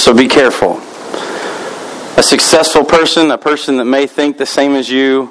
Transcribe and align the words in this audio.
So 0.00 0.14
be 0.14 0.28
careful. 0.28 0.80
A 2.18 2.22
successful 2.22 2.86
person, 2.86 3.30
a 3.30 3.36
person 3.36 3.76
that 3.76 3.84
may 3.84 4.06
think 4.06 4.38
the 4.38 4.46
same 4.46 4.74
as 4.74 4.88
you, 4.88 5.30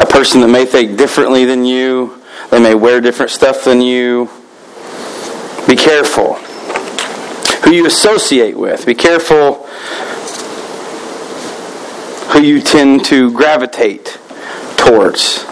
a 0.00 0.06
person 0.06 0.40
that 0.40 0.48
may 0.48 0.66
think 0.66 0.98
differently 0.98 1.44
than 1.44 1.64
you, 1.64 2.20
they 2.50 2.58
may 2.58 2.74
wear 2.74 3.00
different 3.00 3.30
stuff 3.30 3.62
than 3.62 3.80
you. 3.80 4.28
Be 5.68 5.76
careful 5.76 6.34
who 7.64 7.70
you 7.70 7.86
associate 7.86 8.58
with. 8.58 8.84
Be 8.84 8.96
careful 8.96 9.68
who 12.32 12.42
you 12.42 12.60
tend 12.60 13.04
to 13.04 13.30
gravitate 13.30 14.18
towards. 14.76 15.46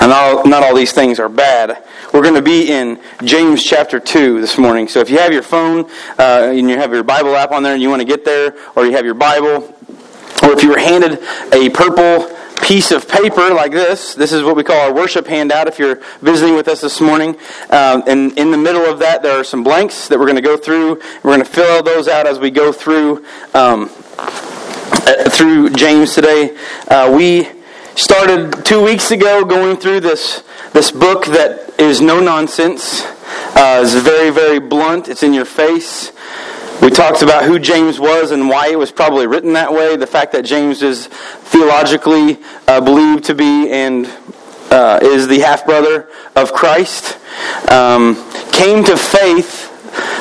And 0.00 0.10
all, 0.10 0.44
not 0.44 0.64
all 0.64 0.74
these 0.74 0.92
things 0.92 1.20
are 1.20 1.28
bad. 1.28 1.84
We're 2.12 2.22
going 2.22 2.36
to 2.36 2.42
be 2.42 2.72
in 2.72 2.98
James 3.22 3.62
chapter 3.62 4.00
2 4.00 4.40
this 4.40 4.56
morning. 4.56 4.88
So 4.88 5.00
if 5.00 5.10
you 5.10 5.18
have 5.18 5.30
your 5.30 5.42
phone 5.42 5.84
uh, 6.18 6.50
and 6.50 6.70
you 6.70 6.78
have 6.78 6.90
your 6.90 7.02
Bible 7.02 7.36
app 7.36 7.52
on 7.52 7.62
there 7.62 7.74
and 7.74 7.82
you 7.82 7.90
want 7.90 8.00
to 8.00 8.06
get 8.06 8.24
there, 8.24 8.54
or 8.74 8.86
you 8.86 8.92
have 8.92 9.04
your 9.04 9.14
Bible, 9.14 9.74
or 10.42 10.52
if 10.52 10.62
you 10.62 10.70
were 10.70 10.78
handed 10.78 11.18
a 11.52 11.68
purple 11.68 12.34
piece 12.62 12.90
of 12.92 13.06
paper 13.06 13.52
like 13.52 13.72
this. 13.72 14.14
This 14.14 14.32
is 14.32 14.42
what 14.42 14.56
we 14.56 14.64
call 14.64 14.80
our 14.80 14.92
worship 14.92 15.26
handout 15.26 15.68
if 15.68 15.78
you're 15.78 16.02
visiting 16.22 16.56
with 16.56 16.66
us 16.66 16.80
this 16.80 17.00
morning. 17.00 17.36
Um, 17.70 18.02
and 18.06 18.36
in 18.38 18.50
the 18.50 18.58
middle 18.58 18.84
of 18.84 18.98
that, 19.00 19.22
there 19.22 19.38
are 19.38 19.44
some 19.44 19.62
blanks 19.62 20.08
that 20.08 20.18
we're 20.18 20.26
going 20.26 20.36
to 20.36 20.42
go 20.42 20.56
through. 20.56 20.96
We're 21.22 21.34
going 21.34 21.44
to 21.44 21.50
fill 21.50 21.82
those 21.82 22.08
out 22.08 22.26
as 22.26 22.38
we 22.38 22.50
go 22.50 22.72
through 22.72 23.24
um, 23.54 23.90
uh, 24.18 25.30
through 25.30 25.70
James 25.70 26.14
today. 26.14 26.56
Uh, 26.88 27.14
we 27.16 27.48
started 27.96 28.64
two 28.64 28.82
weeks 28.82 29.10
ago 29.10 29.44
going 29.44 29.76
through 29.76 30.00
this 30.00 30.42
this 30.72 30.90
book 30.90 31.26
that 31.26 31.74
is 31.78 32.00
no 32.00 32.20
nonsense. 32.20 33.02
Uh, 33.54 33.80
it's 33.82 33.94
very 33.94 34.30
very 34.30 34.58
blunt. 34.58 35.08
It's 35.08 35.22
in 35.22 35.32
your 35.32 35.44
face. 35.44 36.12
We 36.80 36.90
talked 36.90 37.22
about 37.22 37.44
who 37.44 37.58
James 37.58 37.98
was 37.98 38.30
and 38.30 38.48
why 38.48 38.68
it 38.68 38.78
was 38.78 38.92
probably 38.92 39.26
written 39.26 39.52
that 39.54 39.72
way. 39.72 39.96
The 39.96 40.06
fact 40.06 40.30
that 40.32 40.44
James 40.44 40.80
is 40.80 41.08
theologically 41.08 42.38
uh, 42.68 42.80
believed 42.80 43.24
to 43.24 43.34
be 43.34 43.70
and 43.70 44.06
uh, 44.70 45.00
is 45.02 45.26
the 45.26 45.40
half 45.40 45.64
brother 45.64 46.08
of 46.36 46.52
Christ. 46.52 47.18
Um, 47.70 48.14
came 48.52 48.84
to 48.84 48.96
faith 48.96 49.68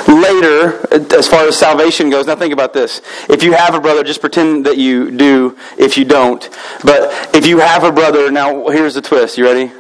later 0.08 0.84
as 1.16 1.28
far 1.28 1.48
as 1.48 1.58
salvation 1.58 2.10
goes. 2.10 2.26
Now 2.26 2.36
think 2.36 2.54
about 2.54 2.74
this. 2.74 3.02
If 3.30 3.44
you 3.44 3.54
have 3.54 3.76
a 3.76 3.80
brother, 3.80 4.04
just 4.04 4.22
pretend 4.22 4.66
that 4.66 4.78
you 4.78 5.12
do 5.12 5.58
if 5.78 5.98
you 5.98 6.06
don't. 6.06 6.50
But 6.84 7.36
if 7.36 7.46
you 7.46 7.60
have 7.60 7.84
a 7.84 7.92
brother, 7.92 8.32
now 8.32 8.68
here's 8.70 8.96
the 8.96 9.02
twist. 9.02 9.38
You 9.38 9.46
ready? 9.46 9.72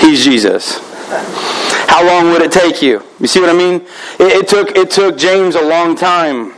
He's 0.00 0.24
Jesus. 0.24 0.78
How 1.88 2.04
long 2.06 2.32
would 2.32 2.42
it 2.42 2.52
take 2.52 2.82
you? 2.82 3.02
You 3.20 3.26
see 3.26 3.40
what 3.40 3.50
I 3.50 3.52
mean? 3.52 3.76
It, 4.18 4.44
it, 4.44 4.48
took 4.48 4.76
it 4.76 4.90
took 4.90 5.16
James 5.16 5.54
a 5.54 5.62
long 5.62 5.96
time 5.96 6.52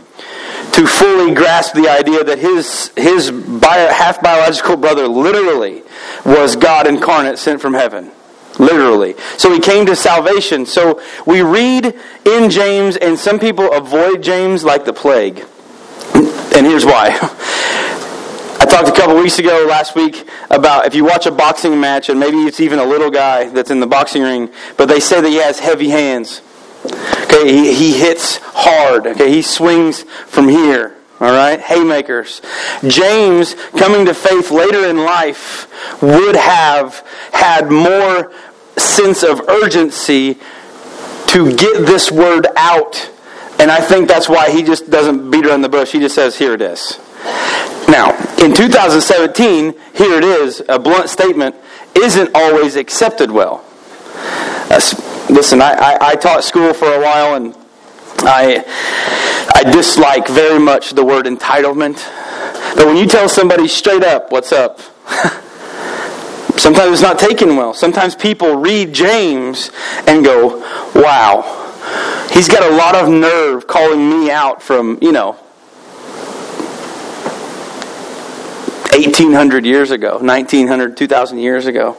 to 0.72 0.86
fully 0.86 1.34
grasp 1.34 1.74
the 1.74 1.88
idea 1.88 2.24
that 2.24 2.38
his 2.38 2.92
his 2.96 3.30
bio, 3.30 3.88
half 3.92 4.22
biological 4.22 4.76
brother 4.76 5.06
literally 5.06 5.82
was 6.24 6.56
God 6.56 6.86
incarnate 6.86 7.38
sent 7.38 7.60
from 7.60 7.74
heaven. 7.74 8.12
Literally. 8.58 9.14
So 9.36 9.52
he 9.52 9.60
came 9.60 9.84
to 9.86 9.96
salvation. 9.96 10.64
So 10.64 11.02
we 11.26 11.42
read 11.42 11.94
in 12.24 12.50
James, 12.50 12.96
and 12.96 13.18
some 13.18 13.38
people 13.38 13.70
avoid 13.72 14.22
James 14.22 14.64
like 14.64 14.86
the 14.86 14.94
plague. 14.94 15.44
And 16.14 16.66
here's 16.66 16.86
why. 16.86 17.10
I 18.58 18.64
talked 18.64 18.88
a 18.88 18.92
couple 18.92 19.16
weeks 19.16 19.38
ago, 19.38 19.66
last 19.68 19.94
week, 19.94 20.26
about 20.50 20.86
if 20.86 20.94
you 20.94 21.04
watch 21.04 21.26
a 21.26 21.30
boxing 21.30 21.78
match, 21.78 22.08
and 22.08 22.18
maybe 22.18 22.38
it's 22.38 22.60
even 22.60 22.78
a 22.78 22.84
little 22.84 23.10
guy 23.10 23.48
that's 23.50 23.70
in 23.70 23.80
the 23.80 23.86
boxing 23.86 24.22
ring, 24.22 24.50
but 24.76 24.86
they 24.86 25.00
say 25.00 25.20
that 25.20 25.28
he 25.28 25.36
has 25.36 25.58
heavy 25.58 25.90
hands. 25.90 26.40
Okay, 27.24 27.52
he, 27.52 27.74
he 27.74 27.98
hits 27.98 28.38
hard. 28.42 29.06
Okay, 29.06 29.30
he 29.30 29.42
swings 29.42 30.02
from 30.02 30.48
here. 30.48 30.96
All 31.20 31.32
right, 31.32 31.60
haymakers. 31.60 32.40
James, 32.86 33.54
coming 33.76 34.06
to 34.06 34.14
faith 34.14 34.50
later 34.50 34.86
in 34.86 34.98
life, 34.98 35.68
would 36.02 36.36
have 36.36 37.06
had 37.32 37.70
more 37.70 38.32
sense 38.76 39.22
of 39.22 39.40
urgency 39.48 40.38
to 41.28 41.54
get 41.56 41.86
this 41.86 42.10
word 42.10 42.46
out. 42.56 43.10
And 43.58 43.70
I 43.70 43.80
think 43.80 44.08
that's 44.08 44.28
why 44.28 44.50
he 44.50 44.62
just 44.62 44.90
doesn't 44.90 45.30
beat 45.30 45.46
around 45.46 45.62
the 45.62 45.68
bush. 45.68 45.92
He 45.92 45.98
just 45.98 46.14
says, 46.14 46.38
here 46.38 46.54
it 46.54 46.60
is. 46.60 47.00
Now, 47.88 48.10
in 48.38 48.52
2017, 48.52 49.74
here 49.94 50.18
it 50.18 50.24
is, 50.24 50.62
a 50.68 50.78
blunt 50.78 51.08
statement 51.08 51.54
isn't 51.94 52.30
always 52.34 52.76
accepted 52.76 53.30
well. 53.30 53.64
Listen, 55.28 55.60
I, 55.60 55.72
I, 55.72 55.98
I 56.10 56.14
taught 56.16 56.44
school 56.44 56.72
for 56.72 56.86
a 56.86 57.00
while 57.00 57.34
and 57.34 57.54
I, 58.18 58.64
I 59.54 59.70
dislike 59.70 60.28
very 60.28 60.58
much 60.58 60.90
the 60.90 61.04
word 61.04 61.26
entitlement. 61.26 61.96
But 62.74 62.86
when 62.86 62.96
you 62.96 63.06
tell 63.06 63.28
somebody 63.28 63.68
straight 63.68 64.04
up, 64.04 64.30
what's 64.30 64.52
up? 64.52 64.80
Sometimes 66.58 66.92
it's 66.92 67.02
not 67.02 67.18
taken 67.18 67.56
well. 67.56 67.74
Sometimes 67.74 68.14
people 68.14 68.56
read 68.56 68.92
James 68.92 69.70
and 70.06 70.24
go, 70.24 70.58
wow, 70.94 72.28
he's 72.32 72.48
got 72.48 72.62
a 72.62 72.74
lot 72.74 72.94
of 72.94 73.08
nerve 73.08 73.66
calling 73.66 74.08
me 74.08 74.30
out 74.30 74.62
from, 74.62 74.98
you 75.02 75.12
know, 75.12 75.36
1800 78.92 79.64
years 79.64 79.90
ago, 79.90 80.18
1900, 80.18 80.96
2000 80.96 81.38
years 81.38 81.66
ago. 81.66 81.96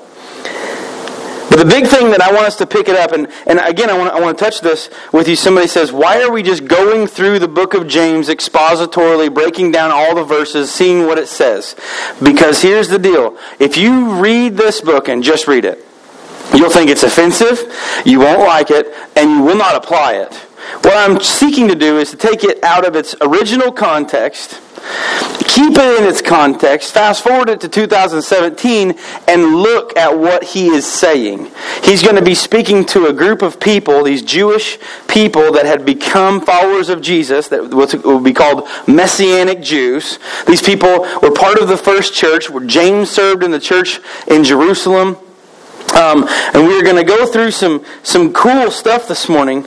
But 1.50 1.60
the 1.60 1.66
big 1.66 1.88
thing 1.88 2.12
that 2.12 2.22
I 2.22 2.32
want 2.34 2.46
us 2.46 2.58
to 2.58 2.68
pick 2.68 2.88
it 2.88 2.96
up, 2.96 3.14
and, 3.14 3.28
and 3.48 3.60
again, 3.60 3.90
I 3.90 3.98
want, 3.98 4.14
I 4.14 4.20
want 4.20 4.38
to 4.38 4.44
touch 4.44 4.62
this 4.62 4.90
with 5.14 5.28
you. 5.28 5.36
Somebody 5.36 5.68
says, 5.68 5.92
Why 5.92 6.22
are 6.22 6.32
we 6.32 6.44
just 6.44 6.68
going 6.68 7.08
through 7.08 7.40
the 7.40 7.48
book 7.48 7.74
of 7.74 7.88
James 7.88 8.28
expositorily, 8.28 9.34
breaking 9.34 9.72
down 9.72 9.90
all 9.92 10.14
the 10.14 10.24
verses, 10.24 10.72
seeing 10.72 11.08
what 11.08 11.18
it 11.18 11.28
says? 11.28 11.76
Because 12.22 12.62
here's 12.62 12.90
the 12.90 13.00
deal 13.00 13.38
if 13.60 13.78
you 13.78 14.22
read 14.22 14.58
this 14.58 14.82
book 14.82 15.08
and 15.08 15.24
just 15.24 15.48
read 15.48 15.66
it, 15.66 15.84
you'll 16.54 16.70
think 16.70 16.90
it's 16.90 17.04
offensive, 17.04 17.60
you 18.06 18.20
won't 18.20 18.42
like 18.42 18.70
it, 18.70 18.94
and 19.16 19.32
you 19.32 19.42
will 19.42 19.58
not 19.58 19.76
apply 19.76 20.14
it. 20.14 20.34
What 20.84 20.98
I'm 20.98 21.22
seeking 21.22 21.70
to 21.70 21.76
do 21.76 21.98
is 21.98 22.12
to 22.12 22.18
take 22.18 22.44
it 22.44 22.64
out 22.64 22.86
of 22.86 22.96
its 22.96 23.16
original 23.22 23.72
context 23.72 24.62
Keep 25.48 25.74
it 25.78 26.02
in 26.02 26.08
its 26.08 26.22
context. 26.22 26.94
Fast 26.94 27.24
forward 27.24 27.50
it 27.50 27.62
to 27.62 27.70
2017 27.70 28.96
and 29.28 29.56
look 29.56 29.98
at 29.98 30.18
what 30.18 30.44
he 30.44 30.68
is 30.68 30.86
saying. 30.86 31.50
He's 31.84 32.04
going 32.04 32.16
to 32.16 32.22
be 32.22 32.36
speaking 32.36 32.86
to 32.86 33.08
a 33.08 33.14
group 33.14 33.42
of 33.42 33.60
people, 33.60 34.04
these 34.04 34.22
Jewish 34.22 34.78
people 35.08 35.52
that 35.54 35.66
had 35.66 35.86
become 35.86 36.42
followers 36.42 36.90
of 36.90 37.02
Jesus, 37.02 37.48
that 37.48 37.72
would 37.72 38.24
be 38.24 38.34
called 38.34 38.68
Messianic 38.88 39.62
Jews. 39.62 40.20
These 40.46 40.62
people 40.62 41.08
were 41.22 41.32
part 41.32 41.60
of 41.60 41.68
the 41.68 41.78
first 41.78 42.14
church, 42.14 42.50
where 42.50 42.66
James 42.66 43.10
served 43.10 43.44
in 43.44 43.52
the 43.52 43.60
church 43.60 44.00
in 44.28 44.44
Jerusalem. 44.44 45.18
Um, 45.96 46.28
and 46.54 46.68
we're 46.68 46.84
going 46.84 46.98
to 46.98 47.04
go 47.04 47.26
through 47.26 47.52
some, 47.52 47.84
some 48.04 48.32
cool 48.34 48.70
stuff 48.70 49.08
this 49.08 49.28
morning. 49.28 49.66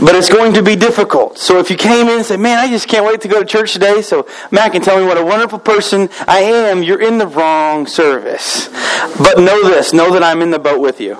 But 0.00 0.14
it's 0.14 0.28
going 0.28 0.54
to 0.54 0.62
be 0.62 0.74
difficult. 0.74 1.38
So 1.38 1.58
if 1.58 1.70
you 1.70 1.76
came 1.76 2.08
in 2.08 2.16
and 2.16 2.26
said, 2.26 2.40
Man, 2.40 2.58
I 2.58 2.68
just 2.68 2.88
can't 2.88 3.04
wait 3.04 3.20
to 3.22 3.28
go 3.28 3.40
to 3.40 3.46
church 3.46 3.72
today, 3.72 4.02
so 4.02 4.26
Matt 4.50 4.72
can 4.72 4.82
tell 4.82 4.98
me 4.98 5.06
what 5.06 5.18
a 5.18 5.24
wonderful 5.24 5.58
person 5.58 6.08
I 6.26 6.40
am, 6.40 6.82
you're 6.82 7.00
in 7.00 7.18
the 7.18 7.26
wrong 7.26 7.86
service. 7.86 8.68
But 9.18 9.38
know 9.38 9.68
this 9.68 9.92
know 9.92 10.12
that 10.12 10.22
I'm 10.22 10.42
in 10.42 10.50
the 10.50 10.58
boat 10.58 10.80
with 10.80 11.00
you. 11.00 11.18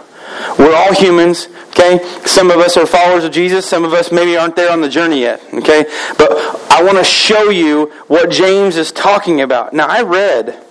We're 0.58 0.74
all 0.74 0.94
humans, 0.94 1.48
okay? 1.68 2.00
Some 2.24 2.50
of 2.50 2.58
us 2.58 2.76
are 2.76 2.86
followers 2.86 3.24
of 3.24 3.32
Jesus, 3.32 3.68
some 3.68 3.84
of 3.84 3.92
us 3.92 4.12
maybe 4.12 4.36
aren't 4.36 4.56
there 4.56 4.72
on 4.72 4.80
the 4.80 4.88
journey 4.88 5.20
yet, 5.20 5.42
okay? 5.52 5.84
But 6.18 6.32
I 6.70 6.82
want 6.82 6.98
to 6.98 7.04
show 7.04 7.50
you 7.50 7.86
what 8.08 8.30
James 8.30 8.76
is 8.76 8.92
talking 8.92 9.40
about. 9.40 9.72
Now, 9.72 9.86
I 9.88 10.02
read 10.02 10.62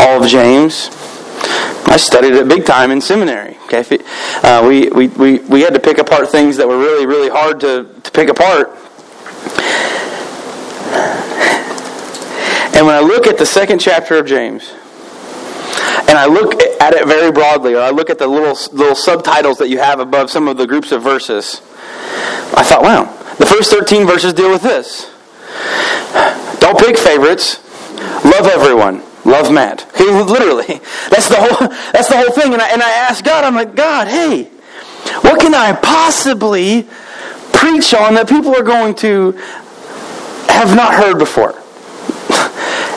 all 0.00 0.22
of 0.22 0.28
James. 0.28 0.90
I 1.90 1.96
studied 1.96 2.34
it 2.34 2.48
big 2.48 2.66
time 2.66 2.90
in 2.90 3.00
seminary. 3.00 3.56
Okay, 3.64 3.98
uh, 4.42 4.64
we, 4.66 4.88
we, 4.90 5.08
we, 5.08 5.38
we 5.40 5.60
had 5.62 5.74
to 5.74 5.80
pick 5.80 5.98
apart 5.98 6.28
things 6.28 6.56
that 6.58 6.68
were 6.68 6.78
really, 6.78 7.06
really 7.06 7.28
hard 7.28 7.60
to, 7.60 7.88
to 8.02 8.10
pick 8.10 8.28
apart. 8.28 8.70
And 12.78 12.86
when 12.86 12.94
I 12.94 13.00
look 13.00 13.26
at 13.26 13.38
the 13.38 13.46
second 13.46 13.80
chapter 13.80 14.16
of 14.18 14.26
James, 14.26 14.72
and 16.08 16.16
I 16.16 16.26
look 16.26 16.62
at 16.80 16.94
it 16.94 17.06
very 17.08 17.32
broadly, 17.32 17.74
or 17.74 17.80
I 17.80 17.90
look 17.90 18.08
at 18.08 18.18
the 18.18 18.26
little, 18.28 18.56
little 18.76 18.94
subtitles 18.94 19.58
that 19.58 19.68
you 19.68 19.78
have 19.78 19.98
above 19.98 20.30
some 20.30 20.46
of 20.46 20.56
the 20.56 20.66
groups 20.66 20.92
of 20.92 21.02
verses, 21.02 21.60
I 22.54 22.62
thought, 22.62 22.82
wow, 22.82 23.04
the 23.38 23.46
first 23.46 23.72
13 23.72 24.06
verses 24.06 24.32
deal 24.32 24.50
with 24.50 24.62
this. 24.62 25.10
Don't 26.60 26.78
pick 26.78 26.96
favorites, 26.96 27.58
love 28.24 28.46
everyone. 28.46 29.02
Love 29.28 29.52
Matt. 29.52 29.86
He, 29.94 30.04
literally. 30.04 30.80
That's 31.10 31.28
the 31.28 31.36
whole 31.36 31.68
that's 31.92 32.08
the 32.08 32.16
whole 32.16 32.32
thing. 32.32 32.52
And 32.52 32.62
I 32.62 32.68
and 32.68 32.82
I 32.82 32.90
asked 32.90 33.24
God, 33.24 33.44
I'm 33.44 33.54
like, 33.54 33.74
God, 33.74 34.08
hey, 34.08 34.44
what 35.20 35.40
can 35.40 35.54
I 35.54 35.72
possibly 35.74 36.86
preach 37.52 37.92
on 37.92 38.14
that 38.14 38.28
people 38.28 38.54
are 38.54 38.62
going 38.62 38.94
to 38.96 39.32
have 40.48 40.74
not 40.74 40.94
heard 40.94 41.18
before? 41.18 41.52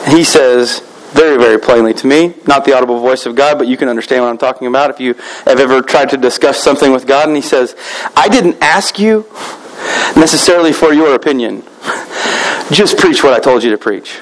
he 0.08 0.24
says 0.24 0.80
very, 1.12 1.36
very 1.36 1.58
plainly 1.58 1.92
to 1.92 2.06
me, 2.06 2.34
not 2.46 2.64
the 2.64 2.74
audible 2.74 3.00
voice 3.00 3.26
of 3.26 3.34
God, 3.34 3.58
but 3.58 3.66
you 3.66 3.76
can 3.76 3.90
understand 3.90 4.22
what 4.22 4.30
I'm 4.30 4.38
talking 4.38 4.66
about 4.66 4.88
if 4.88 4.98
you 4.98 5.12
have 5.44 5.60
ever 5.60 5.82
tried 5.82 6.08
to 6.10 6.16
discuss 6.16 6.62
something 6.62 6.92
with 6.92 7.06
God. 7.06 7.28
And 7.28 7.36
he 7.36 7.42
says, 7.42 7.76
I 8.16 8.28
didn't 8.28 8.56
ask 8.62 8.98
you 8.98 9.26
necessarily 10.16 10.72
for 10.72 10.94
your 10.94 11.14
opinion. 11.14 11.62
just 12.70 12.96
preach 12.96 13.22
what 13.22 13.34
I 13.34 13.40
told 13.40 13.62
you 13.62 13.70
to 13.70 13.78
preach. 13.78 14.20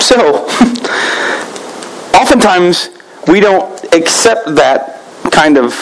So, 0.00 0.46
oftentimes 2.14 2.90
we 3.26 3.40
don't 3.40 3.94
accept 3.94 4.54
that 4.54 5.00
kind 5.30 5.58
of 5.58 5.72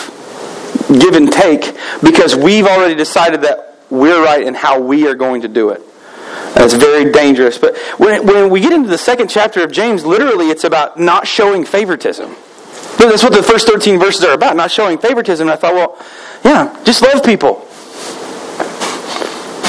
give 0.88 1.14
and 1.14 1.32
take 1.32 1.76
because 2.02 2.34
we've 2.34 2.66
already 2.66 2.94
decided 2.94 3.42
that 3.42 3.76
we're 3.90 4.22
right 4.22 4.42
in 4.42 4.54
how 4.54 4.80
we 4.80 5.06
are 5.06 5.14
going 5.14 5.42
to 5.42 5.48
do 5.48 5.70
it. 5.70 5.82
That's 6.54 6.74
very 6.74 7.12
dangerous. 7.12 7.58
But 7.58 7.76
when, 7.98 8.26
when 8.26 8.50
we 8.50 8.60
get 8.60 8.72
into 8.72 8.88
the 8.88 8.98
second 8.98 9.28
chapter 9.28 9.62
of 9.62 9.70
James, 9.70 10.04
literally 10.04 10.48
it's 10.50 10.64
about 10.64 10.98
not 10.98 11.26
showing 11.26 11.64
favoritism. 11.64 12.34
That's 12.98 13.22
what 13.22 13.34
the 13.34 13.42
first 13.42 13.68
13 13.68 13.98
verses 13.98 14.24
are 14.24 14.32
about, 14.32 14.56
not 14.56 14.70
showing 14.70 14.98
favoritism. 14.98 15.48
And 15.48 15.52
I 15.52 15.56
thought, 15.56 15.74
well, 15.74 16.06
yeah, 16.44 16.82
just 16.84 17.02
love 17.02 17.22
people. 17.22 17.65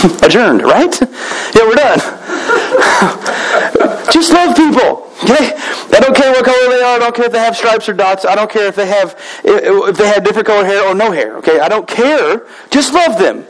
Adjourned, 0.23 0.63
right? 0.63 0.99
Yeah, 1.01 1.67
we're 1.67 1.75
done. 1.75 1.99
just 4.11 4.31
love 4.31 4.55
people. 4.55 5.11
Okay? 5.23 5.51
I 5.55 5.99
don't 5.99 6.15
care 6.15 6.31
what 6.31 6.45
color 6.45 6.69
they 6.69 6.81
are. 6.81 6.95
I 6.95 6.99
don't 6.99 7.15
care 7.15 7.25
if 7.25 7.31
they 7.31 7.39
have 7.39 7.57
stripes 7.57 7.89
or 7.89 7.93
dots. 7.93 8.25
I 8.25 8.35
don't 8.35 8.49
care 8.49 8.67
if 8.67 8.75
they 8.75 8.85
have 8.85 9.19
if 9.43 9.97
they 9.97 10.07
have 10.07 10.23
different 10.23 10.47
colored 10.47 10.65
hair 10.65 10.87
or 10.87 10.95
no 10.95 11.11
hair. 11.11 11.37
Okay? 11.37 11.59
I 11.59 11.67
don't 11.67 11.87
care. 11.87 12.45
Just 12.69 12.93
love 12.93 13.17
them. 13.17 13.45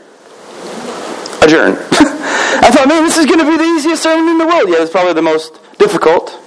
Adjourn. 1.42 1.72
I 2.60 2.70
thought, 2.72 2.88
man, 2.88 3.04
this 3.04 3.18
is 3.18 3.26
going 3.26 3.38
to 3.38 3.44
be 3.44 3.56
the 3.56 3.62
easiest 3.62 4.02
sermon 4.02 4.28
in 4.28 4.38
the 4.38 4.46
world. 4.46 4.68
Yeah, 4.68 4.82
it's 4.82 4.90
probably 4.90 5.12
the 5.12 5.22
most 5.22 5.60
difficult. 5.78 6.40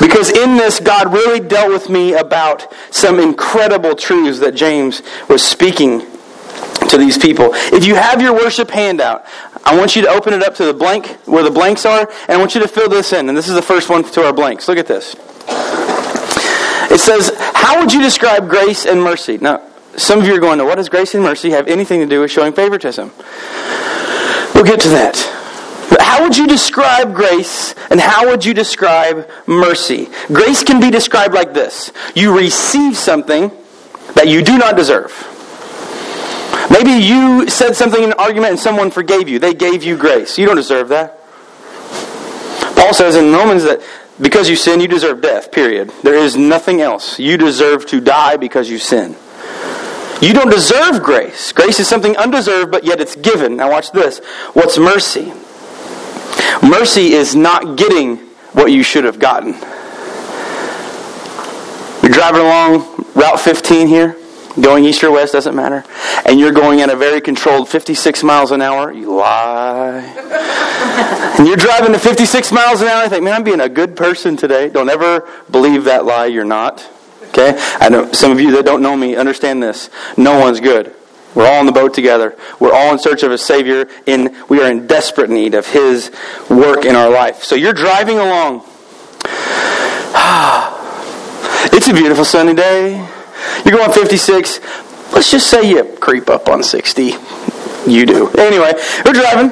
Because 0.00 0.30
in 0.30 0.56
this, 0.56 0.80
God 0.80 1.12
really 1.12 1.40
dealt 1.40 1.70
with 1.70 1.88
me 1.88 2.14
about 2.14 2.72
some 2.90 3.18
incredible 3.18 3.94
truths 3.94 4.40
that 4.40 4.54
James 4.54 5.02
was 5.28 5.42
speaking 5.42 6.02
to 6.88 6.98
these 6.98 7.18
people. 7.18 7.50
If 7.52 7.84
you 7.84 7.94
have 7.94 8.20
your 8.20 8.32
worship 8.32 8.70
handout, 8.70 9.24
I 9.64 9.76
want 9.76 9.96
you 9.96 10.02
to 10.02 10.08
open 10.08 10.32
it 10.32 10.42
up 10.42 10.54
to 10.56 10.64
the 10.64 10.74
blank, 10.74 11.06
where 11.26 11.42
the 11.42 11.50
blanks 11.50 11.84
are, 11.84 12.00
and 12.00 12.30
I 12.30 12.36
want 12.38 12.54
you 12.54 12.60
to 12.60 12.68
fill 12.68 12.88
this 12.88 13.12
in. 13.12 13.28
And 13.28 13.36
this 13.36 13.48
is 13.48 13.54
the 13.54 13.62
first 13.62 13.88
one 13.88 14.04
to 14.04 14.24
our 14.24 14.32
blanks. 14.32 14.68
Look 14.68 14.78
at 14.78 14.86
this. 14.86 15.14
It 16.90 17.00
says, 17.00 17.32
How 17.54 17.80
would 17.80 17.92
you 17.92 18.02
describe 18.02 18.48
grace 18.48 18.86
and 18.86 19.02
mercy? 19.02 19.38
Now, 19.38 19.62
some 19.96 20.20
of 20.20 20.26
you 20.26 20.34
are 20.34 20.40
going, 20.40 20.58
What 20.64 20.76
does 20.76 20.88
grace 20.88 21.14
and 21.14 21.22
mercy 21.22 21.50
have 21.50 21.68
anything 21.68 22.00
to 22.00 22.06
do 22.06 22.20
with 22.20 22.30
showing 22.30 22.52
favoritism? 22.52 23.12
We'll 24.54 24.64
get 24.64 24.80
to 24.80 24.88
that. 24.90 25.34
But 25.90 26.02
how 26.02 26.22
would 26.22 26.36
you 26.36 26.46
describe 26.46 27.14
grace 27.14 27.74
and 27.90 28.00
how 28.00 28.28
would 28.28 28.44
you 28.44 28.52
describe 28.52 29.28
mercy? 29.46 30.08
Grace 30.28 30.62
can 30.62 30.80
be 30.80 30.90
described 30.90 31.34
like 31.34 31.54
this 31.54 31.92
you 32.14 32.36
receive 32.36 32.96
something 32.96 33.50
that 34.14 34.28
you 34.28 34.42
do 34.42 34.58
not 34.58 34.76
deserve. 34.76 35.37
Maybe 36.70 36.92
you 36.92 37.48
said 37.48 37.74
something 37.74 38.02
in 38.02 38.10
an 38.10 38.18
argument 38.18 38.52
and 38.52 38.60
someone 38.60 38.90
forgave 38.90 39.28
you. 39.28 39.38
They 39.38 39.54
gave 39.54 39.82
you 39.82 39.96
grace. 39.96 40.38
You 40.38 40.46
don't 40.46 40.56
deserve 40.56 40.88
that. 40.88 41.18
Paul 42.76 42.94
says 42.94 43.16
in 43.16 43.32
Romans 43.32 43.64
that 43.64 43.82
because 44.20 44.48
you 44.48 44.56
sin, 44.56 44.80
you 44.80 44.88
deserve 44.88 45.20
death, 45.20 45.52
period. 45.52 45.92
There 46.02 46.14
is 46.14 46.36
nothing 46.36 46.80
else. 46.80 47.18
You 47.18 47.36
deserve 47.36 47.86
to 47.86 48.00
die 48.00 48.36
because 48.36 48.68
you 48.68 48.78
sin. 48.78 49.16
You 50.20 50.32
don't 50.32 50.50
deserve 50.50 51.02
grace. 51.02 51.52
Grace 51.52 51.78
is 51.78 51.86
something 51.86 52.16
undeserved, 52.16 52.72
but 52.72 52.82
yet 52.84 53.00
it's 53.00 53.14
given. 53.14 53.56
Now, 53.56 53.70
watch 53.70 53.92
this. 53.92 54.18
What's 54.52 54.76
mercy? 54.76 55.32
Mercy 56.62 57.12
is 57.12 57.36
not 57.36 57.76
getting 57.76 58.16
what 58.52 58.72
you 58.72 58.82
should 58.82 59.04
have 59.04 59.20
gotten. 59.20 59.52
You're 62.02 62.12
driving 62.12 62.40
along 62.40 63.04
Route 63.14 63.38
15 63.38 63.86
here, 63.86 64.16
going 64.60 64.84
east 64.84 65.02
or 65.04 65.10
west, 65.10 65.32
doesn't 65.32 65.54
matter, 65.54 65.84
and 66.24 66.38
you're 66.38 66.52
going 66.52 66.80
at 66.80 66.90
a 66.90 66.96
very 66.96 67.20
controlled 67.20 67.68
56 67.68 68.22
miles 68.22 68.50
an 68.50 68.62
hour. 68.62 68.92
You 68.92 69.16
lie. 69.16 70.00
and 71.38 71.46
you're 71.46 71.56
driving 71.56 71.94
at 71.94 72.00
56 72.00 72.52
miles 72.52 72.80
an 72.80 72.88
hour. 72.88 73.02
I 73.04 73.08
think, 73.08 73.24
man, 73.24 73.34
I'm 73.34 73.44
being 73.44 73.60
a 73.60 73.68
good 73.68 73.96
person 73.96 74.36
today. 74.36 74.68
Don't 74.68 74.88
ever 74.88 75.28
believe 75.50 75.84
that 75.84 76.04
lie. 76.04 76.26
You're 76.26 76.44
not. 76.44 76.88
Okay? 77.28 77.54
I 77.78 77.88
know 77.88 78.12
some 78.12 78.32
of 78.32 78.40
you 78.40 78.52
that 78.52 78.64
don't 78.64 78.82
know 78.82 78.96
me 78.96 79.16
understand 79.16 79.62
this. 79.62 79.90
No 80.16 80.38
one's 80.38 80.60
good. 80.60 80.94
We're 81.34 81.46
all 81.46 81.60
in 81.60 81.66
the 81.66 81.72
boat 81.72 81.94
together. 81.94 82.36
We're 82.58 82.72
all 82.72 82.92
in 82.92 82.98
search 82.98 83.22
of 83.22 83.30
a 83.30 83.38
Savior, 83.38 83.88
and 84.06 84.34
we 84.48 84.60
are 84.60 84.70
in 84.70 84.86
desperate 84.86 85.30
need 85.30 85.54
of 85.54 85.66
His 85.66 86.10
work 86.48 86.84
in 86.84 86.96
our 86.96 87.10
life. 87.10 87.44
So 87.44 87.54
you're 87.54 87.74
driving 87.74 88.18
along. 88.18 88.64
It's 91.70 91.86
a 91.88 91.92
beautiful 91.92 92.24
sunny 92.24 92.54
day. 92.54 93.06
You're 93.64 93.76
going 93.76 93.92
56. 93.92 94.60
Let's 95.12 95.30
just 95.30 95.48
say 95.48 95.68
you 95.68 95.84
creep 96.00 96.28
up 96.28 96.48
on 96.48 96.62
60. 96.62 97.14
You 97.86 98.04
do. 98.04 98.28
Anyway, 98.30 98.72
we're 99.04 99.12
driving. 99.12 99.50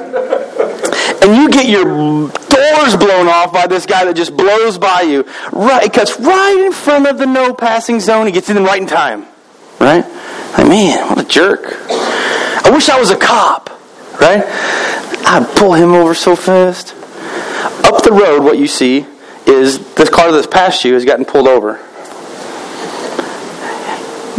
And 1.23 1.37
you 1.37 1.49
get 1.49 1.69
your 1.69 1.85
doors 1.85 2.97
blown 2.97 3.29
off 3.29 3.53
by 3.53 3.67
this 3.67 3.87
guy 3.87 4.05
that 4.05 4.15
just 4.15 4.37
blows 4.37 4.79
by 4.79 5.03
you. 5.03 5.25
Right, 5.53 5.85
it 5.85 5.93
cuts 5.93 6.19
right 6.21 6.63
in 6.67 6.73
front 6.73 7.07
of 7.07 7.19
the 7.19 7.27
no 7.27 7.55
passing 7.55 8.01
zone. 8.01 8.27
He 8.27 8.33
gets 8.33 8.51
in 8.51 8.63
right 8.63 8.81
in 8.81 8.87
time. 8.87 9.27
Right? 9.81 10.05
Like, 10.57 10.69
man, 10.69 11.09
what 11.09 11.19
a 11.19 11.29
jerk. 11.29 11.77
I 11.89 12.71
wish 12.73 12.89
I 12.89 12.99
was 12.99 13.11
a 13.11 13.17
cop, 13.17 13.71
right? 14.21 14.45
I'd 15.29 15.53
pull 15.57 15.75
him 15.75 15.93
over 15.93 16.15
so 16.15 16.37
fast. 16.37 16.95
Up 17.85 18.03
the 18.03 18.13
road, 18.13 18.43
what 18.43 18.59
you 18.59 18.67
see 18.67 19.07
is 19.47 19.95
this 19.95 20.11
car 20.11 20.33
that's 20.33 20.47
passed 20.47 20.85
you 20.85 20.95
has 20.95 21.05
gotten 21.05 21.25
pulled 21.25 21.49
over. 21.49 21.81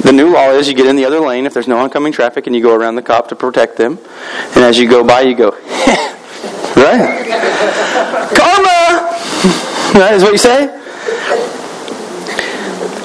The 0.03 0.11
new 0.11 0.31
law 0.31 0.51
is 0.51 0.67
you 0.67 0.75
get 0.75 0.85
in 0.85 0.95
the 0.95 1.05
other 1.05 1.19
lane 1.19 1.45
if 1.45 1.53
there's 1.53 1.67
no 1.67 1.79
oncoming 1.79 2.13
traffic 2.13 2.47
and 2.47 2.55
you 2.55 2.61
go 2.61 2.75
around 2.75 2.95
the 2.95 3.01
cop 3.01 3.29
to 3.29 3.35
protect 3.35 3.77
them. 3.77 3.97
And 4.55 4.63
as 4.63 4.77
you 4.77 4.87
go 4.87 5.03
by, 5.03 5.21
you 5.21 5.35
go, 5.35 5.49
right? 6.75 7.25
Karma! 8.35 9.17
That 9.93 10.13
is 10.13 10.23
what 10.23 10.31
you 10.31 10.37
say? 10.37 10.67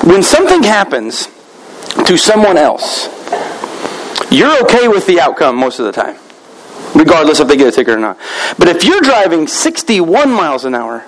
When 0.04 0.22
something 0.22 0.62
happens 0.62 1.28
to 2.06 2.16
someone 2.16 2.58
else, 2.58 3.08
you're 4.30 4.62
okay 4.64 4.88
with 4.88 5.06
the 5.06 5.20
outcome 5.20 5.56
most 5.56 5.78
of 5.78 5.86
the 5.86 5.92
time, 5.92 6.16
regardless 6.94 7.40
if 7.40 7.48
they 7.48 7.56
get 7.56 7.68
a 7.68 7.72
ticket 7.72 7.94
or 7.94 8.00
not. 8.00 8.18
But 8.58 8.68
if 8.68 8.84
you're 8.84 9.00
driving 9.00 9.46
61 9.46 10.30
miles 10.30 10.64
an 10.64 10.74
hour, 10.74 11.04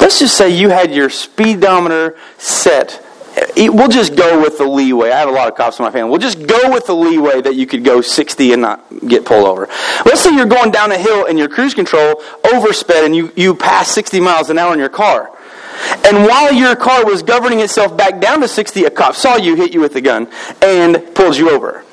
let's 0.00 0.20
just 0.20 0.36
say 0.36 0.50
you 0.50 0.68
had 0.70 0.94
your 0.94 1.10
speedometer 1.10 2.16
set. 2.38 3.04
We'll 3.56 3.88
just 3.88 4.16
go 4.16 4.40
with 4.40 4.58
the 4.58 4.64
leeway. 4.64 5.10
I 5.10 5.18
have 5.18 5.28
a 5.28 5.32
lot 5.32 5.48
of 5.48 5.56
cops 5.56 5.78
in 5.78 5.84
my 5.84 5.90
family. 5.90 6.10
We'll 6.10 6.20
just 6.20 6.46
go 6.46 6.72
with 6.72 6.86
the 6.86 6.94
leeway 6.94 7.40
that 7.40 7.54
you 7.54 7.66
could 7.66 7.84
go 7.84 8.00
60 8.00 8.52
and 8.52 8.62
not 8.62 8.84
get 9.06 9.24
pulled 9.24 9.46
over. 9.46 9.68
Let's 10.04 10.20
say 10.20 10.34
you're 10.34 10.46
going 10.46 10.70
down 10.70 10.92
a 10.92 10.98
hill 10.98 11.26
and 11.26 11.38
your 11.38 11.48
cruise 11.48 11.74
control 11.74 12.16
oversped 12.44 13.04
and 13.04 13.14
you, 13.14 13.32
you 13.36 13.54
pass 13.54 13.90
60 13.90 14.20
miles 14.20 14.50
an 14.50 14.58
hour 14.58 14.72
in 14.72 14.78
your 14.78 14.88
car. 14.88 15.32
And 16.04 16.26
while 16.26 16.52
your 16.52 16.74
car 16.76 17.04
was 17.04 17.22
governing 17.22 17.60
itself 17.60 17.96
back 17.96 18.20
down 18.20 18.40
to 18.40 18.48
60, 18.48 18.84
a 18.84 18.90
cop 18.90 19.14
saw 19.14 19.36
you, 19.36 19.54
hit 19.54 19.72
you 19.72 19.80
with 19.80 19.94
a 19.96 20.00
gun, 20.00 20.28
and 20.62 21.14
pulls 21.14 21.38
you 21.38 21.50
over. 21.50 21.84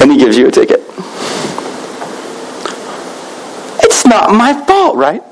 And 0.00 0.12
he 0.12 0.18
gives 0.18 0.36
you 0.36 0.48
a 0.48 0.50
ticket. 0.50 0.80
It's 3.82 4.04
not 4.06 4.32
my 4.32 4.52
fault, 4.66 4.96
right? 4.96 5.22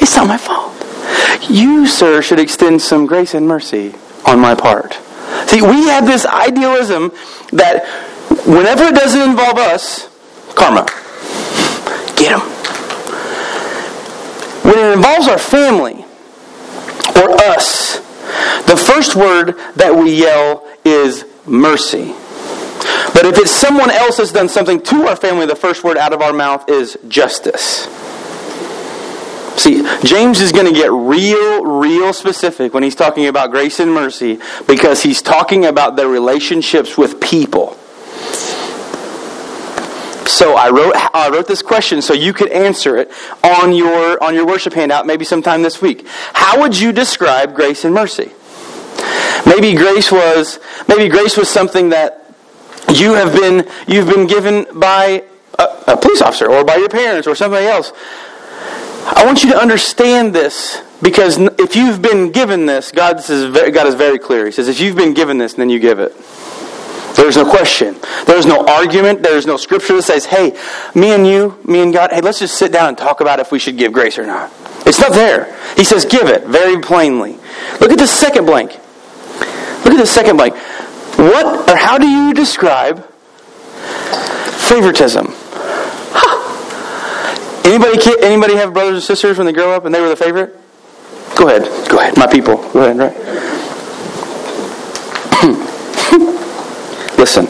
It's 0.00 0.16
not 0.16 0.28
my 0.28 0.38
fault. 0.38 0.75
You, 1.48 1.86
sir, 1.86 2.22
should 2.22 2.40
extend 2.40 2.82
some 2.82 3.06
grace 3.06 3.34
and 3.34 3.46
mercy 3.46 3.94
on 4.26 4.40
my 4.40 4.54
part. 4.54 4.94
See, 5.46 5.62
we 5.62 5.88
have 5.88 6.06
this 6.06 6.26
idealism 6.26 7.12
that 7.52 7.86
whenever 8.46 8.84
it 8.84 8.94
doesn't 8.94 9.20
involve 9.20 9.58
us, 9.58 10.08
karma. 10.54 10.86
Get 12.16 12.32
him. 12.32 12.40
When 14.64 14.78
it 14.78 14.92
involves 14.94 15.28
our 15.28 15.38
family 15.38 16.04
or 17.16 17.30
us, 17.44 17.98
the 18.66 18.76
first 18.76 19.14
word 19.14 19.56
that 19.76 19.94
we 19.94 20.12
yell 20.14 20.66
is 20.84 21.24
mercy. 21.46 22.14
But 23.14 23.24
if 23.24 23.38
it's 23.38 23.50
someone 23.50 23.90
else 23.90 24.16
that's 24.16 24.32
done 24.32 24.48
something 24.48 24.80
to 24.82 25.06
our 25.06 25.16
family, 25.16 25.46
the 25.46 25.56
first 25.56 25.84
word 25.84 25.96
out 25.96 26.12
of 26.12 26.20
our 26.20 26.32
mouth 26.32 26.68
is 26.68 26.98
justice. 27.08 27.86
See, 29.56 29.82
James 30.04 30.40
is 30.40 30.52
going 30.52 30.66
to 30.66 30.72
get 30.72 30.90
real, 30.92 31.64
real 31.64 32.12
specific 32.12 32.74
when 32.74 32.82
he's 32.82 32.94
talking 32.94 33.26
about 33.26 33.50
grace 33.50 33.80
and 33.80 33.92
mercy 33.92 34.38
because 34.66 35.02
he's 35.02 35.22
talking 35.22 35.64
about 35.64 35.96
their 35.96 36.08
relationships 36.08 36.98
with 36.98 37.20
people. 37.20 37.76
So 40.26 40.54
I 40.54 40.68
wrote 40.68 40.92
I 41.14 41.30
wrote 41.30 41.46
this 41.46 41.62
question 41.62 42.02
so 42.02 42.12
you 42.12 42.34
could 42.34 42.50
answer 42.50 42.96
it 42.98 43.10
on 43.42 43.72
your 43.72 44.22
on 44.22 44.34
your 44.34 44.44
worship 44.44 44.74
handout 44.74 45.06
maybe 45.06 45.24
sometime 45.24 45.62
this 45.62 45.80
week. 45.80 46.06
How 46.34 46.60
would 46.60 46.78
you 46.78 46.92
describe 46.92 47.54
grace 47.54 47.84
and 47.84 47.94
mercy? 47.94 48.32
Maybe 49.46 49.74
grace 49.74 50.12
was 50.12 50.58
maybe 50.88 51.08
grace 51.08 51.36
was 51.36 51.48
something 51.48 51.90
that 51.90 52.34
you 52.92 53.14
have 53.14 53.32
been 53.32 53.66
you've 53.86 54.08
been 54.08 54.26
given 54.26 54.66
by 54.74 55.24
a, 55.58 55.64
a 55.86 55.96
police 55.96 56.20
officer 56.20 56.50
or 56.50 56.64
by 56.64 56.76
your 56.76 56.88
parents 56.88 57.26
or 57.26 57.34
somebody 57.34 57.66
else. 57.66 57.92
I 59.08 59.24
want 59.24 59.44
you 59.44 59.50
to 59.50 59.58
understand 59.58 60.34
this 60.34 60.82
because 61.00 61.38
if 61.38 61.76
you've 61.76 62.02
been 62.02 62.32
given 62.32 62.66
this, 62.66 62.90
God 62.90 63.18
this 63.18 63.30
is, 63.30 63.54
God 63.54 63.86
is 63.86 63.94
very 63.94 64.18
clear. 64.18 64.46
He 64.46 64.52
says, 64.52 64.68
if 64.68 64.80
you've 64.80 64.96
been 64.96 65.14
given 65.14 65.38
this, 65.38 65.54
then 65.54 65.70
you 65.70 65.78
give 65.78 66.00
it. 66.00 66.12
There's 67.14 67.36
no 67.36 67.48
question. 67.48 67.96
There's 68.26 68.46
no 68.46 68.66
argument. 68.66 69.22
There's 69.22 69.46
no 69.46 69.56
scripture 69.56 69.96
that 69.96 70.02
says, 70.02 70.26
hey, 70.26 70.58
me 70.94 71.12
and 71.12 71.26
you, 71.26 71.58
me 71.64 71.80
and 71.80 71.92
God, 71.92 72.10
hey, 72.10 72.20
let's 72.20 72.40
just 72.40 72.58
sit 72.58 72.72
down 72.72 72.88
and 72.88 72.98
talk 72.98 73.20
about 73.20 73.40
if 73.40 73.52
we 73.52 73.58
should 73.58 73.78
give 73.78 73.92
grace 73.92 74.18
or 74.18 74.26
not. 74.26 74.52
It's 74.84 75.00
not 75.00 75.12
there. 75.12 75.56
He 75.76 75.84
says, 75.84 76.04
give 76.04 76.28
it 76.28 76.44
very 76.44 76.80
plainly. 76.80 77.38
Look 77.80 77.90
at 77.90 77.98
the 77.98 78.06
second 78.06 78.44
blank. 78.44 78.72
Look 79.84 79.94
at 79.94 79.98
the 79.98 80.06
second 80.06 80.36
blank. 80.36 80.56
What 81.16 81.70
or 81.70 81.76
how 81.76 81.96
do 81.96 82.06
you 82.06 82.34
describe 82.34 83.04
favoritism? 84.68 85.32
Anybody, 87.66 87.98
anybody 88.22 88.54
have 88.54 88.72
brothers 88.72 88.94
and 88.94 89.02
sisters 89.02 89.38
when 89.38 89.46
they 89.46 89.52
grow 89.52 89.72
up 89.72 89.84
and 89.84 89.92
they 89.94 90.00
were 90.00 90.08
the 90.08 90.14
favorite? 90.14 90.56
Go 91.36 91.48
ahead. 91.48 91.64
Go 91.90 91.98
ahead. 91.98 92.16
My 92.16 92.28
people. 92.28 92.56
Go 92.72 92.84
ahead, 92.84 92.96
right? 92.96 93.12
Hmm. 95.34 97.16
Listen, 97.18 97.46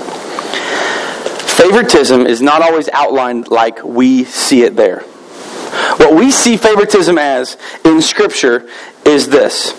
favoritism 1.46 2.26
is 2.26 2.40
not 2.40 2.62
always 2.62 2.88
outlined 2.94 3.48
like 3.48 3.84
we 3.84 4.24
see 4.24 4.62
it 4.62 4.74
there. 4.74 5.00
What 5.98 6.14
we 6.14 6.30
see 6.30 6.56
favoritism 6.56 7.18
as 7.18 7.58
in 7.84 8.00
Scripture 8.00 8.66
is 9.04 9.28
this. 9.28 9.72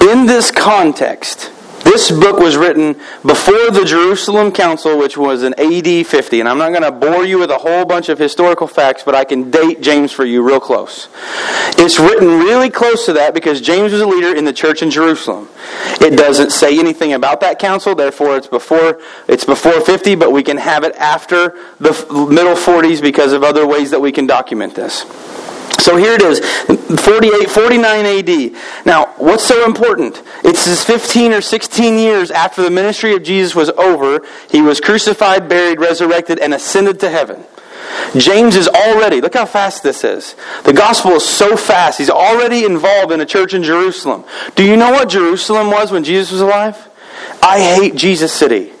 In 0.00 0.26
this 0.26 0.52
context, 0.52 1.50
this 1.96 2.10
book 2.10 2.38
was 2.38 2.58
written 2.58 2.92
before 3.24 3.70
the 3.70 3.82
Jerusalem 3.86 4.52
Council, 4.52 4.98
which 4.98 5.16
was 5.16 5.42
in 5.42 5.54
AD 5.54 6.06
50. 6.06 6.40
And 6.40 6.46
I'm 6.46 6.58
not 6.58 6.68
going 6.68 6.82
to 6.82 6.92
bore 6.92 7.24
you 7.24 7.38
with 7.38 7.50
a 7.50 7.56
whole 7.56 7.86
bunch 7.86 8.10
of 8.10 8.18
historical 8.18 8.66
facts, 8.66 9.02
but 9.02 9.14
I 9.14 9.24
can 9.24 9.50
date 9.50 9.80
James 9.80 10.12
for 10.12 10.26
you 10.26 10.46
real 10.46 10.60
close. 10.60 11.08
It's 11.78 11.98
written 11.98 12.28
really 12.40 12.68
close 12.68 13.06
to 13.06 13.14
that 13.14 13.32
because 13.32 13.62
James 13.62 13.92
was 13.92 14.02
a 14.02 14.06
leader 14.06 14.36
in 14.36 14.44
the 14.44 14.52
church 14.52 14.82
in 14.82 14.90
Jerusalem. 14.90 15.48
It 16.02 16.18
doesn't 16.18 16.52
say 16.52 16.78
anything 16.78 17.14
about 17.14 17.40
that 17.40 17.58
council, 17.58 17.94
therefore 17.94 18.36
it's 18.36 18.46
before 18.46 19.00
it's 19.26 19.46
before 19.46 19.80
50, 19.80 20.16
but 20.16 20.32
we 20.32 20.42
can 20.42 20.58
have 20.58 20.84
it 20.84 20.94
after 20.96 21.54
the 21.80 21.92
middle 22.30 22.56
40s 22.56 23.00
because 23.00 23.32
of 23.32 23.42
other 23.42 23.66
ways 23.66 23.90
that 23.90 24.00
we 24.00 24.12
can 24.12 24.26
document 24.26 24.74
this. 24.74 25.06
So 25.78 25.96
here 25.96 26.14
it 26.14 26.22
is, 26.22 26.40
48, 27.00 27.50
49 27.50 28.06
AD. 28.06 28.86
Now, 28.86 29.14
what's 29.18 29.44
so 29.44 29.64
important? 29.64 30.22
It's 30.42 30.84
15 30.84 31.32
or 31.32 31.40
16 31.40 31.98
years 31.98 32.30
after 32.30 32.62
the 32.62 32.70
ministry 32.70 33.14
of 33.14 33.22
Jesus 33.22 33.54
was 33.54 33.70
over. 33.70 34.26
He 34.50 34.62
was 34.62 34.80
crucified, 34.80 35.48
buried, 35.48 35.78
resurrected, 35.78 36.38
and 36.38 36.54
ascended 36.54 36.98
to 37.00 37.10
heaven. 37.10 37.44
James 38.16 38.56
is 38.56 38.68
already, 38.68 39.20
look 39.20 39.34
how 39.34 39.46
fast 39.46 39.82
this 39.82 40.02
is. 40.02 40.34
The 40.64 40.72
gospel 40.72 41.12
is 41.12 41.24
so 41.24 41.56
fast. 41.56 41.98
He's 41.98 42.10
already 42.10 42.64
involved 42.64 43.12
in 43.12 43.20
a 43.20 43.26
church 43.26 43.54
in 43.54 43.62
Jerusalem. 43.62 44.24
Do 44.54 44.64
you 44.64 44.76
know 44.76 44.90
what 44.90 45.08
Jerusalem 45.08 45.70
was 45.70 45.92
when 45.92 46.04
Jesus 46.04 46.32
was 46.32 46.40
alive? 46.40 46.88
I 47.42 47.60
hate 47.60 47.94
Jesus 47.94 48.32
City. 48.32 48.72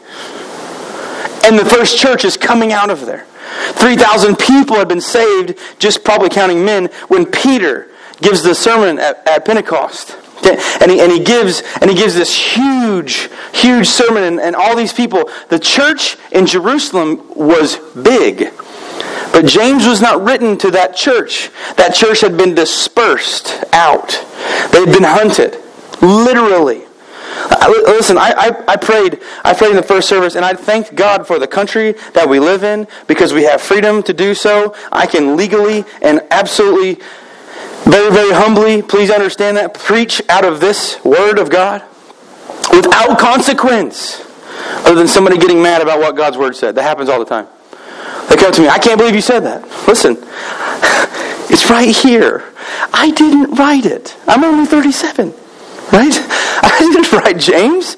And 1.44 1.58
the 1.58 1.64
first 1.64 1.96
church 1.98 2.24
is 2.24 2.36
coming 2.36 2.72
out 2.72 2.90
of 2.90 3.06
there. 3.06 3.26
3,000 3.72 4.36
people 4.36 4.76
had 4.76 4.88
been 4.88 5.00
saved, 5.00 5.58
just 5.78 6.04
probably 6.04 6.28
counting 6.28 6.64
men, 6.64 6.86
when 7.08 7.26
Peter 7.26 7.88
gives 8.20 8.42
the 8.42 8.54
sermon 8.54 8.98
at, 8.98 9.26
at 9.26 9.44
Pentecost. 9.44 10.16
And 10.80 10.90
he, 10.90 11.00
and 11.00 11.10
he 11.10 11.24
gives 11.24 11.62
and 11.80 11.90
he 11.90 11.96
gives 11.96 12.14
this 12.14 12.36
huge, 12.36 13.28
huge 13.52 13.88
sermon, 13.88 14.22
and, 14.22 14.40
and 14.40 14.54
all 14.54 14.76
these 14.76 14.92
people. 14.92 15.30
The 15.48 15.58
church 15.58 16.16
in 16.30 16.46
Jerusalem 16.46 17.26
was 17.34 17.76
big. 17.94 18.52
But 19.32 19.46
James 19.46 19.86
was 19.86 20.00
not 20.00 20.22
written 20.22 20.56
to 20.58 20.70
that 20.72 20.94
church. 20.96 21.50
That 21.76 21.94
church 21.94 22.20
had 22.20 22.36
been 22.36 22.54
dispersed 22.54 23.64
out. 23.72 24.08
They 24.72 24.80
had 24.80 24.92
been 24.92 25.02
hunted. 25.02 25.56
Literally. 26.00 26.85
Listen, 27.68 28.18
I, 28.18 28.32
I, 28.36 28.72
I, 28.72 28.76
prayed. 28.76 29.20
I 29.44 29.52
prayed 29.54 29.70
in 29.70 29.76
the 29.76 29.82
first 29.82 30.08
service, 30.08 30.36
and 30.36 30.44
I 30.44 30.54
thanked 30.54 30.94
God 30.94 31.26
for 31.26 31.38
the 31.38 31.46
country 31.46 31.92
that 32.12 32.28
we 32.28 32.38
live 32.38 32.62
in 32.64 32.86
because 33.06 33.32
we 33.32 33.44
have 33.44 33.60
freedom 33.60 34.02
to 34.04 34.12
do 34.12 34.34
so. 34.34 34.74
I 34.92 35.06
can 35.06 35.36
legally 35.36 35.84
and 36.02 36.20
absolutely, 36.30 37.02
very, 37.84 38.10
very 38.12 38.32
humbly, 38.32 38.82
please 38.82 39.10
understand 39.10 39.56
that, 39.56 39.74
preach 39.74 40.22
out 40.28 40.44
of 40.44 40.60
this 40.60 41.02
word 41.04 41.38
of 41.38 41.50
God 41.50 41.82
without 42.72 43.18
consequence, 43.18 44.22
other 44.84 44.96
than 44.96 45.08
somebody 45.08 45.38
getting 45.38 45.62
mad 45.62 45.82
about 45.82 45.98
what 45.98 46.16
God's 46.16 46.36
word 46.36 46.56
said. 46.56 46.74
That 46.74 46.82
happens 46.82 47.08
all 47.08 47.18
the 47.18 47.24
time. 47.24 47.46
They 48.28 48.36
come 48.36 48.52
to 48.52 48.60
me, 48.62 48.68
I 48.68 48.78
can't 48.78 48.98
believe 48.98 49.14
you 49.14 49.20
said 49.20 49.40
that. 49.40 49.62
Listen, 49.86 50.16
it's 51.50 51.70
right 51.70 51.94
here. 51.94 52.52
I 52.92 53.10
didn't 53.10 53.54
write 53.54 53.86
it. 53.86 54.16
I'm 54.26 54.42
only 54.42 54.66
37. 54.66 55.32
Right? 55.92 56.14
Didn't 56.78 57.38
James. 57.38 57.96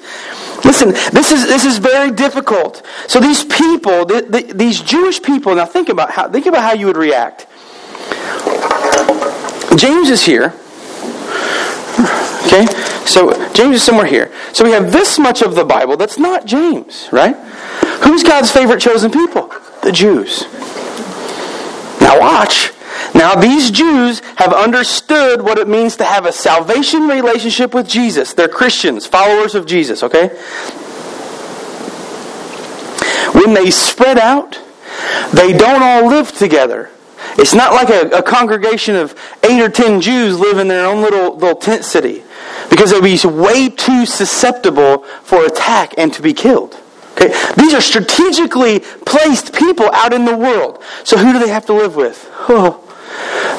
Listen, 0.65 0.89
this 1.13 1.31
is 1.31 1.47
this 1.47 1.65
is 1.65 1.77
very 1.77 2.11
difficult. 2.11 2.85
So 3.07 3.19
these 3.19 3.45
people, 3.45 4.05
the, 4.05 4.21
the, 4.21 4.53
these 4.53 4.81
Jewish 4.81 5.21
people, 5.21 5.55
now 5.55 5.65
think 5.65 5.89
about 5.89 6.11
how 6.11 6.29
think 6.29 6.45
about 6.45 6.63
how 6.63 6.73
you 6.73 6.87
would 6.87 6.97
react. 6.97 7.47
James 9.77 10.09
is 10.09 10.25
here. 10.25 10.53
Okay? 12.45 12.65
So 13.05 13.31
James 13.53 13.77
is 13.77 13.83
somewhere 13.83 14.05
here. 14.05 14.31
So 14.53 14.63
we 14.65 14.71
have 14.71 14.91
this 14.91 15.19
much 15.19 15.41
of 15.41 15.55
the 15.55 15.63
Bible 15.63 15.97
that's 15.97 16.17
not 16.17 16.45
James, 16.45 17.07
right? 17.11 17.35
Who's 18.03 18.23
God's 18.23 18.51
favorite 18.51 18.81
chosen 18.81 19.11
people? 19.11 19.53
The 19.83 19.91
Jews. 19.91 20.43
Now 22.01 22.19
watch. 22.19 22.71
Now, 23.13 23.35
these 23.35 23.71
Jews 23.71 24.21
have 24.35 24.53
understood 24.53 25.41
what 25.41 25.57
it 25.57 25.67
means 25.67 25.97
to 25.97 26.05
have 26.05 26.25
a 26.25 26.31
salvation 26.31 27.07
relationship 27.07 27.73
with 27.73 27.87
Jesus. 27.87 28.33
They're 28.33 28.47
Christians, 28.47 29.05
followers 29.05 29.55
of 29.55 29.65
Jesus, 29.65 30.03
okay? 30.03 30.29
When 33.33 33.53
they 33.53 33.71
spread 33.71 34.17
out, 34.17 34.59
they 35.33 35.53
don't 35.53 35.83
all 35.83 36.07
live 36.07 36.31
together. 36.31 36.89
It's 37.37 37.53
not 37.53 37.73
like 37.73 37.89
a, 37.89 38.17
a 38.17 38.23
congregation 38.23 38.95
of 38.95 39.15
eight 39.43 39.61
or 39.61 39.69
ten 39.69 40.01
Jews 40.01 40.39
live 40.39 40.57
in 40.57 40.67
their 40.67 40.85
own 40.85 41.01
little, 41.01 41.35
little 41.35 41.55
tent 41.55 41.85
city 41.85 42.23
because 42.69 42.91
they'd 42.91 43.01
be 43.01 43.19
way 43.27 43.69
too 43.69 44.05
susceptible 44.05 45.03
for 45.23 45.45
attack 45.45 45.93
and 45.97 46.13
to 46.13 46.21
be 46.21 46.33
killed. 46.33 46.77
Okay? 47.13 47.33
These 47.57 47.73
are 47.73 47.81
strategically 47.81 48.79
placed 48.79 49.53
people 49.53 49.89
out 49.91 50.13
in 50.13 50.25
the 50.25 50.35
world. 50.35 50.83
So 51.03 51.17
who 51.17 51.33
do 51.33 51.39
they 51.39 51.49
have 51.49 51.65
to 51.67 51.73
live 51.73 51.95
with? 51.95 52.25
Oh, 52.51 52.78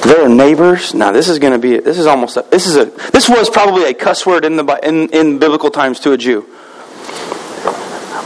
their 0.03 0.29
neighbors. 0.29 0.95
Now 0.95 1.13
this 1.13 1.29
is 1.29 1.39
going 1.39 1.53
to 1.53 1.59
be. 1.59 1.79
This 1.79 1.99
is 1.99 2.07
almost. 2.07 2.37
A, 2.37 2.45
this 2.51 2.67
is 2.67 2.77
a. 2.77 2.87
This 3.11 3.29
was 3.29 3.51
probably 3.51 3.85
a 3.85 3.95
cuss 3.95 4.27
word 4.27 4.45
in 4.45 4.57
the 4.57 4.81
in, 4.83 5.09
in 5.11 5.39
biblical 5.39 5.71
times 5.71 6.01
to 6.01 6.13
a 6.13 6.17
Jew. 6.17 6.47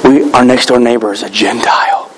We 0.05 0.31
our 0.33 0.45
next 0.45 0.67
door 0.67 0.79
neighbor 0.79 1.13
is 1.13 1.23
a 1.23 1.31
Gentile. 1.31 2.11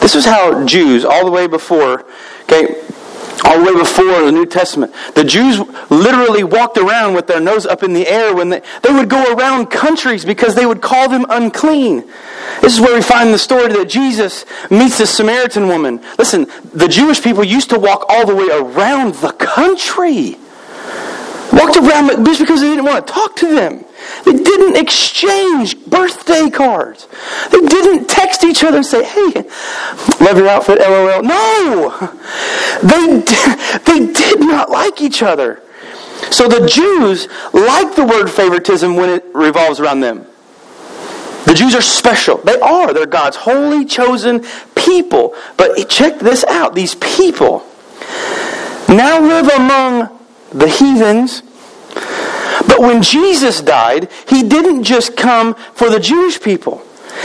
This 0.00 0.14
is 0.14 0.24
how 0.24 0.64
Jews, 0.64 1.04
all 1.04 1.24
the 1.26 1.30
way 1.30 1.46
before, 1.46 2.06
okay, 2.44 2.82
all 3.44 3.58
the 3.58 3.72
way 3.72 3.78
before 3.78 4.24
the 4.24 4.32
New 4.32 4.46
Testament. 4.46 4.92
The 5.14 5.24
Jews 5.24 5.58
literally 5.90 6.44
walked 6.44 6.78
around 6.78 7.14
with 7.14 7.26
their 7.26 7.40
nose 7.40 7.66
up 7.66 7.82
in 7.82 7.92
the 7.92 8.06
air 8.06 8.34
when 8.34 8.48
they, 8.48 8.62
they 8.82 8.92
would 8.92 9.08
go 9.08 9.34
around 9.34 9.66
countries 9.66 10.24
because 10.24 10.54
they 10.54 10.66
would 10.66 10.82
call 10.82 11.08
them 11.08 11.26
unclean. 11.28 12.04
This 12.60 12.74
is 12.74 12.80
where 12.80 12.94
we 12.94 13.02
find 13.02 13.32
the 13.32 13.38
story 13.38 13.72
that 13.72 13.88
Jesus 13.88 14.44
meets 14.70 14.98
the 14.98 15.06
Samaritan 15.06 15.68
woman. 15.68 16.00
Listen, 16.18 16.46
the 16.72 16.88
Jewish 16.88 17.22
people 17.22 17.44
used 17.44 17.70
to 17.70 17.78
walk 17.78 18.04
all 18.08 18.26
the 18.26 18.34
way 18.34 18.48
around 18.50 19.14
the 19.16 19.32
country. 19.32 20.36
Walked 21.52 21.76
around 21.76 22.24
just 22.24 22.40
because 22.40 22.60
they 22.60 22.68
didn't 22.68 22.84
want 22.84 23.06
to 23.06 23.12
talk 23.12 23.36
to 23.36 23.54
them. 23.54 23.84
They 24.24 24.32
didn't 24.32 24.76
exchange 24.76 25.84
birthday 25.86 26.50
cards. 26.50 27.08
They 27.50 27.60
didn't 27.60 28.08
text 28.08 28.44
each 28.44 28.64
other 28.64 28.78
and 28.78 28.86
say, 28.86 29.04
hey, 29.04 29.44
love 30.20 30.36
your 30.36 30.48
outfit, 30.48 30.78
LOL. 30.78 31.22
No! 31.22 31.90
They, 32.82 33.20
they 33.86 34.12
did 34.12 34.40
not 34.40 34.70
like 34.70 35.00
each 35.00 35.22
other. 35.22 35.62
So 36.30 36.48
the 36.48 36.66
Jews 36.66 37.28
like 37.52 37.94
the 37.94 38.04
word 38.04 38.28
favoritism 38.28 38.96
when 38.96 39.10
it 39.10 39.24
revolves 39.34 39.80
around 39.80 40.00
them. 40.00 40.26
The 41.46 41.54
Jews 41.54 41.74
are 41.74 41.80
special. 41.80 42.38
They 42.38 42.60
are. 42.60 42.92
They're 42.92 43.06
God's 43.06 43.36
holy, 43.36 43.84
chosen 43.86 44.44
people. 44.74 45.34
But 45.56 45.88
check 45.88 46.18
this 46.18 46.44
out. 46.44 46.74
These 46.74 46.96
people 46.96 47.64
now 48.88 49.20
live 49.20 49.48
among 49.48 50.18
the 50.52 50.68
heathens. 50.68 51.42
But 52.78 52.86
when 52.86 53.02
Jesus 53.02 53.60
died, 53.60 54.08
he 54.28 54.44
didn't 54.44 54.84
just 54.84 55.16
come 55.16 55.54
for 55.74 55.90
the 55.90 55.98
Jewish 55.98 56.40
people. 56.40 56.80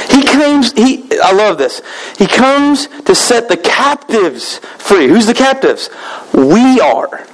He 0.10 0.24
comes, 0.24 0.72
he, 0.72 1.06
I 1.22 1.32
love 1.32 1.60
this. 1.60 1.84
He 2.18 2.26
comes 2.26 2.88
to 3.06 3.14
set 3.14 3.50
the 3.50 3.58
captives 3.58 4.58
free. 4.58 5.08
Who's 5.08 5.28
the 5.28 5.36
captives? 5.36 5.92
We 6.34 6.80
are. 6.80 7.28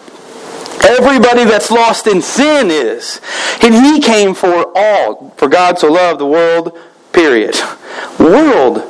Everybody 0.84 1.46
that's 1.46 1.72
lost 1.72 2.08
in 2.08 2.22
sin 2.22 2.70
is. 2.70 3.22
And 3.62 3.74
he 3.74 4.02
came 4.02 4.36
for 4.36 4.70
all. 4.76 5.30
For 5.38 5.48
God 5.48 5.80
so 5.80 5.90
loved 5.90 6.20
the 6.20 6.28
world, 6.28 6.78
period. 7.14 7.56
World. 8.20 8.84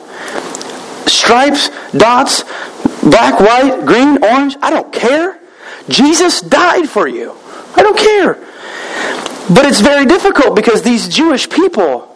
Stripes, 1.08 1.70
dots, 1.92 2.46
black, 3.04 3.40
white, 3.40 3.86
green, 3.86 4.24
orange, 4.24 4.58
I 4.64 4.72
don't 4.72 4.92
care. 4.92 5.40
Jesus 5.88 6.42
died 6.42 6.90
for 6.90 7.08
you. 7.08 7.36
I 7.76 7.84
don't 7.84 7.98
care. 7.98 8.49
But 9.50 9.66
it's 9.66 9.82
very 9.82 10.06
difficult 10.06 10.56
because 10.56 10.84
these 10.84 11.08
Jewish 11.08 11.50
people 11.50 12.16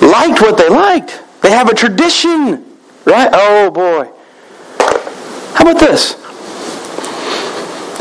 liked 0.00 0.40
what 0.40 0.56
they 0.58 0.68
liked. 0.68 1.22
They 1.42 1.50
have 1.50 1.68
a 1.68 1.74
tradition, 1.74 2.66
right? 3.04 3.30
Oh 3.32 3.70
boy. 3.70 4.10
How 5.54 5.62
about 5.62 5.80
this? 5.80 6.16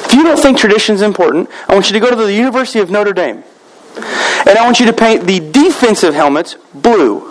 If 0.05 0.13
you 0.13 0.23
don't 0.23 0.39
think 0.39 0.57
tradition's 0.57 1.01
important, 1.01 1.49
I 1.67 1.73
want 1.73 1.91
you 1.91 1.93
to 1.93 1.99
go 1.99 2.09
to 2.09 2.15
the 2.15 2.33
University 2.33 2.79
of 2.79 2.89
Notre 2.89 3.13
Dame. 3.13 3.43
And 3.95 4.57
I 4.57 4.65
want 4.65 4.79
you 4.79 4.87
to 4.87 4.93
paint 4.93 5.27
the 5.27 5.39
defensive 5.39 6.15
helmets 6.15 6.55
blue. 6.73 7.29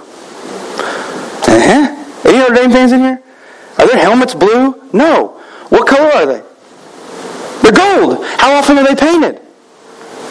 Uh-huh. 1.49 2.29
Any 2.29 2.39
Notre 2.39 2.55
Dame 2.55 2.71
fans 2.71 2.93
in 2.93 3.01
here? 3.01 3.23
Are 3.79 3.87
their 3.87 3.99
helmets 3.99 4.35
blue? 4.35 4.89
No. 4.93 5.41
What 5.71 5.89
color 5.89 6.11
are 6.11 6.27
they? 6.27 6.43
They're 7.63 7.73
gold. 7.73 8.25
How 8.25 8.53
often 8.53 8.79
are 8.79 8.85
they 8.85 8.95
painted? 8.95 9.41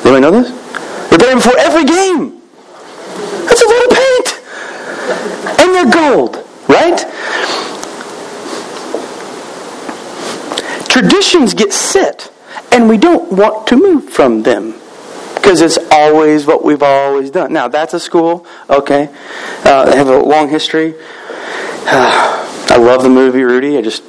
Anybody 0.03 0.21
know 0.21 0.31
this? 0.31 0.56
They're 1.17 1.29
painted 1.29 1.35
before 1.35 1.57
every 1.59 1.85
game. 1.85 2.41
That's 3.47 3.61
a 3.61 3.67
lot 3.67 3.83
of 3.85 3.91
paint. 3.97 4.27
And 5.59 5.73
they're 5.73 5.91
gold, 5.91 6.45
right? 6.67 6.99
Traditions 10.89 11.53
get 11.53 11.73
set, 11.73 12.31
and 12.71 12.89
we 12.89 12.97
don't 12.97 13.31
want 13.31 13.67
to 13.67 13.75
move 13.75 14.09
from 14.09 14.43
them 14.43 14.73
because 15.35 15.61
it's 15.61 15.77
always 15.91 16.45
what 16.45 16.63
we've 16.63 16.83
always 16.83 17.31
done. 17.31 17.53
Now, 17.53 17.67
that's 17.67 17.93
a 17.93 17.99
school, 17.99 18.45
okay. 18.69 19.09
Uh, 19.63 19.85
they 19.85 19.95
have 19.95 20.09
a 20.09 20.17
long 20.17 20.49
history. 20.49 20.95
Uh, 21.85 22.43
I 22.69 22.77
love 22.77 23.03
the 23.03 23.09
movie 23.09 23.43
Rudy. 23.43 23.77
I 23.77 23.81
just, 23.81 24.03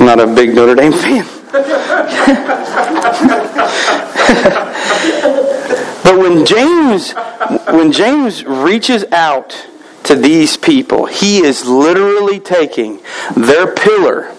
I'm 0.00 0.06
not 0.06 0.20
a 0.20 0.26
big 0.26 0.54
Notre 0.54 0.74
Dame 0.74 0.92
fan. 0.92 1.26
but 6.08 6.18
when 6.18 6.46
James, 6.46 7.12
when 7.66 7.92
James 7.92 8.42
reaches 8.42 9.04
out 9.12 9.66
to 10.04 10.14
these 10.14 10.56
people, 10.56 11.04
he 11.04 11.44
is 11.44 11.66
literally 11.66 12.40
taking 12.40 13.00
their 13.36 13.74
pillar 13.74 14.30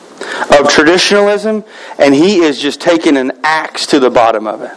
of 0.58 0.68
traditionalism 0.68 1.64
and 2.00 2.16
he 2.16 2.40
is 2.40 2.60
just 2.60 2.82
taking 2.82 3.18
an 3.18 3.34
axe 3.44 3.86
to 3.86 4.00
the 4.00 4.10
bottom 4.10 4.48
of 4.48 4.64
it. 4.64 4.72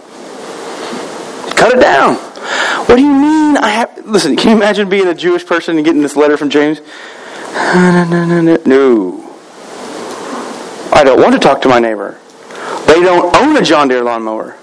Cut 1.56 1.78
it 1.78 1.80
down. 1.80 2.16
What 2.16 2.96
do 2.96 3.02
you 3.02 3.14
mean? 3.14 3.56
I 3.56 3.70
have. 3.70 4.04
Listen, 4.04 4.36
can 4.36 4.50
you 4.50 4.56
imagine 4.56 4.90
being 4.90 5.06
a 5.06 5.14
Jewish 5.14 5.46
person 5.46 5.76
and 5.76 5.86
getting 5.86 6.02
this 6.02 6.14
letter 6.14 6.36
from 6.36 6.50
James? 6.50 6.82
No, 7.54 8.04
no, 8.04 8.26
no, 8.26 8.40
no. 8.42 8.58
No. 8.66 9.36
I 10.92 11.02
don't 11.04 11.22
want 11.22 11.32
to 11.32 11.38
talk 11.38 11.62
to 11.62 11.70
my 11.70 11.78
neighbor. 11.78 12.18
They 12.86 13.00
don't 13.00 13.34
own 13.38 13.56
a 13.56 13.62
John 13.62 13.88
Deere 13.88 14.02
lawnmower. 14.02 14.58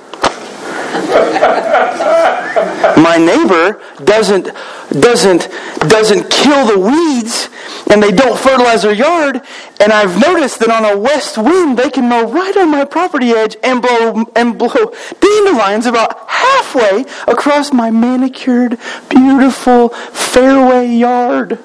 My 3.01 3.17
neighbor 3.17 3.81
doesn't 4.03 4.50
doesn't 4.89 5.48
doesn't 5.88 6.29
kill 6.29 6.65
the 6.67 6.79
weeds 6.79 7.50
and 7.89 8.03
they 8.03 8.12
don't 8.12 8.38
fertilize 8.38 8.84
their 8.84 8.93
yard. 8.93 9.41
And 9.79 9.91
I've 9.91 10.19
noticed 10.19 10.60
that 10.60 10.69
on 10.69 10.86
a 10.86 10.98
west 10.98 11.38
wind 11.38 11.77
they 11.77 11.89
can 11.89 12.08
mow 12.10 12.29
right 12.29 12.55
on 12.58 12.69
my 12.72 12.86
property 12.86 13.31
edge 13.31 13.55
and 13.63 13.81
blow 13.81 14.25
and 14.36 14.58
blow 14.58 14.93
dandelions 15.19 15.86
about 15.86 16.29
halfway 16.29 17.05
across 17.27 17.74
my 17.74 17.89
manicured 17.89 18.77
beautiful 19.10 19.89
fairway 19.89 20.88
yard. 20.88 21.60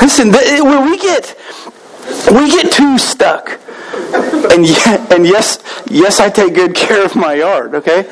Listen 0.00 0.32
where 0.32 0.84
we 0.84 0.98
get 0.98 1.36
we 2.30 2.50
get 2.50 2.72
too 2.72 2.98
stuck 2.98 3.60
and, 4.52 4.66
and 5.12 5.26
yes 5.26 5.58
yes 5.90 6.20
I 6.20 6.30
take 6.30 6.54
good 6.54 6.74
care 6.74 7.04
of 7.04 7.16
my 7.16 7.34
yard 7.34 7.74
okay 7.74 8.08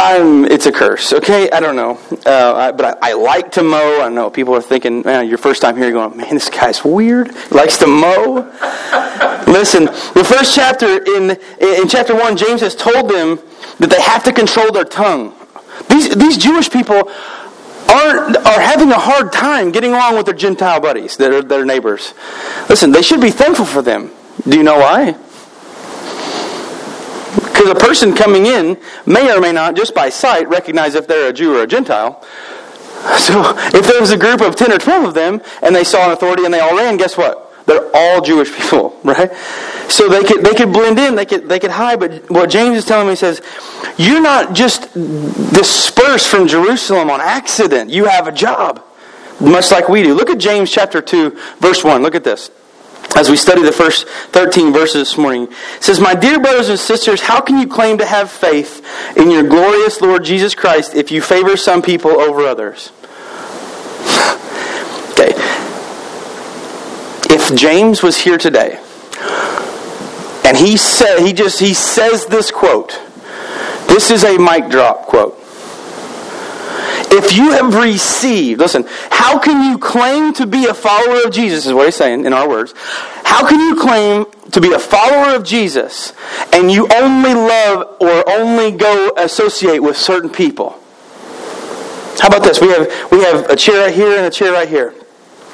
I'm, 0.00 0.44
it's 0.44 0.66
a 0.66 0.70
curse, 0.70 1.12
okay? 1.12 1.50
I 1.50 1.58
don't 1.58 1.74
know. 1.74 1.98
Uh, 2.24 2.54
I, 2.54 2.72
but 2.72 3.02
I, 3.02 3.10
I, 3.10 3.12
like 3.14 3.50
to 3.52 3.64
mow. 3.64 4.00
I 4.00 4.08
know 4.08 4.30
people 4.30 4.54
are 4.54 4.62
thinking, 4.62 5.02
man, 5.02 5.28
your 5.28 5.38
first 5.38 5.60
time 5.60 5.76
here, 5.76 5.90
going, 5.90 6.16
man, 6.16 6.34
this 6.34 6.48
guy's 6.48 6.84
weird. 6.84 7.34
Likes 7.50 7.78
to 7.78 7.88
mow. 7.88 8.48
Listen, 9.48 9.86
the 9.86 10.24
first 10.24 10.54
chapter, 10.54 11.02
in, 11.16 11.36
in 11.60 11.88
chapter 11.88 12.14
1, 12.14 12.36
James 12.36 12.60
has 12.60 12.76
told 12.76 13.10
them 13.10 13.40
that 13.80 13.90
they 13.90 14.00
have 14.00 14.22
to 14.24 14.32
control 14.32 14.70
their 14.70 14.84
tongue. 14.84 15.34
These, 15.90 16.14
these 16.14 16.38
Jewish 16.38 16.70
people 16.70 17.10
are, 17.90 18.18
are 18.18 18.60
having 18.60 18.92
a 18.92 18.98
hard 18.98 19.32
time 19.32 19.72
getting 19.72 19.94
along 19.94 20.16
with 20.16 20.26
their 20.26 20.34
Gentile 20.34 20.80
buddies, 20.80 21.16
their, 21.16 21.42
their 21.42 21.64
neighbors. 21.64 22.14
Listen, 22.68 22.92
they 22.92 23.02
should 23.02 23.20
be 23.20 23.30
thankful 23.30 23.66
for 23.66 23.82
them. 23.82 24.12
Do 24.46 24.56
you 24.56 24.62
know 24.62 24.78
why? 24.78 25.16
Because 27.34 27.68
a 27.68 27.74
person 27.74 28.14
coming 28.14 28.46
in 28.46 28.78
may 29.04 29.34
or 29.34 29.40
may 29.40 29.52
not, 29.52 29.76
just 29.76 29.94
by 29.94 30.08
sight, 30.10 30.48
recognize 30.48 30.94
if 30.94 31.06
they're 31.06 31.30
a 31.30 31.32
Jew 31.32 31.56
or 31.56 31.62
a 31.64 31.66
Gentile. 31.66 32.22
So 33.18 33.54
if 33.74 33.86
there 33.86 34.00
was 34.00 34.10
a 34.10 34.16
group 34.16 34.40
of 34.40 34.56
10 34.56 34.72
or 34.72 34.78
12 34.78 35.04
of 35.04 35.14
them 35.14 35.40
and 35.62 35.74
they 35.74 35.84
saw 35.84 36.06
an 36.06 36.12
authority 36.12 36.44
and 36.44 36.52
they 36.52 36.60
all 36.60 36.76
ran, 36.76 36.96
guess 36.96 37.16
what? 37.16 37.44
They're 37.66 37.90
all 37.94 38.20
Jewish 38.20 38.52
people, 38.52 38.98
right? 39.04 39.32
So 39.88 40.08
they 40.08 40.22
could 40.22 40.44
they 40.44 40.54
could 40.54 40.72
blend 40.72 40.98
in, 40.98 41.14
they 41.14 41.26
could 41.26 41.48
they 41.48 41.58
could 41.58 41.70
hide, 41.70 42.00
but 42.00 42.30
what 42.30 42.50
James 42.50 42.76
is 42.76 42.84
telling 42.84 43.08
me 43.08 43.14
says, 43.14 43.42
you're 43.96 44.22
not 44.22 44.54
just 44.54 44.92
dispersed 44.94 46.28
from 46.28 46.46
Jerusalem 46.46 47.10
on 47.10 47.20
accident. 47.20 47.90
You 47.90 48.04
have 48.06 48.26
a 48.26 48.32
job. 48.32 48.84
Much 49.40 49.70
like 49.70 49.88
we 49.88 50.02
do. 50.02 50.14
Look 50.14 50.30
at 50.30 50.38
James 50.38 50.70
chapter 50.70 51.00
2, 51.00 51.30
verse 51.60 51.84
1. 51.84 52.02
Look 52.02 52.14
at 52.14 52.24
this 52.24 52.50
as 53.16 53.30
we 53.30 53.36
study 53.36 53.62
the 53.62 53.72
first 53.72 54.06
13 54.08 54.72
verses 54.72 55.08
this 55.08 55.18
morning. 55.18 55.44
It 55.44 55.82
says, 55.82 56.00
My 56.00 56.14
dear 56.14 56.38
brothers 56.38 56.68
and 56.68 56.78
sisters, 56.78 57.20
how 57.20 57.40
can 57.40 57.58
you 57.58 57.66
claim 57.66 57.98
to 57.98 58.06
have 58.06 58.30
faith 58.30 58.84
in 59.16 59.30
your 59.30 59.42
glorious 59.42 60.00
Lord 60.00 60.24
Jesus 60.24 60.54
Christ 60.54 60.94
if 60.94 61.10
you 61.10 61.20
favor 61.20 61.56
some 61.56 61.82
people 61.82 62.20
over 62.20 62.42
others? 62.42 62.92
okay. 65.12 65.32
If 67.30 67.54
James 67.54 68.02
was 68.02 68.18
here 68.18 68.38
today, 68.38 68.80
and 70.44 70.56
he 70.56 70.76
said 70.76 71.20
he 71.20 71.32
just 71.32 71.60
he 71.60 71.74
says 71.74 72.26
this 72.26 72.50
quote. 72.50 72.98
This 73.86 74.10
is 74.10 74.24
a 74.24 74.38
mic 74.38 74.70
drop 74.70 75.06
quote. 75.06 75.37
If 77.10 77.36
you 77.36 77.52
have 77.52 77.74
received, 77.74 78.60
listen, 78.60 78.84
how 79.10 79.38
can 79.38 79.70
you 79.70 79.78
claim 79.78 80.32
to 80.34 80.46
be 80.46 80.66
a 80.66 80.74
follower 80.74 81.22
of 81.24 81.32
Jesus, 81.32 81.66
is 81.66 81.72
what 81.72 81.86
he's 81.86 81.96
saying 81.96 82.26
in 82.26 82.32
our 82.32 82.48
words. 82.48 82.74
How 83.24 83.46
can 83.46 83.60
you 83.60 83.80
claim 83.80 84.26
to 84.52 84.60
be 84.60 84.72
a 84.72 84.78
follower 84.78 85.34
of 85.34 85.44
Jesus 85.44 86.12
and 86.52 86.70
you 86.70 86.88
only 86.94 87.34
love 87.34 87.96
or 88.00 88.28
only 88.30 88.72
go 88.72 89.12
associate 89.16 89.80
with 89.80 89.96
certain 89.96 90.30
people? 90.30 90.78
How 92.20 92.28
about 92.28 92.42
this? 92.42 92.60
We 92.60 92.68
have, 92.68 93.12
we 93.12 93.22
have 93.22 93.48
a 93.50 93.56
chair 93.56 93.86
right 93.86 93.94
here 93.94 94.16
and 94.16 94.26
a 94.26 94.30
chair 94.30 94.52
right 94.52 94.68
here. 94.68 94.94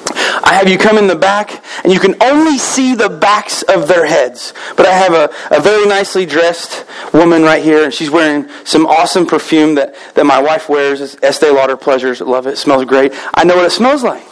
I 0.07 0.55
have 0.55 0.69
you 0.69 0.77
come 0.77 0.99
in 0.99 1.07
the 1.07 1.17
back, 1.17 1.65
and 1.83 1.93
you 1.93 1.99
can 1.99 2.23
only 2.23 2.59
see 2.59 2.95
the 2.95 3.09
backs 3.09 3.63
of 3.63 3.89
their 3.89 4.07
heads. 4.07 4.53
But 4.77 4.87
I 4.87 4.93
have 4.93 5.13
a, 5.15 5.31
a 5.51 5.61
very 5.61 5.87
nicely 5.87 6.27
dressed 6.27 6.85
woman 7.13 7.43
right 7.43 7.63
here, 7.63 7.85
and 7.85 7.95
she's 7.95 8.11
wearing 8.11 8.49
some 8.65 8.87
awesome 8.87 9.27
perfume 9.27 9.77
that, 9.77 9.95
that 10.15 10.27
my 10.27 10.41
wife 10.41 10.69
wears. 10.69 11.01
It's 11.01 11.17
Estee 11.23 11.51
Lauder 11.51 11.77
Pleasures. 11.77 12.21
Love 12.21 12.47
it. 12.47 12.55
it. 12.55 12.57
Smells 12.59 12.85
great. 12.85 13.13
I 13.35 13.45
know 13.45 13.57
what 13.57 13.65
it 13.65 13.71
smells 13.71 14.03
like. 14.03 14.25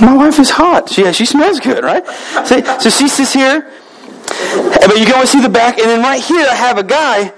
My 0.00 0.16
wife 0.16 0.38
is 0.38 0.50
hot. 0.50 0.88
She, 0.90 1.10
she 1.12 1.24
smells 1.24 1.60
good, 1.60 1.84
right? 1.84 2.04
See, 2.46 2.62
so 2.80 2.90
she 2.90 3.08
sits 3.08 3.32
here, 3.32 3.66
eh, 3.66 4.86
but 4.86 4.98
you 4.98 5.06
can 5.06 5.14
only 5.14 5.26
see 5.26 5.40
the 5.40 5.48
back. 5.48 5.78
And 5.78 5.88
then 5.88 6.00
right 6.00 6.22
here, 6.22 6.46
I 6.48 6.54
have 6.54 6.78
a 6.78 6.82
guy 6.82 7.32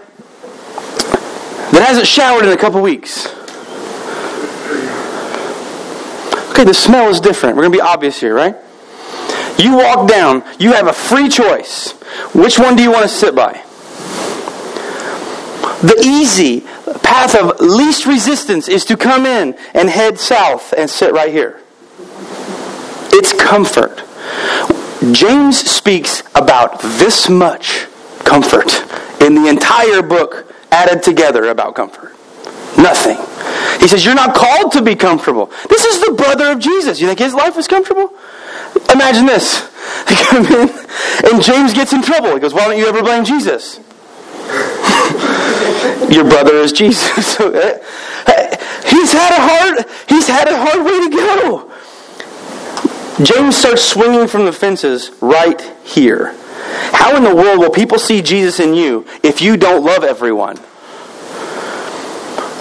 that 1.73 1.85
hasn't 1.87 2.07
showered 2.07 2.45
in 2.45 2.53
a 2.53 2.57
couple 2.57 2.81
weeks. 2.81 3.29
Okay, 6.55 6.63
the 6.63 6.73
smell 6.73 7.09
is 7.09 7.19
different. 7.19 7.57
We're 7.57 7.63
going 7.63 7.73
to 7.73 7.79
be 7.79 7.83
obvious 7.83 8.21
here, 8.21 8.33
right? 8.33 8.55
You 9.59 9.77
walk 9.77 10.09
down, 10.09 10.45
you 10.61 10.73
have 10.73 10.87
a 10.87 10.93
free 10.93 11.29
choice. 11.29 11.91
Which 12.33 12.61
one 12.61 12.77
do 12.77 12.83
you 12.85 12.93
want 12.93 13.03
to 13.03 13.09
sit 13.09 13.35
by? 13.35 13.61
The 15.83 16.01
easy 16.05 16.61
path 17.03 17.35
of 17.35 17.59
least 17.59 18.07
resistance 18.07 18.69
is 18.69 18.85
to 18.85 18.97
come 18.97 19.27
in 19.27 19.59
and 19.75 19.91
head 19.91 20.21
south 20.21 20.73
and 20.79 20.89
sit 20.89 21.13
right 21.13 21.33
here. 21.33 21.61
It's 23.11 23.33
comfort. 23.33 24.05
James 25.13 25.59
speaks 25.59 26.23
about 26.37 26.81
this 26.83 27.29
much 27.29 27.87
comfort 28.21 28.81
in 29.21 29.35
the 29.35 29.49
entire 29.49 30.03
book 30.03 30.55
added 30.71 31.03
together 31.03 31.47
about 31.47 31.75
comfort. 31.75 32.14
Nothing. 32.77 33.17
He 33.81 33.89
says, 33.89 34.05
You're 34.05 34.15
not 34.15 34.35
called 34.35 34.73
to 34.73 34.83
be 34.83 34.95
comfortable. 34.95 35.51
This 35.69 35.85
is 35.85 36.01
the 36.01 36.13
brother 36.13 36.51
of 36.51 36.59
Jesus. 36.59 37.01
You 37.01 37.07
think 37.07 37.19
his 37.19 37.35
life 37.35 37.57
was 37.57 37.69
comfortable? 37.69 38.13
Imagine 38.93 39.27
this. 39.27 39.71
They 40.09 40.17
come 40.17 40.47
in, 40.47 40.71
and 41.31 41.43
James 41.43 41.75
gets 41.75 41.93
in 41.93 42.03
trouble. 42.03 42.35
He 42.35 42.41
goes, 42.41 42.55
Why 42.55 42.65
don't 42.65 42.79
you 42.79 42.87
ever 42.87 43.03
blame 43.03 43.25
Jesus? 43.25 43.77
Your 46.11 46.25
brother 46.25 46.55
is 46.55 46.73
Jesus. 46.73 47.37
He's 48.87 49.13
had 49.13 49.33
a 49.33 49.41
hard, 49.41 49.87
he's 50.09 50.29
had 50.29 50.49
a 50.49 50.57
hard 50.57 50.85
way 50.85 51.01
to 51.05 51.11
go. 51.11 51.71
James 53.25 53.57
starts 53.57 53.83
swinging 53.83 54.29
from 54.29 54.45
the 54.45 54.53
fences 54.53 55.11
right 55.21 55.61
here. 55.85 56.35
How 56.93 57.17
in 57.17 57.25
the 57.25 57.35
world 57.35 57.59
will 57.59 57.71
people 57.71 57.99
see 57.99 58.23
Jesus 58.23 58.61
in 58.61 58.75
you 58.75 59.05
if 59.23 59.41
you 59.41 59.57
don't 59.57 59.83
love 59.85 60.05
everyone? 60.05 60.59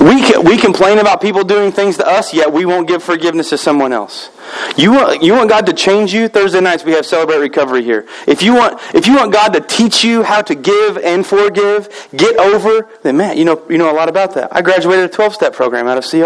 We, 0.04 0.22
can, 0.22 0.44
we 0.44 0.58
complain 0.58 1.00
about 1.00 1.22
people 1.22 1.46
doing 1.46 1.72
things 1.72 1.96
to 1.96 2.06
us, 2.06 2.34
yet 2.34 2.52
we 2.52 2.66
won't 2.66 2.90
give 2.90 3.02
forgiveness 3.02 3.52
to 3.52 3.58
someone 3.58 3.94
else. 3.94 4.30
You 4.76 4.92
want, 4.92 5.24
you 5.24 5.32
want 5.32 5.50
God 5.50 5.66
to 5.68 5.74
change 5.74 6.14
you? 6.14 6.28
Thursday 6.28 6.60
nights 6.60 6.84
we 6.84 6.92
have 6.92 7.06
Celebrate 7.06 7.38
Recovery 7.38 7.86
here. 7.86 8.06
If 8.28 8.42
you, 8.42 8.54
want, 8.54 8.82
if 8.94 9.08
you 9.08 9.16
want 9.16 9.32
God 9.32 9.54
to 9.54 9.62
teach 9.62 10.04
you 10.04 10.24
how 10.24 10.42
to 10.42 10.56
give 10.56 10.98
and 10.98 11.26
forgive, 11.26 12.10
get 12.14 12.36
over, 12.38 12.90
then 13.04 13.16
man, 13.16 13.38
you 13.38 13.46
know, 13.46 13.66
you 13.70 13.78
know 13.78 13.90
a 13.90 13.96
lot 13.96 14.10
about 14.10 14.34
that. 14.34 14.54
I 14.54 14.62
graduated 14.62 15.06
a 15.06 15.14
12 15.14 15.36
step 15.36 15.54
program 15.54 15.88
out 15.88 15.98
of 15.98 16.04
CR. 16.04 16.18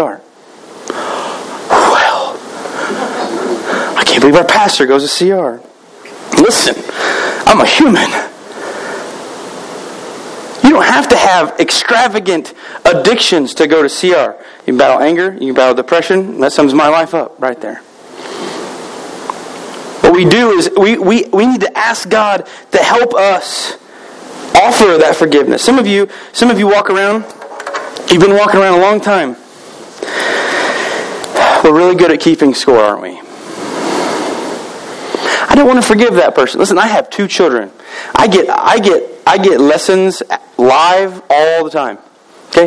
Well, 1.70 2.36
I 3.96 4.02
can't 4.04 4.20
believe 4.20 4.34
our 4.34 4.44
pastor 4.44 4.86
goes 4.86 5.08
to 5.08 5.24
CR. 5.24 5.64
Listen, 6.42 6.74
I'm 7.46 7.60
a 7.60 7.66
human. 7.66 8.10
Don't 10.78 10.86
have 10.86 11.08
to 11.08 11.16
have 11.16 11.58
extravagant 11.58 12.54
addictions 12.84 13.52
to 13.54 13.66
go 13.66 13.82
to 13.82 13.88
CR. 13.88 14.40
You 14.60 14.64
can 14.64 14.76
battle 14.76 15.00
anger, 15.00 15.32
you 15.32 15.48
can 15.48 15.54
battle 15.54 15.74
depression. 15.74 16.38
That 16.38 16.52
sums 16.52 16.72
my 16.72 16.86
life 16.86 17.14
up 17.14 17.34
right 17.40 17.60
there. 17.60 17.78
What 20.02 20.12
we 20.12 20.24
do 20.24 20.52
is 20.52 20.70
we, 20.78 20.96
we, 20.96 21.24
we 21.32 21.46
need 21.46 21.62
to 21.62 21.76
ask 21.76 22.08
God 22.08 22.48
to 22.70 22.78
help 22.78 23.12
us 23.12 23.72
offer 24.54 24.98
that 24.98 25.16
forgiveness. 25.18 25.64
Some 25.64 25.80
of 25.80 25.88
you, 25.88 26.08
some 26.32 26.48
of 26.48 26.60
you 26.60 26.68
walk 26.68 26.90
around, 26.90 27.24
you've 28.08 28.22
been 28.22 28.36
walking 28.36 28.60
around 28.60 28.78
a 28.78 28.80
long 28.80 29.00
time. 29.00 29.30
We're 31.64 31.76
really 31.76 31.96
good 31.96 32.12
at 32.12 32.20
keeping 32.20 32.54
score, 32.54 32.78
aren't 32.78 33.02
we? 33.02 33.20
I 35.50 35.54
don't 35.56 35.66
want 35.66 35.82
to 35.82 35.86
forgive 35.88 36.14
that 36.14 36.36
person. 36.36 36.60
Listen, 36.60 36.78
I 36.78 36.86
have 36.86 37.10
two 37.10 37.26
children. 37.26 37.72
I 38.14 38.28
get 38.28 38.48
I 38.48 38.78
get 38.78 39.17
I 39.28 39.36
get 39.36 39.60
lessons 39.60 40.22
live 40.56 41.22
all 41.28 41.62
the 41.62 41.70
time. 41.70 41.98
Okay? 42.46 42.66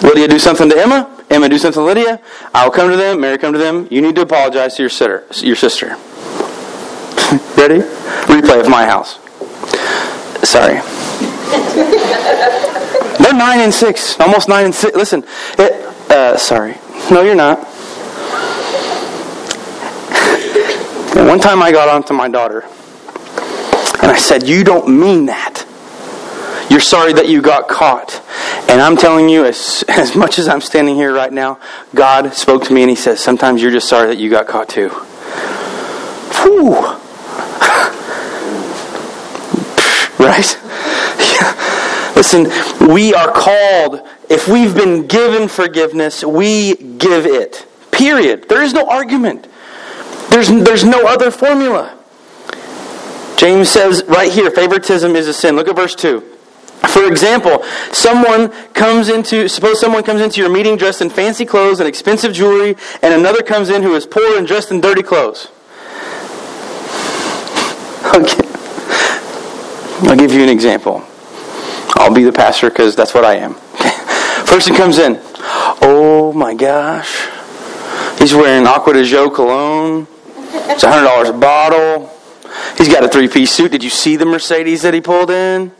Lydia 0.00 0.28
do 0.28 0.38
something 0.38 0.70
to 0.70 0.78
Emma. 0.78 1.24
Emma 1.28 1.48
do 1.48 1.58
something 1.58 1.80
to 1.80 1.84
Lydia. 1.84 2.20
I'll 2.54 2.70
come 2.70 2.88
to 2.88 2.96
them. 2.96 3.20
Mary 3.20 3.36
come 3.36 3.52
to 3.52 3.58
them. 3.58 3.88
You 3.90 4.00
need 4.00 4.14
to 4.14 4.22
apologize 4.22 4.76
to 4.76 4.84
your 4.84 4.90
sister. 4.90 5.26
Your 5.44 5.56
sister. 5.56 5.88
Ready? 7.56 7.80
Replay 8.30 8.60
of 8.60 8.68
my 8.68 8.86
house. 8.86 9.18
Sorry. 10.48 10.74
They're 13.18 13.34
nine 13.34 13.58
and 13.58 13.74
six, 13.74 14.20
almost 14.20 14.48
nine 14.48 14.66
and 14.66 14.74
six. 14.74 14.96
Listen, 14.96 15.24
it, 15.58 15.72
uh, 16.12 16.36
sorry. 16.36 16.76
No, 17.10 17.22
you're 17.22 17.34
not. 17.34 17.58
one 21.26 21.40
time 21.40 21.60
I 21.60 21.72
got 21.72 21.88
on 21.88 22.04
to 22.04 22.12
my 22.12 22.28
daughter, 22.28 22.62
and 24.00 24.12
I 24.12 24.16
said, 24.16 24.46
You 24.46 24.62
don't 24.62 24.88
mean 24.88 25.26
that. 25.26 25.64
You're 26.70 26.80
sorry 26.80 27.12
that 27.14 27.28
you 27.28 27.40
got 27.40 27.68
caught. 27.68 28.22
And 28.68 28.80
I'm 28.80 28.96
telling 28.96 29.28
you, 29.28 29.44
as, 29.44 29.84
as 29.88 30.14
much 30.14 30.38
as 30.38 30.48
I'm 30.48 30.60
standing 30.60 30.96
here 30.96 31.12
right 31.12 31.32
now, 31.32 31.58
God 31.94 32.34
spoke 32.34 32.64
to 32.64 32.72
me 32.72 32.82
and 32.82 32.90
He 32.90 32.96
says, 32.96 33.20
Sometimes 33.20 33.62
you're 33.62 33.70
just 33.70 33.88
sorry 33.88 34.08
that 34.08 34.18
you 34.18 34.30
got 34.30 34.46
caught 34.46 34.68
too. 34.68 34.90
Whew. 36.40 36.74
right? 40.18 40.58
Listen, 42.16 42.48
we 42.88 43.14
are 43.14 43.32
called, 43.32 44.06
if 44.28 44.48
we've 44.48 44.74
been 44.74 45.06
given 45.06 45.48
forgiveness, 45.48 46.24
we 46.24 46.74
give 46.74 47.26
it. 47.26 47.66
Period. 47.92 48.48
There 48.48 48.62
is 48.62 48.74
no 48.74 48.88
argument. 48.88 49.46
There's, 50.30 50.48
there's 50.48 50.84
no 50.84 51.06
other 51.06 51.30
formula. 51.30 51.96
James 53.36 53.68
says 53.68 54.04
right 54.08 54.30
here, 54.30 54.50
favoritism 54.50 55.16
is 55.16 55.28
a 55.28 55.32
sin. 55.32 55.56
Look 55.56 55.68
at 55.68 55.76
verse 55.76 55.94
2. 55.94 56.37
For 56.86 57.06
example, 57.06 57.64
someone 57.92 58.50
comes 58.72 59.08
into, 59.08 59.48
suppose 59.48 59.80
someone 59.80 60.04
comes 60.04 60.20
into 60.20 60.40
your 60.40 60.50
meeting 60.50 60.76
dressed 60.76 61.02
in 61.02 61.10
fancy 61.10 61.44
clothes 61.44 61.80
and 61.80 61.88
expensive 61.88 62.32
jewelry, 62.32 62.76
and 63.02 63.12
another 63.12 63.42
comes 63.42 63.68
in 63.68 63.82
who 63.82 63.94
is 63.94 64.06
poor 64.06 64.38
and 64.38 64.46
dressed 64.46 64.70
in 64.70 64.80
dirty 64.80 65.02
clothes. 65.02 65.48
Okay. 68.14 68.48
I'll 70.08 70.16
give 70.16 70.32
you 70.32 70.42
an 70.42 70.48
example. 70.48 71.04
I'll 71.96 72.14
be 72.14 72.22
the 72.22 72.32
pastor 72.32 72.70
because 72.70 72.94
that's 72.94 73.12
what 73.12 73.24
I 73.24 73.34
am. 73.34 73.54
Person 74.46 74.74
comes 74.74 74.98
in. 74.98 75.20
Oh 75.82 76.32
my 76.34 76.54
gosh. 76.54 77.28
He's 78.18 78.34
wearing 78.34 78.66
Acqua 78.66 78.92
di 78.92 79.02
Gio 79.02 79.34
cologne. 79.34 80.06
It's 80.70 80.84
$100 80.84 81.28
a 81.28 81.32
bottle. 81.32 82.10
He's 82.76 82.88
got 82.88 83.04
a 83.04 83.08
three 83.08 83.28
piece 83.28 83.50
suit. 83.50 83.72
Did 83.72 83.82
you 83.82 83.90
see 83.90 84.16
the 84.16 84.26
Mercedes 84.26 84.82
that 84.82 84.94
he 84.94 85.00
pulled 85.00 85.30
in? 85.30 85.72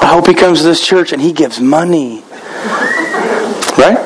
I 0.00 0.06
hope 0.12 0.26
he 0.26 0.34
comes 0.34 0.60
to 0.60 0.64
this 0.64 0.84
church 0.84 1.12
and 1.12 1.20
he 1.20 1.32
gives 1.32 1.60
money. 1.60 2.22
Right? 3.76 3.98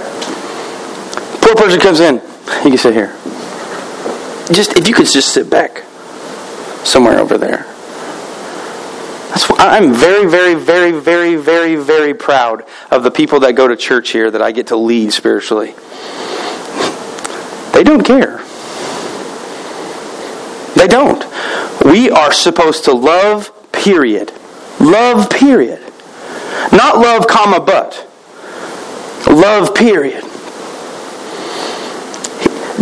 Poor 1.40 1.54
person 1.54 1.80
comes 1.80 2.00
in. 2.00 2.16
You 2.16 2.70
can 2.70 2.78
sit 2.78 2.94
here. 2.94 3.16
Just 4.52 4.76
if 4.76 4.86
you 4.86 4.94
could 4.94 5.06
just 5.06 5.32
sit 5.32 5.48
back 5.48 5.84
somewhere 6.84 7.18
over 7.18 7.38
there. 7.38 7.66
That's 9.30 9.48
why 9.48 9.56
I'm 9.58 9.92
very, 9.92 10.28
very, 10.28 10.54
very, 10.54 10.92
very, 10.92 11.36
very, 11.36 11.76
very 11.76 12.14
proud 12.14 12.64
of 12.90 13.02
the 13.02 13.10
people 13.10 13.40
that 13.40 13.54
go 13.54 13.66
to 13.66 13.76
church 13.76 14.10
here 14.10 14.30
that 14.30 14.40
I 14.40 14.52
get 14.52 14.68
to 14.68 14.76
lead 14.76 15.12
spiritually. 15.12 15.74
They 17.72 17.82
don't 17.82 18.04
care. 18.04 18.38
They 20.76 20.86
don't. 20.86 21.24
We 21.84 22.10
are 22.10 22.32
supposed 22.32 22.84
to 22.84 22.92
love, 22.92 23.50
period. 23.72 24.32
Love, 24.80 25.28
period. 25.30 25.83
Not 26.72 26.98
love, 26.98 27.26
comma, 27.26 27.60
but. 27.60 28.06
Love, 29.26 29.74
period. 29.74 30.24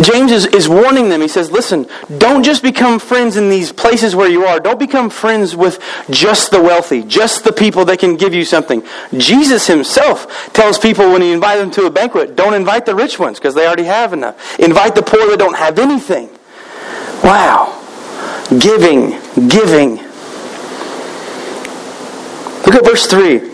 James 0.01 0.31
is, 0.31 0.45
is 0.47 0.67
warning 0.67 1.09
them. 1.09 1.21
He 1.21 1.27
says, 1.27 1.51
listen, 1.51 1.87
don't 2.17 2.43
just 2.43 2.63
become 2.63 2.99
friends 2.99 3.37
in 3.37 3.49
these 3.49 3.71
places 3.71 4.15
where 4.15 4.29
you 4.29 4.43
are. 4.45 4.59
Don't 4.59 4.79
become 4.79 5.09
friends 5.09 5.55
with 5.55 5.79
just 6.09 6.51
the 6.51 6.61
wealthy, 6.61 7.03
just 7.03 7.43
the 7.43 7.53
people 7.53 7.85
that 7.85 7.99
can 7.99 8.17
give 8.17 8.33
you 8.33 8.43
something. 8.43 8.83
Jesus 9.15 9.67
himself 9.67 10.51
tells 10.51 10.79
people 10.79 11.11
when 11.11 11.21
he 11.21 11.31
invites 11.31 11.61
them 11.61 11.71
to 11.71 11.85
a 11.85 11.91
banquet, 11.91 12.35
don't 12.35 12.53
invite 12.53 12.85
the 12.85 12.95
rich 12.95 13.19
ones 13.19 13.39
because 13.39 13.53
they 13.53 13.67
already 13.67 13.83
have 13.83 14.13
enough. 14.13 14.59
Invite 14.59 14.95
the 14.95 15.03
poor 15.03 15.29
that 15.29 15.37
don't 15.37 15.57
have 15.57 15.77
anything. 15.77 16.29
Wow. 17.23 17.79
Giving, 18.59 19.11
giving. 19.47 19.97
Look 22.65 22.75
at 22.75 22.83
verse 22.83 23.05
3. 23.07 23.52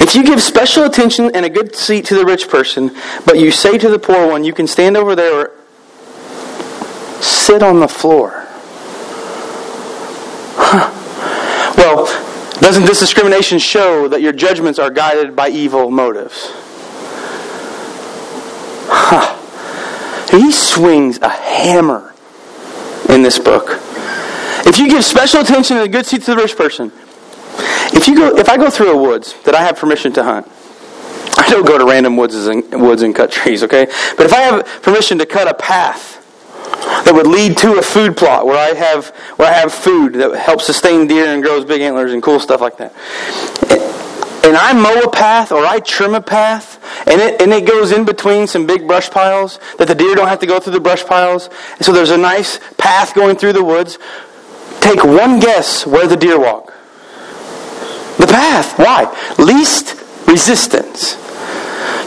If 0.00 0.14
you 0.14 0.24
give 0.24 0.42
special 0.42 0.84
attention 0.84 1.30
and 1.34 1.44
a 1.44 1.50
good 1.50 1.74
seat 1.74 2.04
to 2.06 2.14
the 2.14 2.24
rich 2.24 2.48
person, 2.48 2.94
but 3.24 3.38
you 3.38 3.50
say 3.50 3.78
to 3.78 3.88
the 3.88 3.98
poor 3.98 4.28
one, 4.28 4.44
you 4.44 4.52
can 4.52 4.66
stand 4.66 4.96
over 4.96 5.14
there 5.14 5.34
or 5.34 5.50
sit 7.20 7.62
on 7.62 7.80
the 7.80 7.88
floor. 7.88 8.46
Huh. 10.56 10.90
Well, 11.76 12.06
doesn't 12.60 12.84
this 12.84 13.00
discrimination 13.00 13.58
show 13.58 14.08
that 14.08 14.22
your 14.22 14.32
judgments 14.32 14.78
are 14.78 14.90
guided 14.90 15.34
by 15.34 15.48
evil 15.48 15.90
motives? 15.90 16.50
Huh. 18.86 19.40
He 20.30 20.52
swings 20.52 21.18
a 21.18 21.28
hammer 21.28 22.14
in 23.08 23.22
this 23.22 23.38
book. 23.38 23.80
If 24.66 24.78
you 24.78 24.88
give 24.88 25.04
special 25.04 25.40
attention 25.40 25.76
and 25.76 25.86
a 25.86 25.88
good 25.88 26.06
seat 26.06 26.22
to 26.22 26.34
the 26.34 26.36
rich 26.36 26.56
person, 26.56 26.92
if 27.94 28.08
you 28.08 28.16
go, 28.16 28.36
if 28.36 28.48
I 28.48 28.56
go 28.56 28.70
through 28.70 28.92
a 28.92 29.02
woods 29.02 29.34
that 29.44 29.54
I 29.54 29.62
have 29.62 29.76
permission 29.76 30.12
to 30.14 30.24
hunt, 30.24 30.50
I 31.36 31.48
don't 31.50 31.66
go 31.66 31.78
to 31.78 31.84
random 31.84 32.16
woods 32.16 32.34
and 32.46 32.62
woods 32.80 33.02
and 33.02 33.14
cut 33.14 33.30
trees, 33.30 33.62
okay? 33.62 33.86
But 34.16 34.26
if 34.26 34.32
I 34.32 34.40
have 34.40 34.82
permission 34.82 35.18
to 35.18 35.26
cut 35.26 35.48
a 35.48 35.54
path 35.54 36.20
that 37.04 37.14
would 37.14 37.26
lead 37.26 37.56
to 37.58 37.78
a 37.78 37.82
food 37.82 38.16
plot 38.16 38.46
where 38.46 38.58
I 38.58 38.76
have 38.76 39.08
where 39.36 39.48
I 39.48 39.52
have 39.52 39.72
food 39.72 40.14
that 40.14 40.34
helps 40.36 40.66
sustain 40.66 41.06
deer 41.06 41.26
and 41.26 41.42
grows 41.42 41.64
big 41.64 41.80
antlers 41.80 42.12
and 42.12 42.22
cool 42.22 42.40
stuff 42.40 42.60
like 42.60 42.76
that. 42.78 42.92
And 44.44 44.56
I 44.56 44.72
mow 44.74 45.00
a 45.00 45.10
path 45.10 45.52
or 45.52 45.64
I 45.64 45.80
trim 45.80 46.14
a 46.14 46.20
path 46.20 46.78
and 47.08 47.20
it, 47.20 47.40
and 47.40 47.52
it 47.52 47.66
goes 47.66 47.92
in 47.92 48.04
between 48.04 48.46
some 48.46 48.66
big 48.66 48.86
brush 48.86 49.10
piles 49.10 49.58
that 49.78 49.88
the 49.88 49.94
deer 49.94 50.14
don't 50.14 50.28
have 50.28 50.40
to 50.40 50.46
go 50.46 50.60
through 50.60 50.74
the 50.74 50.80
brush 50.80 51.04
piles. 51.04 51.48
And 51.76 51.84
so 51.84 51.92
there's 51.92 52.10
a 52.10 52.18
nice 52.18 52.60
path 52.76 53.14
going 53.14 53.36
through 53.36 53.54
the 53.54 53.64
woods. 53.64 53.98
Take 54.80 55.02
one 55.02 55.40
guess 55.40 55.86
where 55.86 56.06
the 56.06 56.16
deer 56.16 56.38
walk. 56.38 56.74
The 58.18 58.26
path. 58.26 58.78
Why? 58.78 59.06
Least 59.38 59.96
resistance. 60.28 61.16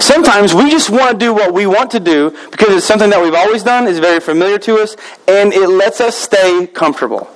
Sometimes 0.03 0.53
we 0.53 0.69
just 0.69 0.89
want 0.89 1.11
to 1.11 1.17
do 1.17 1.33
what 1.33 1.53
we 1.53 1.65
want 1.65 1.91
to 1.91 1.99
do 1.99 2.31
because 2.51 2.75
it's 2.75 2.85
something 2.85 3.09
that 3.09 3.21
we've 3.21 3.33
always 3.33 3.63
done, 3.63 3.87
is 3.87 3.99
very 3.99 4.19
familiar 4.19 4.59
to 4.59 4.77
us, 4.77 4.95
and 5.27 5.53
it 5.53 5.67
lets 5.67 6.01
us 6.01 6.15
stay 6.15 6.67
comfortable. 6.67 7.29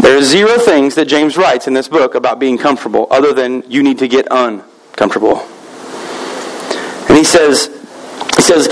There 0.00 0.16
are 0.16 0.22
zero 0.22 0.58
things 0.58 0.94
that 0.94 1.06
James 1.06 1.36
writes 1.36 1.66
in 1.66 1.74
this 1.74 1.88
book 1.88 2.14
about 2.14 2.38
being 2.38 2.58
comfortable 2.58 3.08
other 3.10 3.32
than 3.32 3.64
you 3.68 3.82
need 3.82 3.98
to 3.98 4.08
get 4.08 4.28
uncomfortable. 4.30 5.40
And 7.08 7.16
he 7.16 7.24
says, 7.24 7.66
he 8.36 8.42
says, 8.42 8.68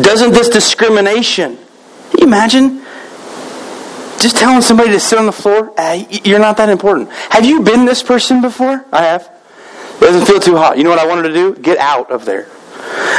doesn't 0.00 0.32
this 0.32 0.48
discrimination, 0.48 1.58
imagine? 2.20 2.79
Just 4.20 4.36
telling 4.36 4.60
somebody 4.60 4.90
to 4.90 5.00
sit 5.00 5.18
on 5.18 5.26
the 5.26 5.32
floor, 5.32 5.72
uh, 5.78 6.04
you're 6.24 6.38
not 6.38 6.58
that 6.58 6.68
important. 6.68 7.10
Have 7.30 7.46
you 7.46 7.62
been 7.62 7.86
this 7.86 8.02
person 8.02 8.42
before? 8.42 8.84
I 8.92 9.04
have. 9.04 9.22
It 9.96 10.00
doesn't 10.00 10.26
feel 10.26 10.38
too 10.38 10.56
hot. 10.56 10.76
You 10.76 10.84
know 10.84 10.90
what 10.90 10.98
I 10.98 11.06
wanted 11.06 11.28
to 11.28 11.34
do? 11.34 11.54
Get 11.54 11.78
out 11.78 12.10
of 12.10 12.26
there. 12.26 12.46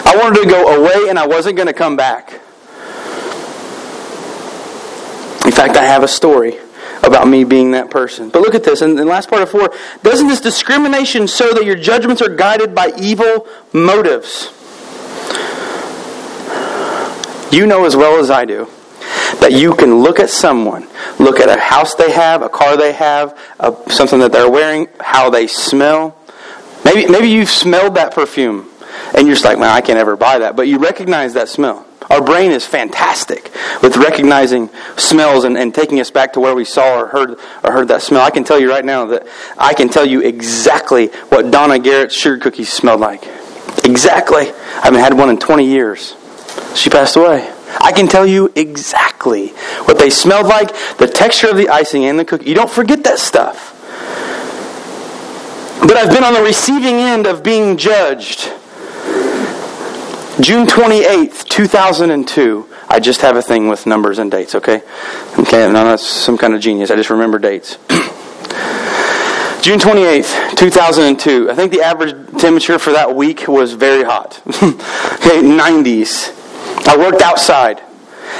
I 0.06 0.16
wanted 0.16 0.44
to 0.44 0.48
go 0.48 0.78
away 0.78 1.10
and 1.10 1.18
I 1.18 1.26
wasn't 1.26 1.56
going 1.56 1.68
to 1.68 1.74
come 1.74 1.96
back. 1.96 2.34
In 5.44 5.52
fact, 5.52 5.76
I 5.76 5.86
have 5.86 6.04
a 6.04 6.08
story 6.08 6.58
about 7.02 7.28
me 7.28 7.44
being 7.44 7.72
that 7.72 7.90
person. 7.90 8.30
But 8.30 8.44
look 8.44 8.54
at 8.54 8.64
this, 8.64 8.84
in 8.84 8.96
the 8.96 9.04
last 9.04 9.28
part 9.28 9.42
of 9.42 9.50
4, 9.50 9.74
doesn't 10.04 10.28
this 10.28 10.40
discrimination 10.40 11.26
show 11.26 11.52
that 11.54 11.66
your 11.66 11.76
judgments 11.76 12.22
are 12.22 12.34
guided 12.34 12.76
by 12.76 12.94
evil 13.00 13.48
motives? 13.74 14.52
You 17.52 17.66
know 17.66 17.86
as 17.86 17.96
well 17.96 18.20
as 18.20 18.30
I 18.30 18.46
do 18.46 18.70
that 19.40 19.54
you 19.54 19.74
can 19.76 20.00
look 20.00 20.20
at 20.20 20.30
someone, 20.30 20.88
look 21.20 21.40
at 21.40 21.50
a 21.50 21.60
house 21.60 21.96
they 21.96 22.12
have, 22.12 22.42
a 22.42 22.50
car 22.50 22.78
they 22.78 22.94
have, 22.94 23.38
a, 23.60 23.76
something 23.90 24.20
that 24.20 24.32
they're 24.32 24.50
wearing, 24.50 24.88
how 25.00 25.30
they 25.30 25.48
smell. 25.48 26.18
Maybe, 26.84 27.10
maybe 27.10 27.30
you've 27.30 27.50
smelled 27.50 27.96
that 27.96 28.14
perfume 28.14 28.70
and 29.14 29.28
you're 29.28 29.36
just 29.36 29.46
like, 29.46 29.60
man, 29.60 29.70
I 29.70 29.82
can't 29.82 30.00
ever 30.00 30.16
buy 30.16 30.40
that. 30.40 30.56
But 30.56 30.68
you 30.68 30.78
recognize 30.78 31.34
that 31.34 31.50
smell. 31.50 31.86
Our 32.10 32.22
brain 32.22 32.52
is 32.52 32.66
fantastic 32.66 33.52
with 33.82 33.96
recognizing 33.96 34.70
smells 34.98 35.46
and, 35.46 35.58
and 35.58 35.74
taking 35.74 36.00
us 36.02 36.12
back 36.12 36.34
to 36.34 36.40
where 36.40 36.56
we 36.56 36.66
saw 36.66 37.00
or 37.00 37.08
heard 37.08 37.40
or 37.64 37.72
heard 37.72 37.88
that 37.88 38.02
smell. 38.02 38.22
I 38.22 38.32
can 38.32 38.44
tell 38.44 38.60
you 38.60 38.70
right 38.70 38.84
now 38.84 39.06
that 39.08 39.28
I 39.58 39.74
can 39.74 39.88
tell 39.88 40.06
you 40.06 40.22
exactly 40.22 41.08
what 41.30 41.52
Donna 41.52 41.80
Garrett's 41.80 42.16
sugar 42.16 42.38
cookies 42.38 42.72
smelled 42.72 43.00
like. 43.00 43.24
Exactly. 43.86 44.50
I 44.50 44.82
haven't 44.84 45.00
had 45.00 45.14
one 45.14 45.30
in 45.30 45.38
20 45.38 45.66
years. 45.66 46.16
She 46.76 46.90
passed 46.90 47.16
away. 47.16 47.50
I 47.80 47.92
can 47.92 48.08
tell 48.08 48.26
you 48.26 48.52
exactly 48.56 49.50
what 49.86 49.98
they 49.98 50.10
smelled 50.10 50.48
like, 50.48 50.76
the 50.98 51.08
texture 51.08 51.50
of 51.50 51.58
the 51.58 51.70
icing 51.70 52.06
and 52.06 52.20
the 52.20 52.26
cookie. 52.26 52.46
You 52.46 52.56
don't 52.56 52.70
forget 52.70 53.04
that 53.06 53.20
stuff. 53.20 53.70
But 55.82 55.98
I've 55.98 56.14
been 56.14 56.24
on 56.24 56.34
the 56.34 56.44
receiving 56.44 56.96
end 56.96 57.26
of 57.26 57.44
being 57.44 57.78
judged 57.78 58.52
June 60.40 60.66
28th, 60.66 61.46
2002. 61.50 62.68
I 62.90 63.00
just 63.00 63.22
have 63.22 63.36
a 63.36 63.42
thing 63.42 63.68
with 63.68 63.86
numbers 63.86 64.18
and 64.18 64.32
dates, 64.32 64.56
okay? 64.56 64.82
Okay, 65.38 65.66
I'm 65.66 65.74
not 65.74 66.00
some 66.00 66.38
kind 66.38 66.56
of 66.56 66.62
genius. 66.62 66.90
I 66.90 66.96
just 66.96 67.10
remember 67.10 67.38
dates. 67.38 67.78
June 69.62 69.78
28th, 69.78 70.58
2002. 70.58 71.52
I 71.52 71.56
think 71.56 71.72
the 71.72 71.82
average 71.82 72.16
temperature 72.40 72.80
for 72.80 72.94
that 72.94 73.16
week 73.16 73.48
was 73.48 73.74
very 73.74 74.04
hot. 74.04 74.42
okay, 74.48 75.42
90s. 75.44 76.41
I 76.88 76.96
worked 76.98 77.22
outside 77.22 77.82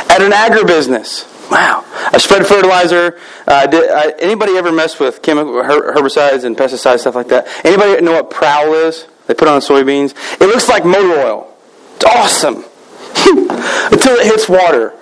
at 0.10 0.22
an 0.22 0.32
agribusiness. 0.32 1.28
Wow. 1.52 1.84
I 2.14 2.18
spread 2.18 2.48
fertilizer. 2.48 3.20
Uh, 3.46 3.68
did, 3.68 3.90
uh, 3.90 4.12
anybody 4.20 4.58
ever 4.58 4.72
mess 4.72 5.00
with 5.00 5.22
chemical 5.22 5.54
herbicides 5.54 6.46
and 6.46 6.56
pesticides, 6.56 7.00
stuff 7.00 7.16
like 7.16 7.28
that? 7.28 7.48
Anybody 7.66 8.02
know 8.02 8.14
what 8.14 8.30
prowl 8.30 8.74
is? 8.74 9.06
They 9.28 9.34
put 9.34 9.50
on 9.50 9.60
soybeans. 9.60 10.16
It 10.42 10.46
looks 10.46 10.70
like 10.70 10.86
motor 10.86 11.20
oil. 11.20 11.58
It's 11.96 12.06
awesome. 12.06 12.56
Until 13.92 14.16
it 14.16 14.26
hits 14.26 14.48
water. 14.48 14.94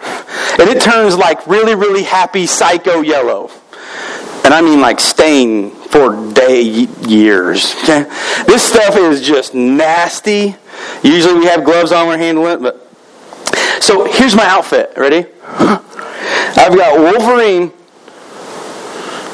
And 0.60 0.70
it 0.70 0.82
turns 0.82 1.16
like 1.16 1.46
really, 1.48 1.76
really 1.76 2.04
happy 2.04 2.48
psycho 2.48 3.02
yellow. 3.02 3.52
And 4.44 4.54
I 4.54 4.62
mean 4.62 4.82
like 4.82 5.00
staying 5.00 5.72
for 5.72 6.34
day 6.34 6.62
years. 7.08 7.76
Okay? 7.84 8.06
This 8.48 8.64
stuff 8.64 8.96
is 8.96 9.22
just 9.22 9.54
nasty. 9.54 10.56
Usually 11.04 11.40
we 11.40 11.46
have 11.46 11.64
gloves 11.64 11.92
on 11.92 12.08
when 12.08 12.20
we're 12.20 12.26
handling 12.26 12.54
it, 12.54 12.62
but 12.62 12.89
so 13.80 14.06
here's 14.12 14.36
my 14.36 14.46
outfit. 14.46 14.94
Ready? 14.98 15.26
I've 15.44 16.76
got 16.76 17.00
Wolverine 17.00 17.72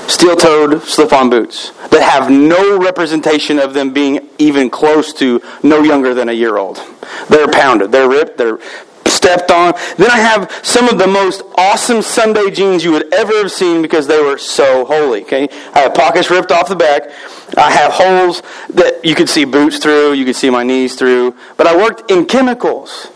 steel-toed 0.08 0.82
slip-on 0.84 1.30
boots 1.30 1.72
that 1.90 2.02
have 2.02 2.30
no 2.30 2.80
representation 2.80 3.60
of 3.60 3.74
them 3.74 3.92
being 3.92 4.30
even 4.38 4.70
close 4.70 5.14
to 5.14 5.42
no 5.64 5.82
younger 5.82 6.14
than 6.14 6.30
a 6.30 6.34
year 6.34 6.58
old. 6.58 6.82
They're 7.30 7.48
pounded, 7.48 7.92
they're 7.92 8.10
ripped, 8.10 8.38
they're 8.38 8.60
stepped 9.08 9.52
on. 9.52 9.74
Then 9.98 10.12
I 10.12 10.18
have 10.18 10.52
some 10.64 10.88
of 10.90 10.98
the 10.98 11.08
most 11.08 11.42
awesome 11.56 12.02
Sunday 12.02 12.52
jeans 12.52 12.84
you 12.84 12.92
would 12.92 13.14
ever 13.14 13.34
have 13.38 13.52
seen 13.52 13.82
because 13.82 14.08
they 14.08 14.22
were 14.22 14.38
so 14.38 14.86
holy. 14.86 15.24
Okay, 15.24 15.50
I 15.74 15.80
have 15.80 15.94
pockets 15.94 16.30
ripped 16.30 16.52
off 16.52 16.70
the 16.70 16.76
back. 16.76 17.10
I 17.58 17.72
have 17.72 17.92
holes 17.92 18.42
that 18.70 19.04
you 19.04 19.16
could 19.16 19.30
see 19.30 19.46
boots 19.46 19.80
through, 19.80 20.14
you 20.14 20.26
could 20.26 20.36
see 20.36 20.50
my 20.50 20.64
knees 20.64 20.96
through. 20.96 21.36
But 21.58 21.68
I 21.68 21.76
worked 21.76 22.12
in 22.12 22.26
chemicals. 22.26 23.10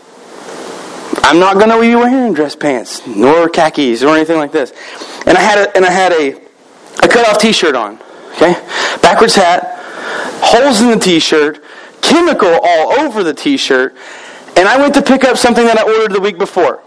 I'm 1.22 1.38
not 1.38 1.54
going 1.54 1.70
to 1.70 1.80
be 1.80 1.94
wearing 1.94 2.34
dress 2.34 2.54
pants 2.54 3.06
nor 3.06 3.48
khakis 3.48 4.02
or 4.02 4.14
anything 4.14 4.36
like 4.36 4.52
this. 4.52 4.72
And 5.26 5.36
I 5.36 5.40
had 5.40 5.58
a, 5.58 5.76
and 5.76 5.84
I 5.84 5.90
had 5.90 6.12
a, 6.12 6.34
a 7.02 7.08
cut 7.08 7.28
off 7.28 7.38
T-shirt 7.38 7.74
on. 7.74 7.98
Okay, 8.34 8.52
backwards 9.02 9.34
hat, 9.34 9.76
holes 10.42 10.80
in 10.80 10.90
the 10.90 10.98
T-shirt, 10.98 11.62
chemical 12.00 12.48
all 12.48 13.00
over 13.00 13.22
the 13.24 13.34
T-shirt, 13.34 13.94
and 14.56 14.68
I 14.68 14.78
went 14.78 14.94
to 14.94 15.02
pick 15.02 15.24
up 15.24 15.36
something 15.36 15.64
that 15.64 15.78
I 15.78 15.82
ordered 15.82 16.12
the 16.14 16.20
week 16.20 16.38
before. 16.38 16.82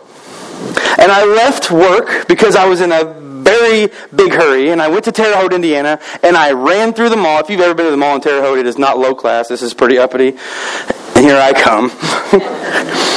And 0.97 1.11
I 1.11 1.25
left 1.25 1.69
work 1.69 2.27
because 2.27 2.55
I 2.55 2.65
was 2.65 2.81
in 2.81 2.91
a 2.91 3.03
very 3.43 3.89
big 4.15 4.33
hurry, 4.33 4.69
and 4.69 4.81
I 4.81 4.87
went 4.87 5.03
to 5.05 5.11
Terre 5.11 5.35
Haute, 5.35 5.53
Indiana, 5.53 5.99
and 6.23 6.37
I 6.37 6.51
ran 6.51 6.93
through 6.93 7.09
the 7.09 7.17
mall. 7.17 7.39
If 7.39 7.49
you've 7.49 7.59
ever 7.59 7.73
been 7.73 7.85
to 7.85 7.91
the 7.91 7.97
mall 7.97 8.15
in 8.15 8.21
Terre 8.21 8.41
Haute, 8.41 8.59
it 8.59 8.65
is 8.65 8.77
not 8.77 8.97
low 8.97 9.13
class. 9.13 9.49
This 9.49 9.61
is 9.61 9.73
pretty 9.73 9.97
uppity. 9.97 10.29
And 11.15 11.25
here 11.25 11.37
I 11.37 11.53
come. 11.53 11.91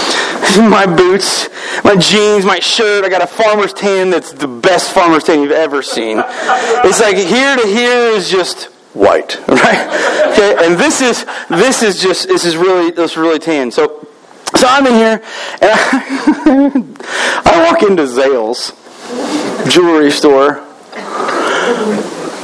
my 0.59 0.87
boots, 0.87 1.49
my 1.85 1.97
jeans, 1.97 2.45
my 2.45 2.59
shirt. 2.59 3.05
I 3.05 3.09
got 3.09 3.23
a 3.23 3.27
farmer's 3.27 3.73
tan 3.73 4.11
that's 4.11 4.33
the 4.33 4.49
best 4.49 4.93
farmer's 4.93 5.25
tan 5.25 5.43
you've 5.43 5.53
ever 5.53 5.83
seen. 5.83 6.23
It's 6.25 7.01
like 7.01 7.17
here 7.17 7.57
to 7.57 7.67
here 7.67 8.11
is 8.11 8.31
just 8.31 8.65
white, 8.95 9.37
right? 9.49 10.33
Okay, 10.33 10.57
and 10.67 10.79
this 10.79 11.01
is 11.01 11.25
this 11.49 11.83
is 11.83 12.01
just 12.01 12.29
this 12.29 12.45
is 12.45 12.57
really 12.57 12.91
this 12.91 13.13
is 13.13 13.17
really 13.17 13.39
tan. 13.39 13.71
So 13.71 14.07
so 14.55 14.67
I'm 14.69 14.87
in 14.87 14.95
here 14.95 15.23
and 15.61 15.71
I, 15.73 17.43
I 17.51 17.71
walk 17.71 17.83
into 17.83 18.05
Zales 18.05 18.73
jewelry 19.71 20.11
store. 20.11 20.63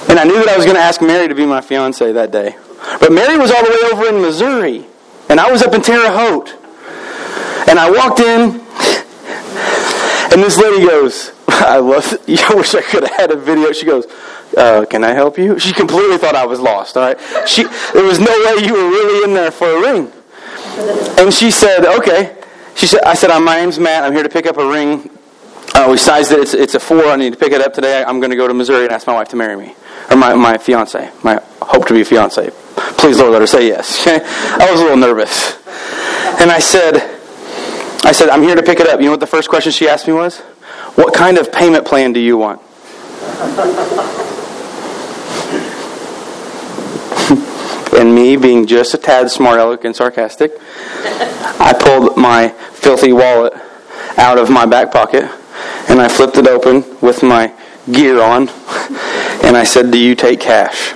And 0.08 0.18
I 0.18 0.24
knew 0.24 0.34
that 0.34 0.48
I 0.48 0.56
was 0.56 0.66
going 0.66 0.76
to 0.76 0.82
ask 0.82 1.00
Mary 1.00 1.28
to 1.28 1.34
be 1.34 1.46
my 1.46 1.60
fiance 1.60 2.12
that 2.12 2.30
day. 2.30 2.56
But 3.00 3.12
Mary 3.12 3.38
was 3.38 3.50
all 3.50 3.62
the 3.64 3.70
way 3.70 3.90
over 3.92 4.14
in 4.14 4.20
Missouri. 4.20 4.86
And 5.28 5.40
I 5.40 5.50
was 5.50 5.62
up 5.62 5.72
in 5.72 5.80
Terre 5.80 6.10
Haute. 6.10 6.54
And 7.68 7.78
I 7.78 7.90
walked 7.90 8.20
in, 8.20 8.60
and 10.32 10.42
this 10.42 10.58
lady 10.58 10.86
goes, 10.86 11.32
I 11.48 11.78
love. 11.78 12.06
I 12.28 12.54
wish 12.54 12.74
I 12.74 12.82
could 12.82 13.04
have 13.04 13.16
had 13.16 13.30
a 13.30 13.36
video. 13.36 13.72
She 13.72 13.86
goes, 13.86 14.06
uh, 14.56 14.84
can 14.88 15.04
I 15.04 15.12
help 15.12 15.38
you? 15.38 15.58
She 15.58 15.72
completely 15.72 16.18
thought 16.18 16.34
I 16.34 16.46
was 16.46 16.60
lost, 16.60 16.96
all 16.96 17.04
right? 17.04 17.48
She, 17.48 17.64
there 17.92 18.04
was 18.04 18.18
no 18.18 18.26
way 18.26 18.64
you 18.64 18.74
were 18.74 18.88
really 18.88 19.24
in 19.24 19.34
there 19.34 19.50
for 19.50 19.68
a 19.68 19.80
ring. 19.80 20.12
And 21.18 21.32
she 21.32 21.50
said, 21.50 21.84
okay. 21.98 22.36
She 22.74 22.86
said, 22.86 23.02
I 23.02 23.14
said, 23.14 23.36
my 23.38 23.56
name's 23.56 23.78
Matt. 23.78 24.04
I'm 24.04 24.12
here 24.12 24.22
to 24.22 24.28
pick 24.28 24.46
up 24.46 24.56
a 24.56 24.68
ring. 24.68 25.10
Uh, 25.74 25.88
we 25.90 25.96
sized 25.96 26.32
it. 26.32 26.40
It's, 26.40 26.54
it's 26.54 26.74
a 26.74 26.80
four. 26.80 27.04
I 27.06 27.16
need 27.16 27.32
to 27.32 27.38
pick 27.38 27.52
it 27.52 27.60
up 27.60 27.72
today. 27.72 28.04
I'm 28.04 28.20
going 28.20 28.30
to 28.30 28.36
go 28.36 28.48
to 28.48 28.54
Missouri 28.54 28.84
and 28.84 28.92
ask 28.92 29.06
my 29.06 29.14
wife 29.14 29.28
to 29.28 29.36
marry 29.36 29.56
me. 29.56 29.74
Or 30.10 30.16
my, 30.16 30.34
my 30.34 30.58
fiance. 30.58 31.10
My 31.22 31.40
hope 31.60 31.86
to 31.86 31.94
be 31.94 32.04
fiance. 32.04 32.50
Please, 32.98 33.18
Lord, 33.18 33.32
let 33.32 33.40
her 33.40 33.46
say 33.46 33.68
yes. 33.68 34.06
I 34.06 34.70
was 34.70 34.80
a 34.80 34.84
little 34.84 34.98
nervous. 34.98 35.56
And 36.40 36.50
I 36.50 36.58
said, 36.58 37.21
I 38.04 38.10
said, 38.10 38.30
I'm 38.30 38.42
here 38.42 38.56
to 38.56 38.62
pick 38.62 38.80
it 38.80 38.88
up. 38.88 38.98
You 38.98 39.06
know 39.06 39.12
what 39.12 39.20
the 39.20 39.26
first 39.26 39.48
question 39.48 39.70
she 39.70 39.88
asked 39.88 40.08
me 40.08 40.12
was? 40.12 40.40
What 40.96 41.14
kind 41.14 41.38
of 41.38 41.52
payment 41.52 41.86
plan 41.86 42.12
do 42.12 42.18
you 42.18 42.36
want? 42.36 42.60
and 47.96 48.12
me 48.12 48.36
being 48.36 48.66
just 48.66 48.92
a 48.94 48.98
tad 48.98 49.30
smart 49.30 49.60
aleck 49.60 49.84
and 49.84 49.94
sarcastic, 49.94 50.50
I 51.60 51.72
pulled 51.78 52.16
my 52.16 52.48
filthy 52.72 53.12
wallet 53.12 53.52
out 54.16 54.36
of 54.36 54.50
my 54.50 54.66
back 54.66 54.90
pocket 54.90 55.30
and 55.88 56.00
I 56.00 56.08
flipped 56.08 56.36
it 56.36 56.48
open 56.48 56.84
with 57.00 57.22
my 57.22 57.54
gear 57.92 58.20
on 58.20 58.48
and 59.44 59.56
I 59.56 59.62
said, 59.62 59.92
Do 59.92 59.98
you 59.98 60.16
take 60.16 60.40
cash? 60.40 60.92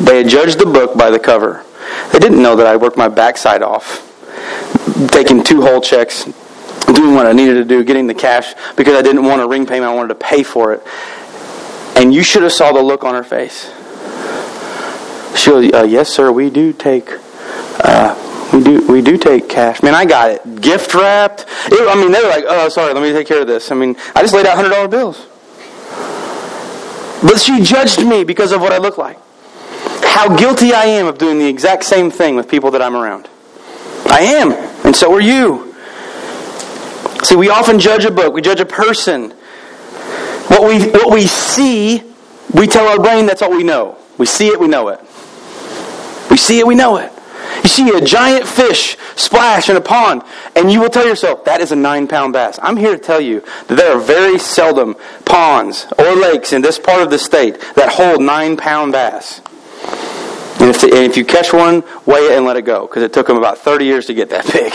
They 0.00 0.18
had 0.18 0.28
judged 0.28 0.58
the 0.58 0.66
book 0.66 0.98
by 0.98 1.10
the 1.10 1.20
cover. 1.20 1.64
They 2.12 2.18
didn't 2.18 2.42
know 2.42 2.56
that 2.56 2.66
I 2.66 2.76
worked 2.76 2.96
my 2.96 3.08
backside 3.08 3.62
off 3.62 4.07
taking 5.08 5.42
two 5.42 5.62
whole 5.62 5.80
checks, 5.80 6.24
doing 6.94 7.14
what 7.14 7.26
I 7.26 7.32
needed 7.32 7.54
to 7.54 7.64
do, 7.64 7.84
getting 7.84 8.06
the 8.06 8.14
cash 8.14 8.54
because 8.76 8.94
I 8.94 9.02
didn't 9.02 9.24
want 9.24 9.42
a 9.42 9.46
ring 9.46 9.66
payment. 9.66 9.90
I 9.90 9.94
wanted 9.94 10.08
to 10.08 10.14
pay 10.14 10.42
for 10.42 10.72
it. 10.72 10.82
And 11.96 12.14
you 12.14 12.22
should 12.22 12.42
have 12.42 12.52
saw 12.52 12.72
the 12.72 12.82
look 12.82 13.04
on 13.04 13.14
her 13.14 13.24
face. 13.24 13.70
She 15.36 15.50
goes, 15.50 15.72
uh, 15.72 15.84
"Yes, 15.84 16.08
sir. 16.08 16.32
We 16.32 16.50
do 16.50 16.72
take, 16.72 17.10
uh, 17.80 18.14
we 18.52 18.62
do, 18.62 18.86
we 18.86 19.02
do 19.02 19.16
take 19.16 19.48
cash. 19.48 19.82
Man, 19.82 19.94
I 19.94 20.04
got 20.04 20.30
it 20.30 20.60
gift 20.60 20.94
wrapped. 20.94 21.46
It, 21.66 21.88
I 21.88 21.94
mean, 21.94 22.12
they 22.12 22.22
were 22.22 22.28
like, 22.28 22.44
"Oh, 22.46 22.68
sorry. 22.68 22.94
Let 22.94 23.02
me 23.02 23.12
take 23.12 23.26
care 23.26 23.40
of 23.40 23.46
this." 23.46 23.70
I 23.70 23.74
mean, 23.74 23.96
I 24.14 24.22
just 24.22 24.34
laid 24.34 24.46
out 24.46 24.56
hundred 24.56 24.70
dollar 24.70 24.88
bills. 24.88 25.26
But 27.22 27.40
she 27.40 27.62
judged 27.62 28.04
me 28.04 28.24
because 28.24 28.52
of 28.52 28.60
what 28.60 28.72
I 28.72 28.78
look 28.78 28.96
like. 28.96 29.18
How 30.02 30.36
guilty 30.36 30.72
I 30.72 30.84
am 30.84 31.06
of 31.06 31.18
doing 31.18 31.38
the 31.38 31.46
exact 31.46 31.84
same 31.84 32.10
thing 32.10 32.36
with 32.36 32.48
people 32.48 32.70
that 32.72 32.82
I'm 32.82 32.96
around. 32.96 33.28
I 34.06 34.20
am, 34.20 34.52
and 34.84 34.94
so 34.94 35.12
are 35.14 35.20
you. 35.20 35.74
See, 37.24 37.36
we 37.36 37.50
often 37.50 37.78
judge 37.78 38.04
a 38.04 38.10
book, 38.10 38.32
we 38.32 38.40
judge 38.40 38.60
a 38.60 38.66
person. 38.66 39.32
What 40.48 40.66
we, 40.66 40.88
what 40.90 41.12
we 41.12 41.26
see, 41.26 42.02
we 42.54 42.66
tell 42.66 42.88
our 42.88 42.98
brain 42.98 43.26
that's 43.26 43.42
all 43.42 43.50
we 43.50 43.64
know. 43.64 43.98
We 44.16 44.26
see 44.26 44.48
it, 44.48 44.58
we 44.58 44.66
know 44.66 44.88
it. 44.88 45.00
We 46.30 46.36
see 46.36 46.58
it, 46.58 46.66
we 46.66 46.74
know 46.74 46.96
it. 46.96 47.12
You 47.62 47.68
see 47.68 47.90
a 47.90 48.00
giant 48.00 48.46
fish 48.46 48.96
splash 49.16 49.68
in 49.68 49.76
a 49.76 49.80
pond, 49.80 50.22
and 50.54 50.70
you 50.70 50.80
will 50.80 50.88
tell 50.88 51.06
yourself, 51.06 51.44
that 51.44 51.60
is 51.60 51.72
a 51.72 51.76
nine 51.76 52.06
pound 52.06 52.32
bass. 52.32 52.58
I'm 52.62 52.76
here 52.76 52.92
to 52.92 52.98
tell 52.98 53.20
you 53.20 53.40
that 53.66 53.76
there 53.76 53.96
are 53.96 54.00
very 54.00 54.38
seldom 54.38 54.96
ponds 55.24 55.86
or 55.98 56.14
lakes 56.14 56.52
in 56.52 56.62
this 56.62 56.78
part 56.78 57.02
of 57.02 57.10
the 57.10 57.18
state 57.18 57.60
that 57.74 57.90
hold 57.90 58.22
nine 58.22 58.56
pound 58.56 58.92
bass. 58.92 59.40
And 60.60 60.70
if, 60.70 60.80
the, 60.80 60.88
and 60.88 61.04
if 61.04 61.16
you 61.16 61.24
catch 61.24 61.52
one, 61.52 61.82
weigh 62.04 62.26
it 62.26 62.36
and 62.36 62.44
let 62.44 62.56
it 62.56 62.62
go, 62.62 62.86
because 62.86 63.02
it 63.02 63.12
took 63.12 63.26
them 63.26 63.36
about 63.36 63.58
30 63.58 63.84
years 63.84 64.06
to 64.06 64.14
get 64.14 64.30
that 64.30 64.44
big. 64.52 64.72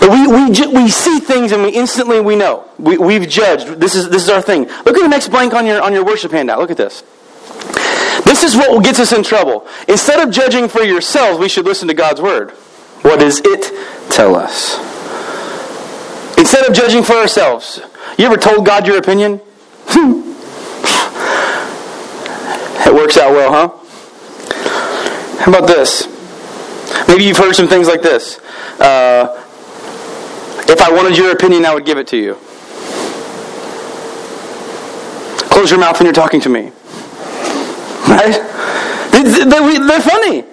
But 0.00 0.10
we, 0.10 0.26
we, 0.26 0.82
we 0.82 0.88
see 0.88 1.20
things 1.20 1.52
and 1.52 1.62
we 1.62 1.70
instantly 1.70 2.20
we 2.20 2.34
know. 2.34 2.68
We, 2.78 2.98
we've 2.98 3.28
judged. 3.28 3.78
This 3.78 3.94
is, 3.94 4.08
this 4.08 4.24
is 4.24 4.28
our 4.30 4.42
thing. 4.42 4.62
Look 4.64 4.96
at 4.96 5.02
the 5.02 5.08
next 5.08 5.28
blank 5.28 5.54
on 5.54 5.64
your, 5.64 5.80
on 5.80 5.92
your 5.92 6.04
worship 6.04 6.32
handout. 6.32 6.58
Look 6.58 6.72
at 6.72 6.76
this. 6.76 7.04
This 8.24 8.42
is 8.42 8.56
what 8.56 8.82
gets 8.82 8.98
us 8.98 9.12
in 9.12 9.22
trouble. 9.22 9.66
Instead 9.86 10.26
of 10.26 10.34
judging 10.34 10.68
for 10.68 10.82
yourselves, 10.82 11.38
we 11.38 11.48
should 11.48 11.66
listen 11.66 11.86
to 11.88 11.94
God's 11.94 12.20
word. 12.20 12.50
What 13.02 13.20
does 13.20 13.40
it 13.44 14.10
tell 14.10 14.34
us? 14.34 14.78
Instead 16.36 16.66
of 16.66 16.74
judging 16.74 17.04
for 17.04 17.14
ourselves, 17.14 17.80
you 18.18 18.26
ever 18.26 18.36
told 18.36 18.66
God 18.66 18.86
your 18.86 18.98
opinion? 18.98 19.40
it 22.86 22.94
works 22.94 23.16
out 23.16 23.32
well, 23.32 23.52
huh? 23.52 23.81
How 25.42 25.50
about 25.50 25.66
this? 25.66 26.06
Maybe 27.08 27.24
you've 27.24 27.36
heard 27.36 27.56
some 27.56 27.66
things 27.66 27.88
like 27.88 28.00
this. 28.00 28.38
Uh, 28.78 29.42
if 30.68 30.80
I 30.80 30.92
wanted 30.92 31.18
your 31.18 31.32
opinion, 31.32 31.66
I 31.66 31.74
would 31.74 31.84
give 31.84 31.98
it 31.98 32.06
to 32.08 32.16
you. 32.16 32.34
Close 35.50 35.68
your 35.68 35.80
mouth 35.80 35.98
when 35.98 36.06
you're 36.06 36.14
talking 36.14 36.40
to 36.42 36.48
me. 36.48 36.70
Right? 38.08 38.38
They're 39.10 40.00
funny. 40.00 40.44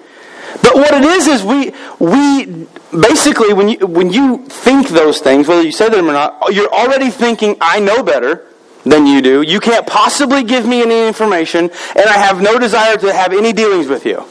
But 0.60 0.74
what 0.74 0.92
it 0.92 1.04
is 1.04 1.28
is 1.28 1.44
we 1.44 1.72
we 2.00 2.66
basically 2.90 3.52
when 3.52 3.68
you 3.68 3.86
when 3.86 4.12
you 4.12 4.38
think 4.38 4.88
those 4.88 5.20
things, 5.20 5.46
whether 5.46 5.62
you 5.62 5.70
say 5.70 5.88
them 5.88 6.10
or 6.10 6.14
not, 6.14 6.52
you're 6.52 6.72
already 6.72 7.10
thinking 7.10 7.56
I 7.60 7.78
know 7.78 8.02
better 8.02 8.44
than 8.84 9.06
you 9.06 9.22
do. 9.22 9.42
You 9.42 9.60
can't 9.60 9.86
possibly 9.86 10.42
give 10.42 10.66
me 10.66 10.82
any 10.82 11.06
information, 11.06 11.70
and 11.94 12.06
I 12.08 12.18
have 12.18 12.42
no 12.42 12.58
desire 12.58 12.96
to 12.96 13.12
have 13.12 13.32
any 13.32 13.52
dealings 13.52 13.86
with 13.86 14.04
you. 14.04 14.26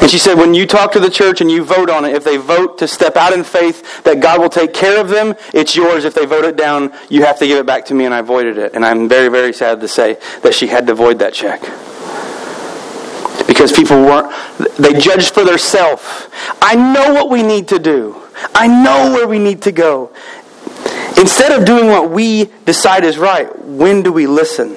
And 0.00 0.08
she 0.08 0.18
said, 0.18 0.38
when 0.38 0.54
you 0.54 0.64
talk 0.64 0.92
to 0.92 1.00
the 1.00 1.10
church 1.10 1.40
and 1.40 1.50
you 1.50 1.64
vote 1.64 1.90
on 1.90 2.04
it, 2.04 2.14
if 2.14 2.22
they 2.22 2.36
vote 2.36 2.78
to 2.78 2.86
step 2.86 3.16
out 3.16 3.32
in 3.32 3.42
faith 3.42 4.04
that 4.04 4.20
God 4.20 4.40
will 4.40 4.48
take 4.48 4.72
care 4.72 5.00
of 5.00 5.08
them, 5.08 5.34
it's 5.52 5.74
yours. 5.74 6.04
If 6.04 6.14
they 6.14 6.24
vote 6.24 6.44
it 6.44 6.54
down, 6.56 6.92
you 7.08 7.24
have 7.24 7.36
to 7.40 7.48
give 7.48 7.58
it 7.58 7.66
back 7.66 7.84
to 7.86 7.94
me. 7.94 8.04
And 8.04 8.14
I 8.14 8.22
voided 8.22 8.58
it. 8.58 8.74
And 8.74 8.86
I'm 8.86 9.08
very, 9.08 9.28
very 9.28 9.52
sad 9.52 9.80
to 9.80 9.88
say 9.88 10.18
that 10.42 10.54
she 10.54 10.68
had 10.68 10.86
to 10.86 10.94
void 10.94 11.18
that 11.18 11.34
check. 11.34 11.60
Because 13.50 13.72
people 13.72 13.96
weren't, 13.96 14.32
they 14.76 14.92
judged 14.92 15.34
for 15.34 15.42
themselves. 15.42 16.28
I 16.62 16.76
know 16.76 17.12
what 17.12 17.30
we 17.30 17.42
need 17.42 17.66
to 17.68 17.80
do. 17.80 18.22
I 18.54 18.68
know 18.68 19.12
where 19.12 19.26
we 19.26 19.40
need 19.40 19.60
to 19.62 19.72
go. 19.72 20.12
Instead 21.18 21.50
of 21.58 21.66
doing 21.66 21.88
what 21.88 22.12
we 22.12 22.48
decide 22.64 23.02
is 23.02 23.18
right, 23.18 23.48
when 23.64 24.04
do 24.04 24.12
we 24.12 24.28
listen? 24.28 24.76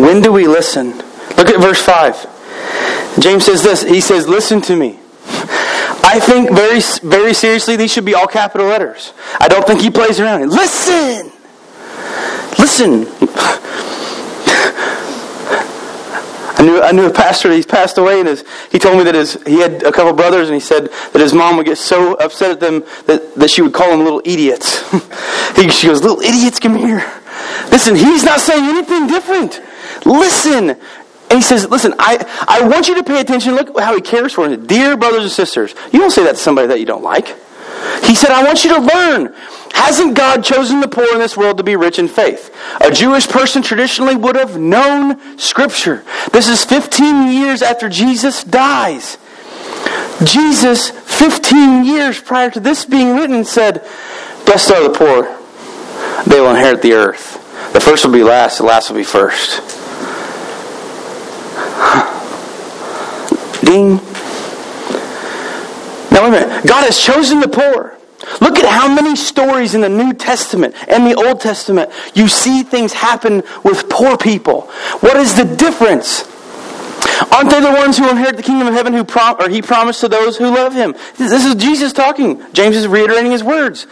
When 0.00 0.22
do 0.22 0.30
we 0.30 0.46
listen? 0.46 0.96
Look 1.36 1.48
at 1.48 1.60
verse 1.60 1.82
5. 1.82 3.18
James 3.18 3.46
says 3.46 3.64
this. 3.64 3.82
He 3.82 4.00
says, 4.00 4.28
Listen 4.28 4.60
to 4.62 4.76
me. 4.76 5.00
I 6.04 6.20
think 6.20 6.52
very, 6.52 6.80
very 7.02 7.34
seriously 7.34 7.74
these 7.74 7.92
should 7.92 8.04
be 8.04 8.14
all 8.14 8.28
capital 8.28 8.68
letters. 8.68 9.12
I 9.40 9.48
don't 9.48 9.66
think 9.66 9.80
he 9.80 9.90
plays 9.90 10.20
around. 10.20 10.50
Listen! 10.50 11.32
Listen! 12.60 13.08
I 16.58 16.62
knew, 16.62 16.82
I 16.82 16.90
knew 16.90 17.06
a 17.06 17.12
pastor, 17.12 17.52
he's 17.52 17.66
passed 17.66 17.98
away, 17.98 18.18
and 18.18 18.28
his, 18.28 18.44
he 18.72 18.80
told 18.80 18.98
me 18.98 19.04
that 19.04 19.14
his, 19.14 19.34
he 19.46 19.60
had 19.60 19.84
a 19.84 19.92
couple 19.92 20.12
brothers, 20.12 20.48
and 20.48 20.54
he 20.54 20.60
said 20.60 20.90
that 21.12 21.20
his 21.20 21.32
mom 21.32 21.56
would 21.56 21.66
get 21.66 21.78
so 21.78 22.14
upset 22.14 22.50
at 22.50 22.58
them 22.58 22.84
that, 23.06 23.32
that 23.36 23.48
she 23.48 23.62
would 23.62 23.72
call 23.72 23.90
them 23.90 24.02
little 24.02 24.20
idiots. 24.24 24.82
he, 25.56 25.68
she 25.70 25.86
goes, 25.86 26.02
Little 26.02 26.20
idiots, 26.20 26.58
come 26.58 26.74
here. 26.74 26.98
Listen, 27.70 27.94
he's 27.94 28.24
not 28.24 28.40
saying 28.40 28.64
anything 28.64 29.06
different. 29.06 29.60
Listen. 30.04 30.70
And 30.70 31.38
he 31.38 31.42
says, 31.42 31.68
Listen, 31.70 31.94
I, 31.96 32.18
I 32.48 32.66
want 32.66 32.88
you 32.88 32.96
to 32.96 33.04
pay 33.04 33.20
attention. 33.20 33.54
Look 33.54 33.78
how 33.78 33.94
he 33.94 34.00
cares 34.00 34.32
for 34.32 34.48
them. 34.48 34.66
Dear 34.66 34.96
brothers 34.96 35.22
and 35.22 35.30
sisters, 35.30 35.76
you 35.92 36.00
don't 36.00 36.10
say 36.10 36.24
that 36.24 36.32
to 36.32 36.42
somebody 36.42 36.66
that 36.68 36.80
you 36.80 36.86
don't 36.86 37.04
like. 37.04 37.36
He 38.04 38.14
said, 38.14 38.30
I 38.30 38.44
want 38.44 38.64
you 38.64 38.70
to 38.74 38.80
learn. 38.80 39.34
Hasn't 39.72 40.16
God 40.16 40.42
chosen 40.42 40.80
the 40.80 40.88
poor 40.88 41.06
in 41.12 41.18
this 41.18 41.36
world 41.36 41.58
to 41.58 41.62
be 41.62 41.76
rich 41.76 41.98
in 41.98 42.08
faith? 42.08 42.54
A 42.80 42.90
Jewish 42.90 43.28
person 43.28 43.62
traditionally 43.62 44.16
would 44.16 44.36
have 44.36 44.58
known 44.58 45.38
Scripture. 45.38 46.04
This 46.32 46.48
is 46.48 46.64
15 46.64 47.32
years 47.32 47.62
after 47.62 47.88
Jesus 47.88 48.42
dies. 48.44 49.18
Jesus, 50.24 50.90
15 50.90 51.84
years 51.84 52.20
prior 52.20 52.50
to 52.50 52.60
this 52.60 52.84
being 52.84 53.14
written, 53.14 53.44
said, 53.44 53.86
Blessed 54.44 54.72
are 54.72 54.82
the 54.82 54.90
poor. 54.90 55.22
They 56.26 56.40
will 56.40 56.50
inherit 56.50 56.82
the 56.82 56.94
earth. 56.94 57.34
The 57.72 57.80
first 57.80 58.04
will 58.04 58.12
be 58.12 58.24
last, 58.24 58.58
the 58.58 58.64
last 58.64 58.90
will 58.90 58.96
be 58.96 59.04
first. 59.04 59.62
Ding. 63.64 64.00
Now, 66.18 66.28
wait 66.28 66.42
a 66.42 66.46
minute. 66.48 66.66
God 66.66 66.84
has 66.84 66.98
chosen 66.98 67.38
the 67.38 67.46
poor. 67.46 67.96
Look 68.40 68.58
at 68.58 68.64
how 68.64 68.92
many 68.92 69.14
stories 69.14 69.76
in 69.76 69.82
the 69.82 69.88
New 69.88 70.12
Testament 70.12 70.74
and 70.88 71.06
the 71.06 71.14
Old 71.14 71.40
Testament 71.40 71.92
you 72.12 72.26
see 72.26 72.64
things 72.64 72.92
happen 72.92 73.44
with 73.62 73.88
poor 73.88 74.18
people. 74.18 74.62
What 74.98 75.16
is 75.16 75.36
the 75.36 75.44
difference? 75.44 76.26
Aren't 77.32 77.50
they 77.50 77.60
the 77.60 77.70
ones 77.70 77.98
who 77.98 78.10
inherit 78.10 78.36
the 78.36 78.42
kingdom 78.42 78.66
of 78.66 78.74
heaven 78.74 78.92
who 78.92 79.04
prom- 79.04 79.36
or 79.38 79.48
he 79.48 79.62
promised 79.62 80.00
to 80.00 80.08
those 80.08 80.36
who 80.36 80.46
love 80.46 80.74
him? 80.74 80.96
This 81.16 81.44
is 81.44 81.54
Jesus 81.54 81.92
talking. 81.92 82.42
James 82.52 82.74
is 82.74 82.88
reiterating 82.88 83.30
his 83.30 83.44
words. 83.44 83.86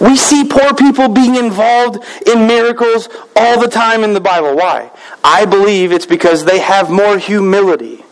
We 0.00 0.16
see 0.16 0.44
poor 0.44 0.74
people 0.74 1.08
being 1.08 1.34
involved 1.34 2.04
in 2.24 2.46
miracles 2.46 3.08
all 3.34 3.60
the 3.60 3.68
time 3.68 4.04
in 4.04 4.12
the 4.12 4.20
Bible. 4.20 4.54
Why? 4.54 4.92
I 5.24 5.44
believe 5.44 5.90
it's 5.90 6.06
because 6.06 6.44
they 6.44 6.60
have 6.60 6.88
more 6.88 7.18
humility. 7.18 8.04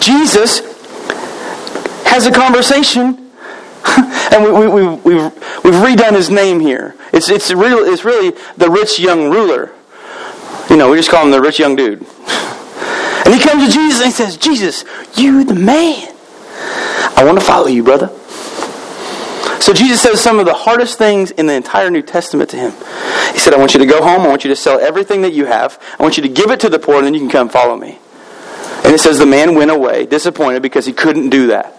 Jesus 0.00 0.67
has 2.18 2.26
a 2.26 2.32
conversation, 2.32 3.30
and 4.32 4.42
we, 4.42 4.50
we, 4.50 4.66
we, 4.66 4.96
we've, 4.96 5.34
we've 5.62 5.74
redone 5.74 6.14
his 6.14 6.30
name 6.30 6.58
here. 6.58 6.96
It's, 7.12 7.28
it's, 7.28 7.52
real, 7.52 7.78
it's 7.78 8.04
really 8.04 8.36
the 8.56 8.68
rich 8.68 8.98
young 8.98 9.30
ruler. 9.30 9.72
You 10.68 10.76
know, 10.76 10.90
we 10.90 10.96
just 10.96 11.10
call 11.10 11.24
him 11.24 11.30
the 11.30 11.40
rich 11.40 11.58
young 11.58 11.76
dude. 11.76 12.04
And 13.24 13.38
he 13.38 13.46
comes 13.46 13.66
to 13.66 13.70
Jesus 13.70 14.00
and 14.00 14.06
he 14.06 14.12
says, 14.12 14.38
Jesus, 14.38 14.86
you 15.14 15.44
the 15.44 15.54
man. 15.54 16.14
I 17.14 17.24
want 17.26 17.38
to 17.38 17.44
follow 17.44 17.66
you, 17.66 17.82
brother. 17.82 18.08
So 19.60 19.74
Jesus 19.74 20.00
says 20.00 20.18
some 20.18 20.38
of 20.38 20.46
the 20.46 20.54
hardest 20.54 20.96
things 20.96 21.30
in 21.32 21.44
the 21.44 21.52
entire 21.52 21.90
New 21.90 22.00
Testament 22.00 22.48
to 22.50 22.56
him. 22.56 22.70
He 23.34 23.38
said, 23.38 23.52
I 23.52 23.58
want 23.58 23.74
you 23.74 23.80
to 23.80 23.86
go 23.86 24.02
home. 24.02 24.22
I 24.22 24.28
want 24.28 24.44
you 24.44 24.48
to 24.48 24.56
sell 24.56 24.80
everything 24.80 25.20
that 25.22 25.34
you 25.34 25.44
have. 25.44 25.78
I 25.98 26.02
want 26.02 26.16
you 26.16 26.22
to 26.22 26.28
give 26.30 26.50
it 26.50 26.60
to 26.60 26.70
the 26.70 26.78
poor, 26.78 26.96
and 26.96 27.04
then 27.04 27.12
you 27.12 27.20
can 27.20 27.28
come 27.28 27.50
follow 27.50 27.76
me. 27.76 27.98
And 28.84 28.94
it 28.94 28.98
says 28.98 29.18
the 29.18 29.26
man 29.26 29.54
went 29.54 29.70
away 29.70 30.06
disappointed 30.06 30.62
because 30.62 30.86
he 30.86 30.94
couldn't 30.94 31.28
do 31.28 31.48
that. 31.48 31.78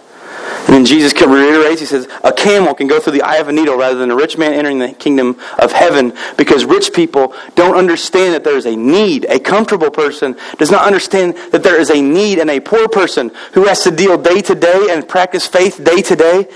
And 0.70 0.76
then 0.76 0.84
Jesus 0.84 1.12
reiterates, 1.20 1.80
he 1.80 1.86
says, 1.86 2.06
a 2.22 2.32
camel 2.32 2.74
can 2.74 2.86
go 2.86 3.00
through 3.00 3.14
the 3.14 3.22
eye 3.22 3.38
of 3.38 3.48
a 3.48 3.52
needle 3.52 3.76
rather 3.76 3.98
than 3.98 4.12
a 4.12 4.14
rich 4.14 4.38
man 4.38 4.52
entering 4.52 4.78
the 4.78 4.92
kingdom 4.92 5.36
of 5.58 5.72
heaven 5.72 6.12
because 6.36 6.64
rich 6.64 6.92
people 6.92 7.34
don't 7.56 7.74
understand 7.74 8.34
that 8.34 8.44
there 8.44 8.56
is 8.56 8.66
a 8.66 8.76
need. 8.76 9.24
A 9.24 9.40
comfortable 9.40 9.90
person 9.90 10.36
does 10.58 10.70
not 10.70 10.86
understand 10.86 11.34
that 11.50 11.64
there 11.64 11.80
is 11.80 11.90
a 11.90 12.00
need, 12.00 12.38
and 12.38 12.48
a 12.48 12.60
poor 12.60 12.86
person 12.86 13.32
who 13.54 13.66
has 13.66 13.82
to 13.82 13.90
deal 13.90 14.16
day 14.16 14.42
to 14.42 14.54
day 14.54 14.86
and 14.90 15.08
practice 15.08 15.44
faith 15.44 15.82
day 15.82 16.02
to 16.02 16.14
day, 16.14 16.46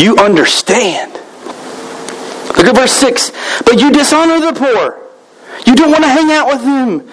you 0.00 0.16
understand. 0.16 1.12
Look 2.56 2.66
at 2.66 2.74
verse 2.74 2.90
6. 2.90 3.30
But 3.64 3.80
you 3.80 3.92
dishonor 3.92 4.40
the 4.40 4.58
poor. 4.58 5.00
You 5.64 5.76
don't 5.76 5.92
want 5.92 6.02
to 6.02 6.10
hang 6.10 6.32
out 6.32 6.48
with 6.48 6.62
them. 6.64 7.08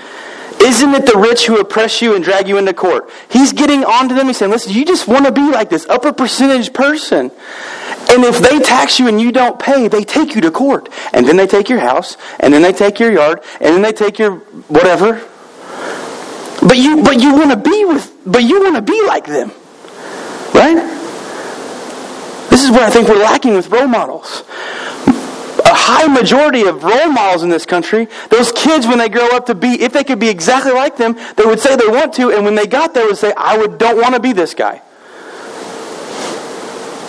Isn't 0.63 0.93
it 0.93 1.05
the 1.05 1.17
rich 1.17 1.45
who 1.45 1.59
oppress 1.59 2.01
you 2.01 2.15
and 2.15 2.23
drag 2.23 2.47
you 2.47 2.57
into 2.57 2.73
court? 2.73 3.09
He's 3.29 3.51
getting 3.51 3.83
onto 3.83 4.15
them. 4.15 4.27
He's 4.27 4.37
saying, 4.37 4.51
listen, 4.51 4.71
you 4.71 4.85
just 4.85 5.09
want 5.09 5.25
to 5.25 5.31
be 5.31 5.41
like 5.51 5.69
this 5.69 5.85
upper 5.87 6.13
percentage 6.13 6.71
person. 6.71 7.31
And 8.09 8.23
if 8.23 8.39
they 8.39 8.59
tax 8.59 8.97
you 8.97 9.07
and 9.09 9.19
you 9.19 9.33
don't 9.33 9.59
pay, 9.59 9.89
they 9.89 10.03
take 10.03 10.35
you 10.35 10.41
to 10.41 10.51
court. 10.51 10.87
And 11.11 11.27
then 11.27 11.35
they 11.35 11.47
take 11.47 11.67
your 11.67 11.79
house, 11.79 12.15
and 12.39 12.53
then 12.53 12.61
they 12.61 12.71
take 12.71 12.99
your 12.99 13.11
yard, 13.11 13.41
and 13.59 13.75
then 13.75 13.81
they 13.81 13.91
take 13.91 14.17
your 14.19 14.37
whatever. 14.69 15.21
But 16.61 16.77
you 16.77 17.03
but 17.03 17.21
you 17.21 17.33
want 17.33 17.51
to 17.51 17.57
be 17.57 17.85
with 17.85 18.11
but 18.25 18.43
you 18.43 18.63
want 18.63 18.75
to 18.75 18.81
be 18.81 19.05
like 19.05 19.25
them. 19.25 19.51
Right? 20.53 20.77
This 22.49 22.63
is 22.63 22.71
what 22.71 22.83
I 22.83 22.89
think 22.89 23.09
we're 23.09 23.21
lacking 23.21 23.55
with 23.55 23.69
role 23.69 23.87
models 23.87 24.43
a 25.73 25.75
high 25.75 26.07
majority 26.07 26.65
of 26.67 26.83
role 26.83 27.09
models 27.09 27.41
in 27.41 27.49
this 27.49 27.65
country, 27.65 28.07
those 28.29 28.51
kids, 28.51 28.85
when 28.85 28.99
they 28.99 29.09
grow 29.09 29.27
up 29.29 29.47
to 29.47 29.55
be, 29.55 29.81
if 29.81 29.91
they 29.91 30.03
could 30.03 30.19
be 30.19 30.29
exactly 30.29 30.71
like 30.71 30.97
them, 30.97 31.17
they 31.35 31.45
would 31.45 31.59
say 31.59 31.75
they 31.75 31.87
want 31.87 32.13
to, 32.13 32.29
and 32.29 32.45
when 32.45 32.53
they 32.53 32.67
got 32.67 32.93
there, 32.93 33.07
would 33.07 33.17
say, 33.17 33.33
I 33.35 33.57
would, 33.57 33.79
don't 33.79 33.97
want 33.97 34.13
to 34.13 34.19
be 34.19 34.33
this 34.33 34.53
guy. 34.53 34.83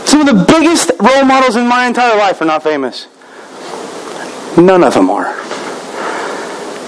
Some 0.07 0.23
of 0.23 0.27
the 0.27 0.45
biggest 0.49 0.93
role 0.99 1.25
models 1.25 1.57
in 1.57 1.69
my 1.69 1.87
entire 1.87 2.17
life 2.17 2.41
are 2.41 2.47
not 2.47 2.63
famous. 2.63 3.07
None 4.57 4.83
of 4.83 4.95
them 4.95 5.11
are. 5.11 5.37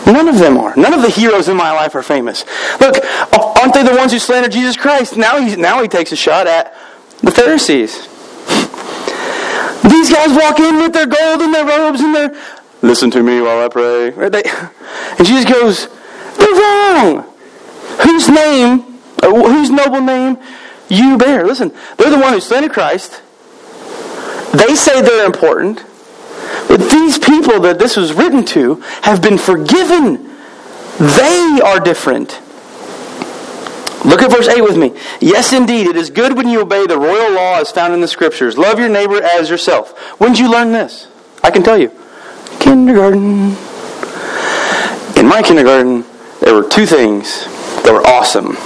None 0.07 0.29
of 0.29 0.39
them 0.39 0.57
are. 0.57 0.74
None 0.77 0.95
of 0.95 1.03
the 1.03 1.11
heroes 1.11 1.49
in 1.49 1.59
my 1.59 1.72
life 1.72 1.95
are 1.95 2.03
famous. 2.03 2.47
Look, 2.81 2.97
aren't 3.35 3.74
they 3.74 3.83
the 3.83 3.97
ones 3.97 4.12
who 4.12 4.18
slandered 4.18 4.53
Jesus 4.53 4.79
Christ? 4.79 5.18
Now 5.18 5.39
he, 5.39 5.57
now 5.57 5.83
he 5.83 5.89
takes 5.89 6.11
a 6.12 6.16
shot 6.16 6.47
at 6.47 6.74
the 7.20 7.33
Pharisees. 7.33 8.09
These 9.83 10.11
guys 10.11 10.31
walk 10.37 10.59
in 10.59 10.77
with 10.77 10.93
their 10.93 11.07
gold 11.07 11.43
and 11.43 11.55
their 11.55 11.66
robes 11.66 12.01
and 12.01 12.14
their, 12.14 12.43
listen 12.83 13.11
to 13.12 13.22
me 13.22 13.41
while 13.41 13.64
I 13.64 13.68
pray. 13.68 14.12
And 14.12 15.27
Jesus 15.27 15.45
goes, 15.45 15.89
they're 16.37 16.55
wrong. 16.55 17.33
Whose 18.03 18.29
name, 18.29 19.01
uh, 19.22 19.31
whose 19.33 19.70
noble 19.70 20.01
name 20.01 20.39
you 20.89 21.16
bear? 21.16 21.47
Listen, 21.47 21.72
they're 21.97 22.11
the 22.11 22.18
one 22.18 22.33
who 22.33 22.41
slandered 22.41 22.72
Christ. 22.72 23.22
They 24.53 24.74
say 24.74 25.01
they're 25.03 25.27
important. 25.27 25.85
But 26.68 26.91
these 26.91 27.18
people 27.18 27.61
that 27.61 27.79
this 27.79 27.97
was 27.97 28.12
written 28.12 28.45
to 28.47 28.77
have 29.03 29.22
been 29.22 29.39
forgiven. 29.39 30.31
They 30.99 31.61
are 31.64 31.79
different. 31.81 32.41
Look 34.07 34.22
at 34.22 34.30
verse 34.30 34.46
8 34.46 34.62
with 34.62 34.76
me. 34.76 34.94
Yes, 35.20 35.52
indeed, 35.52 35.88
it 35.88 35.96
is 35.96 36.11
good 36.11 36.36
when 36.36 36.48
you 36.48 36.61
obey 36.61 36.86
the 36.86 36.96
royal 36.96 37.32
law 37.32 37.59
as 37.59 37.72
found 37.72 37.92
in 37.92 38.00
the 38.00 38.09
Scriptures. 38.09 38.57
Love 38.57 38.78
your 38.78 38.88
neighbor 38.88 39.20
as 39.20 39.50
yourself. 39.50 39.98
When 40.20 40.32
did 40.32 40.38
you 40.38 40.50
learn 40.50 40.72
this? 40.72 41.09
I 41.42 41.50
can 41.50 41.64
tell 41.64 41.76
you. 41.76 41.90
Kindergarten. 42.61 43.57
In 45.16 45.26
my 45.26 45.42
kindergarten, 45.42 46.04
there 46.40 46.54
were 46.54 46.68
two 46.68 46.86
things 46.86 47.44
that 47.82 47.92
were 47.92 48.07
awesome. 48.07 48.57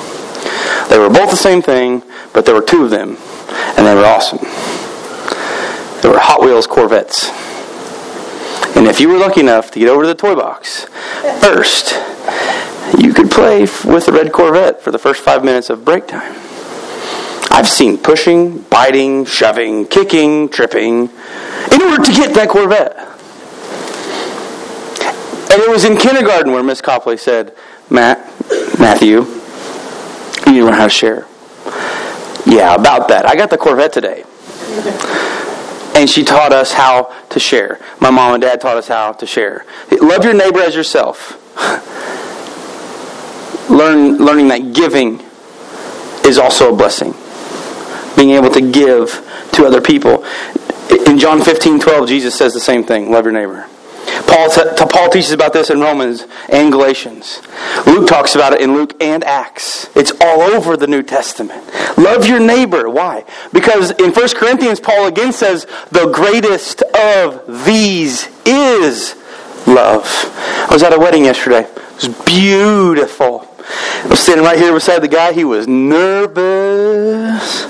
They 0.90 0.98
were 0.98 1.08
both 1.08 1.30
the 1.30 1.36
same 1.36 1.62
thing, 1.62 2.02
but 2.34 2.44
there 2.44 2.54
were 2.54 2.62
two 2.62 2.84
of 2.84 2.90
them, 2.90 3.16
and 3.76 3.86
they 3.86 3.94
were 3.94 4.04
awesome. 4.04 4.40
They 6.02 6.08
were 6.08 6.18
Hot 6.18 6.42
Wheels 6.42 6.66
Corvettes. 6.66 7.30
And 8.76 8.86
if 8.86 9.00
you 9.00 9.08
were 9.08 9.18
lucky 9.18 9.40
enough 9.40 9.70
to 9.70 9.78
get 9.78 9.88
over 9.88 10.02
to 10.02 10.08
the 10.08 10.14
toy 10.14 10.34
box 10.34 10.84
first, 11.40 11.92
you 12.98 13.12
could 13.12 13.30
play 13.30 13.60
with 13.60 14.06
the 14.06 14.12
red 14.12 14.32
Corvette 14.32 14.80
for 14.82 14.90
the 14.90 14.98
first 14.98 15.22
five 15.22 15.44
minutes 15.44 15.70
of 15.70 15.84
break 15.84 16.06
time. 16.08 16.34
I've 17.52 17.68
seen 17.68 17.98
pushing, 17.98 18.62
biting, 18.62 19.24
shoving, 19.24 19.86
kicking, 19.86 20.48
tripping 20.48 21.10
in 21.72 21.82
order 21.82 22.02
to 22.02 22.12
get 22.12 22.34
that 22.34 22.48
Corvette. 22.48 22.96
And 25.52 25.60
it 25.60 25.68
was 25.68 25.84
in 25.84 25.96
kindergarten 25.96 26.52
where 26.52 26.62
Miss 26.62 26.80
Copley 26.80 27.16
said, 27.16 27.54
Matt, 27.90 28.18
Matthew, 28.78 29.22
you 30.46 30.52
need 30.52 30.60
to 30.60 30.64
learn 30.64 30.74
how 30.74 30.84
to 30.84 30.90
share. 30.90 31.26
Yeah, 32.46 32.74
about 32.74 33.08
that. 33.08 33.28
I 33.28 33.34
got 33.34 33.50
the 33.50 33.58
Corvette 33.58 33.92
today. 33.92 34.24
and 35.96 36.08
she 36.08 36.24
taught 36.24 36.52
us 36.52 36.72
how 36.72 37.12
to 37.30 37.40
share. 37.40 37.80
My 38.00 38.10
mom 38.10 38.34
and 38.34 38.40
dad 38.40 38.60
taught 38.60 38.76
us 38.76 38.88
how 38.88 39.12
to 39.12 39.26
share. 39.26 39.64
Love 40.00 40.24
your 40.24 40.34
neighbor 40.34 40.60
as 40.60 40.74
yourself 40.74 41.36
learn, 43.70 44.18
learning 44.18 44.48
that 44.48 44.72
giving 44.74 45.20
is 46.26 46.38
also 46.38 46.72
a 46.72 46.76
blessing. 46.76 47.14
Being 48.16 48.30
able 48.30 48.50
to 48.50 48.60
give 48.60 49.26
to 49.52 49.64
other 49.64 49.80
people. 49.80 50.24
In 51.06 51.18
John 51.18 51.42
15, 51.42 51.80
12, 51.80 52.08
Jesus 52.08 52.34
says 52.34 52.52
the 52.52 52.60
same 52.60 52.84
thing 52.84 53.10
love 53.10 53.24
your 53.24 53.32
neighbor. 53.32 53.66
Paul, 54.26 54.50
t- 54.50 54.62
Paul 54.88 55.10
teaches 55.10 55.32
about 55.32 55.52
this 55.52 55.70
in 55.70 55.80
Romans 55.80 56.26
and 56.48 56.72
Galatians. 56.72 57.40
Luke 57.86 58.08
talks 58.08 58.34
about 58.34 58.52
it 58.52 58.60
in 58.60 58.74
Luke 58.74 58.94
and 59.00 59.22
Acts. 59.24 59.88
It's 59.96 60.12
all 60.20 60.40
over 60.42 60.76
the 60.76 60.86
New 60.86 61.02
Testament. 61.02 61.64
Love 61.96 62.26
your 62.26 62.40
neighbor. 62.40 62.88
Why? 62.88 63.24
Because 63.52 63.90
in 63.92 64.12
1 64.12 64.28
Corinthians, 64.30 64.80
Paul 64.80 65.06
again 65.06 65.32
says, 65.32 65.66
the 65.90 66.10
greatest 66.12 66.82
of 66.82 67.64
these 67.64 68.28
is 68.46 69.14
love. 69.66 70.04
I 70.06 70.68
was 70.72 70.82
at 70.82 70.92
a 70.92 70.98
wedding 70.98 71.24
yesterday. 71.24 71.62
It 71.62 71.94
was 71.94 72.08
beautiful. 72.24 73.39
I 74.02 74.06
was 74.08 74.20
sitting 74.20 74.42
right 74.42 74.58
here 74.58 74.72
beside 74.72 75.00
the 75.00 75.08
guy. 75.08 75.32
He 75.32 75.44
was 75.44 75.68
nervous. 75.68 77.66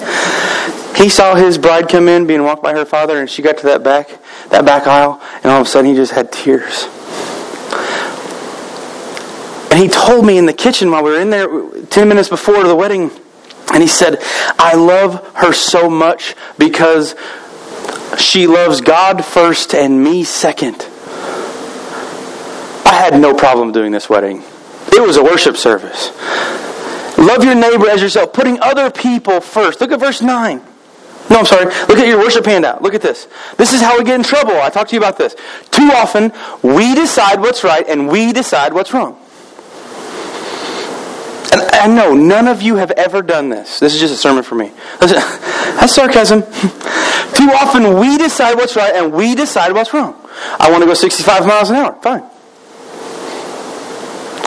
He 0.97 1.09
saw 1.09 1.35
his 1.35 1.59
bride 1.59 1.89
come 1.89 2.09
in, 2.09 2.26
being 2.26 2.45
walked 2.45 2.62
by 2.62 2.72
her 2.72 2.85
father, 2.85 3.18
and 3.18 3.28
she 3.28 3.43
got 3.43 3.59
to 3.59 3.66
that 3.66 3.83
back, 3.83 4.11
that 4.51 4.64
back 4.64 4.87
aisle, 4.87 5.20
and 5.43 5.47
all 5.47 5.61
of 5.61 5.66
a 5.66 5.70
sudden 5.70 5.91
he 5.91 5.97
just 5.97 6.12
had 6.12 6.31
tears. 6.31 6.89
And 9.70 9.81
he 9.81 9.89
told 9.89 10.26
me 10.26 10.37
in 10.37 10.47
the 10.47 10.53
kitchen 10.53 10.91
while 10.91 11.03
we 11.03 11.11
were 11.11 11.20
in 11.20 11.31
there, 11.31 11.49
ten 11.91 12.09
minutes 12.09 12.28
before 12.28 12.64
the 12.64 12.76
wedding, 12.76 13.11
and 13.72 13.83
he 13.83 13.89
said, 13.89 14.22
"I 14.59 14.74
love 14.74 15.24
her 15.37 15.53
so 15.53 15.89
much 15.89 16.35
because 16.59 17.14
she 18.18 18.47
loves 18.47 18.81
God 18.81 19.24
first 19.24 19.74
and 19.74 20.03
me 20.03 20.24
second." 20.24 20.87
I 22.85 22.95
had 22.95 23.18
no 23.20 23.33
problem 23.35 23.72
doing 23.72 23.93
this 23.93 24.11
wedding. 24.11 24.43
It 24.93 25.07
was 25.07 25.16
a 25.16 25.22
worship 25.22 25.57
service. 25.57 26.11
Love 27.18 27.45
your 27.45 27.55
neighbor 27.55 27.88
as 27.88 28.01
yourself, 28.01 28.32
putting 28.32 28.61
other 28.61 28.91
people 28.91 29.41
first. 29.41 29.80
Look 29.80 29.93
at 29.93 30.01
verse 30.01 30.22
9. 30.22 30.62
No, 31.30 31.38
I'm 31.38 31.47
sorry. 31.47 31.66
Look 31.66 31.99
at 31.99 32.09
your 32.09 32.18
worship 32.18 32.45
handout. 32.45 32.82
Look 32.82 32.95
at 32.95 33.03
this. 33.03 33.28
This 33.57 33.72
is 33.72 33.80
how 33.80 33.97
we 33.99 34.05
get 34.05 34.16
in 34.16 34.24
trouble. 34.24 34.55
I 34.55 34.68
talked 34.68 34.91
to 34.91 34.97
you 34.97 35.01
about 35.01 35.16
this. 35.16 35.36
Too 35.70 35.91
often, 35.95 36.32
we 36.62 36.95
decide 36.95 37.41
what's 37.41 37.62
right 37.62 37.86
and 37.86 38.09
we 38.09 38.32
decide 38.32 38.72
what's 38.72 38.93
wrong. 38.93 39.16
And 41.53 41.62
I 41.62 41.86
know 41.86 42.14
none 42.14 42.49
of 42.49 42.62
you 42.62 42.76
have 42.76 42.91
ever 42.93 43.22
done 43.22 43.49
this. 43.49 43.78
This 43.78 43.95
is 43.95 44.01
just 44.01 44.14
a 44.14 44.16
sermon 44.16 44.43
for 44.43 44.55
me. 44.55 44.72
That's 45.01 45.95
sarcasm. 45.95 46.43
Too 47.34 47.51
often, 47.53 47.99
we 47.99 48.18
decide 48.18 48.57
what's 48.57 48.76
right 48.76 48.95
and 48.95 49.12
we 49.12 49.34
decide 49.34 49.72
what's 49.72 49.93
wrong. 49.93 50.16
I 50.59 50.70
want 50.70 50.82
to 50.82 50.86
go 50.86 50.95
65 50.95 51.47
miles 51.47 51.70
an 51.70 51.76
hour. 51.76 51.99
Fine. 52.03 52.30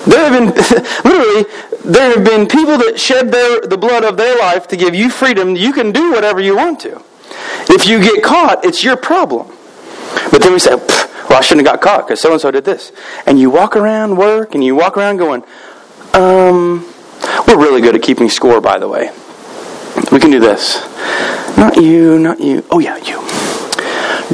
There 0.05 0.29
have 0.29 0.33
been, 0.33 0.47
literally, 1.03 1.45
there 1.85 2.15
have 2.15 2.23
been 2.25 2.47
people 2.47 2.77
that 2.77 2.99
shed 2.99 3.31
their, 3.31 3.61
the 3.61 3.77
blood 3.77 4.03
of 4.03 4.17
their 4.17 4.37
life 4.37 4.67
to 4.69 4.77
give 4.77 4.93
you 4.93 5.09
freedom. 5.09 5.55
You 5.55 5.71
can 5.71 5.91
do 5.91 6.11
whatever 6.11 6.41
you 6.41 6.55
want 6.55 6.79
to. 6.81 7.01
If 7.69 7.87
you 7.87 8.01
get 8.01 8.23
caught, 8.23 8.65
it's 8.65 8.83
your 8.83 8.97
problem. 8.97 9.47
But 10.31 10.41
then 10.41 10.51
we 10.53 10.59
say, 10.59 10.75
well, 10.75 11.39
I 11.39 11.41
shouldn't 11.41 11.65
have 11.65 11.79
got 11.79 11.81
caught 11.81 12.07
because 12.07 12.19
so 12.19 12.31
and 12.31 12.41
so 12.41 12.51
did 12.51 12.65
this. 12.65 12.91
And 13.25 13.39
you 13.39 13.49
walk 13.49 13.75
around 13.75 14.17
work 14.17 14.53
and 14.53 14.63
you 14.63 14.75
walk 14.75 14.97
around 14.97 15.17
going, 15.17 15.43
um, 16.13 16.85
we're 17.47 17.57
really 17.57 17.81
good 17.81 17.95
at 17.95 18.01
keeping 18.01 18.29
score, 18.29 18.59
by 18.59 18.77
the 18.77 18.87
way. 18.87 19.11
We 20.11 20.19
can 20.19 20.31
do 20.31 20.39
this. 20.39 20.81
Not 21.57 21.77
you, 21.77 22.19
not 22.19 22.39
you. 22.39 22.65
Oh, 22.69 22.79
yeah, 22.79 22.97
you. 22.97 23.21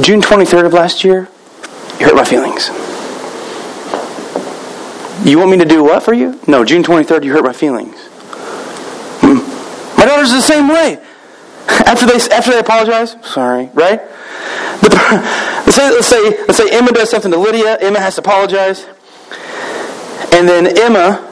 June 0.01 0.21
23rd 0.21 0.65
of 0.65 0.73
last 0.73 1.03
year, 1.03 1.29
you 1.99 2.05
hurt 2.05 2.15
my 2.15 2.23
feelings. 2.23 2.69
You 5.23 5.37
want 5.37 5.51
me 5.51 5.57
to 5.57 5.65
do 5.65 5.83
what 5.83 6.03
for 6.03 6.13
you? 6.13 6.39
No, 6.47 6.63
June 6.63 6.83
23rd, 6.83 7.23
you 7.23 7.33
hurt 7.33 7.43
my 7.43 7.53
feelings. 7.53 7.97
Hmm. 9.21 9.99
My 9.99 10.05
daughter's 10.05 10.31
the 10.31 10.41
same 10.41 10.67
way. 10.67 10.99
After 11.67 12.05
they, 12.05 12.15
after 12.33 12.51
they 12.51 12.59
apologize, 12.59 13.15
sorry, 13.23 13.69
right? 13.73 13.99
The, 14.81 14.89
let's, 15.65 15.75
say, 15.75 15.91
let's, 15.91 16.07
say, 16.07 16.29
let's 16.47 16.57
say 16.57 16.69
Emma 16.71 16.91
does 16.91 17.09
something 17.09 17.31
to 17.31 17.37
Lydia. 17.37 17.77
Emma 17.79 17.99
has 17.99 18.15
to 18.15 18.21
apologize. 18.21 18.85
And 20.33 20.47
then 20.47 20.77
Emma 20.77 21.25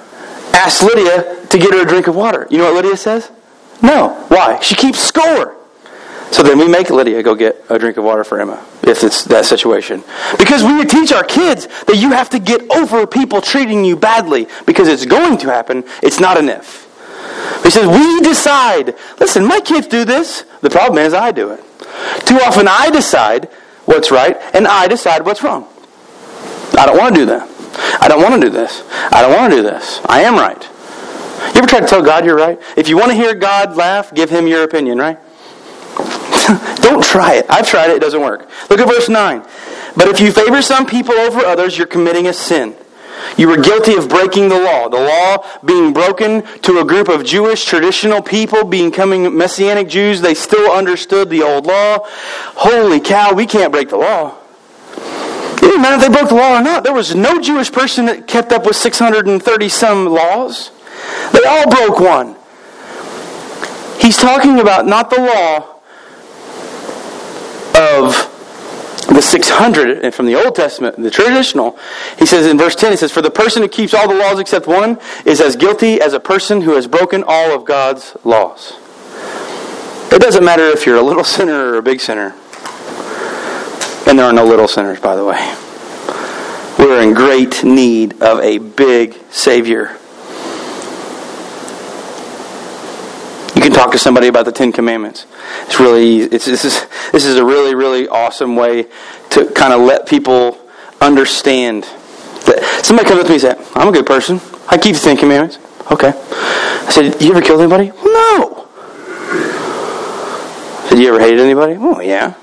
asks 0.53 0.83
Lydia 0.83 1.45
to 1.47 1.57
get 1.57 1.73
her 1.73 1.81
a 1.81 1.85
drink 1.85 2.07
of 2.07 2.15
water. 2.15 2.47
You 2.49 2.57
know 2.57 2.65
what 2.65 2.83
Lydia 2.83 2.97
says? 2.97 3.31
No. 3.81 4.09
Why? 4.27 4.59
She 4.59 4.75
keeps 4.75 4.99
score. 4.99 5.56
So 6.31 6.43
then 6.43 6.59
we 6.59 6.67
make 6.67 6.89
Lydia 6.89 7.23
go 7.23 7.35
get 7.35 7.63
a 7.69 7.79
drink 7.79 7.97
of 7.97 8.03
water 8.03 8.23
for 8.23 8.39
Emma, 8.39 8.63
if 8.83 9.03
it's 9.03 9.23
that 9.25 9.45
situation. 9.45 10.03
Because 10.37 10.63
we 10.63 10.83
teach 10.85 11.11
our 11.11 11.23
kids 11.23 11.67
that 11.85 11.97
you 11.97 12.11
have 12.11 12.29
to 12.31 12.39
get 12.39 12.69
over 12.69 13.07
people 13.07 13.41
treating 13.41 13.83
you 13.83 13.95
badly, 13.95 14.47
because 14.65 14.87
it's 14.87 15.05
going 15.05 15.37
to 15.39 15.47
happen. 15.47 15.83
It's 16.03 16.19
not 16.19 16.37
an 16.37 16.49
if. 16.49 16.85
He 17.63 17.71
says, 17.71 17.87
we 17.87 18.19
decide. 18.21 18.95
Listen, 19.19 19.45
my 19.45 19.59
kids 19.59 19.87
do 19.87 20.05
this. 20.05 20.43
The 20.61 20.69
problem 20.69 20.99
is 20.99 21.13
I 21.13 21.31
do 21.31 21.51
it. 21.51 21.63
Too 22.25 22.35
often 22.35 22.67
I 22.67 22.89
decide 22.91 23.45
what's 23.85 24.11
right, 24.11 24.37
and 24.53 24.67
I 24.67 24.87
decide 24.87 25.25
what's 25.25 25.41
wrong. 25.41 25.67
I 26.77 26.85
don't 26.85 26.97
want 26.97 27.15
to 27.15 27.21
do 27.21 27.25
that. 27.27 27.49
I 28.01 28.07
don't 28.07 28.21
want 28.21 28.41
to 28.41 28.47
do 28.47 28.51
this. 28.51 28.83
I 29.11 29.21
don't 29.21 29.33
want 29.33 29.51
to 29.51 29.57
do 29.57 29.63
this. 29.63 30.01
I 30.05 30.21
am 30.21 30.35
right. 30.35 30.61
You 31.53 31.59
ever 31.59 31.67
try 31.67 31.79
to 31.79 31.87
tell 31.87 32.03
God 32.03 32.25
you're 32.25 32.35
right? 32.35 32.59
If 32.75 32.89
you 32.89 32.97
want 32.97 33.11
to 33.11 33.15
hear 33.15 33.33
God 33.33 33.75
laugh, 33.75 34.13
give 34.13 34.29
him 34.29 34.47
your 34.47 34.63
opinion, 34.63 34.97
right? 34.97 35.19
don't 36.77 37.03
try 37.03 37.35
it. 37.35 37.45
I've 37.49 37.67
tried 37.67 37.89
it, 37.89 37.97
it 37.97 38.01
doesn't 38.01 38.21
work. 38.21 38.49
Look 38.69 38.79
at 38.79 38.87
verse 38.87 39.09
9. 39.09 39.45
But 39.95 40.07
if 40.07 40.19
you 40.19 40.31
favor 40.31 40.61
some 40.61 40.85
people 40.85 41.15
over 41.15 41.39
others, 41.39 41.77
you're 41.77 41.87
committing 41.87 42.27
a 42.27 42.33
sin. 42.33 42.75
You 43.35 43.49
were 43.49 43.57
guilty 43.57 43.95
of 43.95 44.07
breaking 44.09 44.49
the 44.49 44.59
law. 44.59 44.87
The 44.87 44.99
law 44.99 45.45
being 45.65 45.91
broken 45.91 46.43
to 46.61 46.79
a 46.79 46.85
group 46.85 47.09
of 47.09 47.25
Jewish 47.25 47.65
traditional 47.65 48.21
people, 48.21 48.63
becoming 48.63 49.35
Messianic 49.35 49.89
Jews, 49.89 50.21
they 50.21 50.33
still 50.33 50.71
understood 50.71 51.29
the 51.29 51.41
old 51.41 51.65
law. 51.65 51.99
Holy 52.55 52.99
cow, 52.99 53.33
we 53.33 53.45
can't 53.45 53.71
break 53.71 53.89
the 53.89 53.97
law. 53.97 54.37
It 54.95 55.61
didn't 55.61 55.81
matter 55.81 55.95
if 55.95 56.01
they 56.01 56.09
broke 56.09 56.29
the 56.29 56.35
law 56.35 56.59
or 56.59 56.63
not. 56.63 56.83
There 56.83 56.93
was 56.93 57.15
no 57.15 57.41
Jewish 57.41 57.71
person 57.71 58.05
that 58.05 58.27
kept 58.27 58.51
up 58.51 58.65
with 58.65 58.75
630 58.75 59.69
some 59.69 60.05
laws. 60.05 60.71
They 61.33 61.43
all 61.43 61.69
broke 61.69 61.99
one. 61.99 62.35
He's 63.99 64.17
talking 64.17 64.59
about 64.59 64.85
not 64.85 65.09
the 65.09 65.19
law 65.19 65.76
of 67.77 68.33
the 69.07 69.21
600 69.21 70.03
and 70.03 70.13
from 70.13 70.25
the 70.25 70.35
Old 70.35 70.55
Testament, 70.55 70.97
the 70.97 71.11
traditional, 71.11 71.77
he 72.19 72.25
says 72.25 72.45
in 72.45 72.57
verse 72.57 72.75
10, 72.75 72.91
he 72.91 72.97
says, 72.97 73.11
For 73.11 73.21
the 73.21 73.31
person 73.31 73.61
who 73.61 73.69
keeps 73.69 73.93
all 73.93 74.07
the 74.07 74.15
laws 74.15 74.39
except 74.39 74.67
one 74.67 74.99
is 75.25 75.39
as 75.39 75.55
guilty 75.55 76.01
as 76.01 76.13
a 76.13 76.19
person 76.19 76.61
who 76.61 76.73
has 76.73 76.87
broken 76.87 77.23
all 77.25 77.55
of 77.55 77.65
God's 77.65 78.17
laws. 78.23 78.73
It 80.11 80.21
doesn't 80.21 80.43
matter 80.43 80.63
if 80.63 80.85
you're 80.85 80.97
a 80.97 81.01
little 81.01 81.23
sinner 81.35 81.71
or 81.71 81.77
a 81.77 81.83
big 81.83 82.01
sinner. 82.01 82.35
And 84.07 84.17
there 84.17 84.25
are 84.25 84.33
no 84.33 84.45
little 84.45 84.67
sinners, 84.67 84.99
by 84.99 85.15
the 85.15 85.25
way. 85.25 85.55
We're 86.79 87.01
in 87.01 87.13
great 87.13 87.63
need 87.63 88.21
of 88.21 88.39
a 88.39 88.59
big 88.59 89.17
Savior. 89.31 89.97
You 93.55 93.61
can 93.61 93.71
talk 93.71 93.91
to 93.93 93.97
somebody 93.99 94.27
about 94.27 94.45
the 94.45 94.51
Ten 94.51 94.71
Commandments. 94.71 95.25
It's 95.63 95.79
really 95.79 96.19
it's, 96.19 96.45
this 96.45 96.63
is 96.63 96.86
this 97.11 97.25
is 97.25 97.37
a 97.37 97.45
really 97.45 97.75
really 97.75 98.07
awesome 98.07 98.55
way 98.55 98.85
to 99.31 99.45
kind 99.51 99.73
of 99.73 99.81
let 99.81 100.07
people 100.07 100.57
understand 101.01 101.83
that 102.45 102.81
somebody 102.83 103.07
comes 103.07 103.21
up 103.21 103.25
to 103.27 103.29
me 103.29 103.35
and 103.35 103.41
says, 103.41 103.71
"I'm 103.75 103.87
a 103.87 103.91
good 103.91 104.05
person. 104.05 104.39
I 104.69 104.77
keep 104.77 104.95
the 104.95 105.01
Ten 105.01 105.17
Commandments." 105.17 105.59
Okay. 105.91 106.13
I 106.13 106.89
said, 106.89 107.21
"You 107.21 107.31
ever 107.31 107.41
killed 107.41 107.61
anybody?" 107.61 107.91
No. 108.03 108.67
I 110.83 110.87
said, 110.89 110.99
"You 110.99 111.09
ever 111.09 111.19
hated 111.19 111.39
anybody?" 111.39 111.77
Oh 111.79 111.99
yeah. 112.01 112.33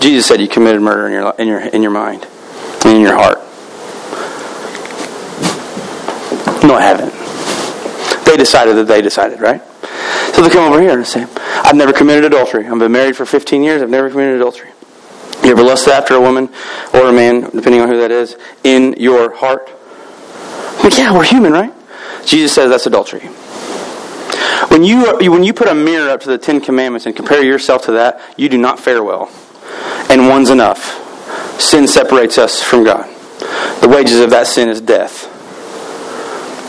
Jesus 0.00 0.26
said 0.26 0.40
you 0.40 0.48
committed 0.48 0.82
murder 0.82 1.06
in 1.06 1.12
your 1.12 1.34
in 1.38 1.48
your 1.48 1.60
in 1.60 1.82
your 1.82 1.90
mind, 1.92 2.26
and 2.84 2.96
in 2.96 3.00
your 3.00 3.14
heart. 3.14 3.38
No, 6.64 6.74
I 6.74 6.82
haven't. 6.82 7.12
They 8.24 8.36
decided 8.36 8.76
that 8.76 8.86
they 8.86 9.02
decided, 9.02 9.40
right? 9.40 9.62
So 10.34 10.42
they 10.42 10.50
come 10.50 10.70
over 10.70 10.82
here 10.82 10.96
and 10.96 11.06
say, 11.06 11.26
I've 11.62 11.76
never 11.76 11.92
committed 11.92 12.24
adultery. 12.24 12.66
I've 12.66 12.78
been 12.80 12.90
married 12.90 13.16
for 13.16 13.24
15 13.24 13.62
years. 13.62 13.82
I've 13.82 13.90
never 13.90 14.10
committed 14.10 14.34
adultery. 14.34 14.70
You 15.44 15.52
ever 15.52 15.62
lust 15.62 15.86
after 15.86 16.14
a 16.14 16.20
woman 16.20 16.48
or 16.92 17.06
a 17.06 17.12
man, 17.12 17.42
depending 17.42 17.80
on 17.80 17.88
who 17.88 18.00
that 18.00 18.10
is, 18.10 18.36
in 18.64 18.94
your 18.98 19.32
heart? 19.36 19.70
Well, 20.82 20.90
yeah, 20.98 21.14
we're 21.14 21.22
human, 21.22 21.52
right? 21.52 21.72
Jesus 22.26 22.52
says 22.52 22.68
that's 22.68 22.86
adultery. 22.86 23.28
When 24.70 24.82
you, 24.82 25.16
when 25.30 25.44
you 25.44 25.52
put 25.52 25.68
a 25.68 25.74
mirror 25.74 26.10
up 26.10 26.22
to 26.22 26.28
the 26.28 26.38
Ten 26.38 26.60
Commandments 26.60 27.06
and 27.06 27.14
compare 27.14 27.44
yourself 27.44 27.84
to 27.84 27.92
that, 27.92 28.20
you 28.36 28.48
do 28.48 28.58
not 28.58 28.80
fare 28.80 29.04
well. 29.04 29.30
And 30.10 30.28
one's 30.28 30.50
enough. 30.50 31.60
Sin 31.60 31.86
separates 31.86 32.38
us 32.38 32.60
from 32.60 32.82
God. 32.82 33.08
The 33.82 33.88
wages 33.88 34.18
of 34.18 34.30
that 34.30 34.48
sin 34.48 34.68
is 34.68 34.80
death. 34.80 35.30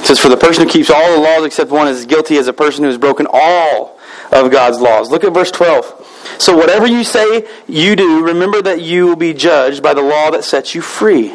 It 0.06 0.10
says, 0.10 0.20
For 0.20 0.30
the 0.30 0.38
person 0.38 0.66
who 0.66 0.70
keeps 0.70 0.91
all 0.91 1.16
the 1.16 1.20
laws 1.20 1.43
except 1.45 1.72
one 1.72 1.88
is 1.88 2.06
guilty 2.06 2.38
as 2.38 2.47
a 2.47 2.53
person 2.53 2.84
who 2.84 2.89
has 2.91 2.97
broken 2.99 3.26
all 3.28 3.99
of 4.32 4.51
God's 4.51 4.80
laws. 4.80 5.10
Look 5.10 5.24
at 5.24 5.34
verse 5.34 5.49
12. 5.49 6.38
So 6.38 6.56
whatever 6.56 6.86
you 6.86 7.03
say 7.03 7.47
you 7.68 7.95
do, 7.95 8.24
remember 8.24 8.62
that 8.62 8.84
you 8.84 9.08
will 9.08 9.16
be 9.16 9.34
judged 9.34 9.82
by 9.82 9.95
the 9.95 10.03
law 10.03 10.30
that 10.30 10.43
sets 10.43 10.76
you 10.76 10.84
free. 10.84 11.30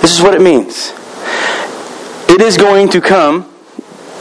This 0.00 0.16
is 0.16 0.22
what 0.22 0.32
it 0.32 0.40
means. 0.40 0.94
It 2.30 2.40
is 2.40 2.56
going 2.56 2.88
to 2.92 3.02
come, 3.02 3.52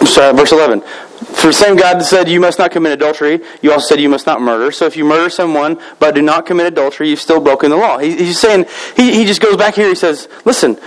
sorry, 0.04 0.36
verse 0.36 0.52
11. 0.52 0.82
For 0.82 1.48
the 1.48 1.54
same 1.54 1.78
God 1.78 2.02
said 2.02 2.28
you 2.28 2.42
must 2.42 2.60
not 2.60 2.72
commit 2.72 2.92
adultery, 2.92 3.40
you 3.62 3.72
also 3.72 3.88
said 3.88 4.02
you 4.02 4.10
must 4.10 4.26
not 4.26 4.42
murder. 4.42 4.70
So 4.74 4.86
if 4.86 4.98
you 4.98 5.06
murder 5.06 5.30
someone 5.30 5.80
but 5.98 6.14
do 6.14 6.22
not 6.22 6.46
commit 6.46 6.66
adultery, 6.66 7.10
you've 7.10 7.22
still 7.22 7.40
broken 7.40 7.70
the 7.70 7.78
law. 7.78 8.00
He, 8.00 8.18
he's 8.18 8.38
saying, 8.38 8.66
he, 8.98 9.14
he 9.14 9.24
just 9.24 9.40
goes 9.40 9.56
back 9.56 9.76
here, 9.76 9.88
he 9.88 9.96
says, 9.96 10.28
listen, 10.44 10.78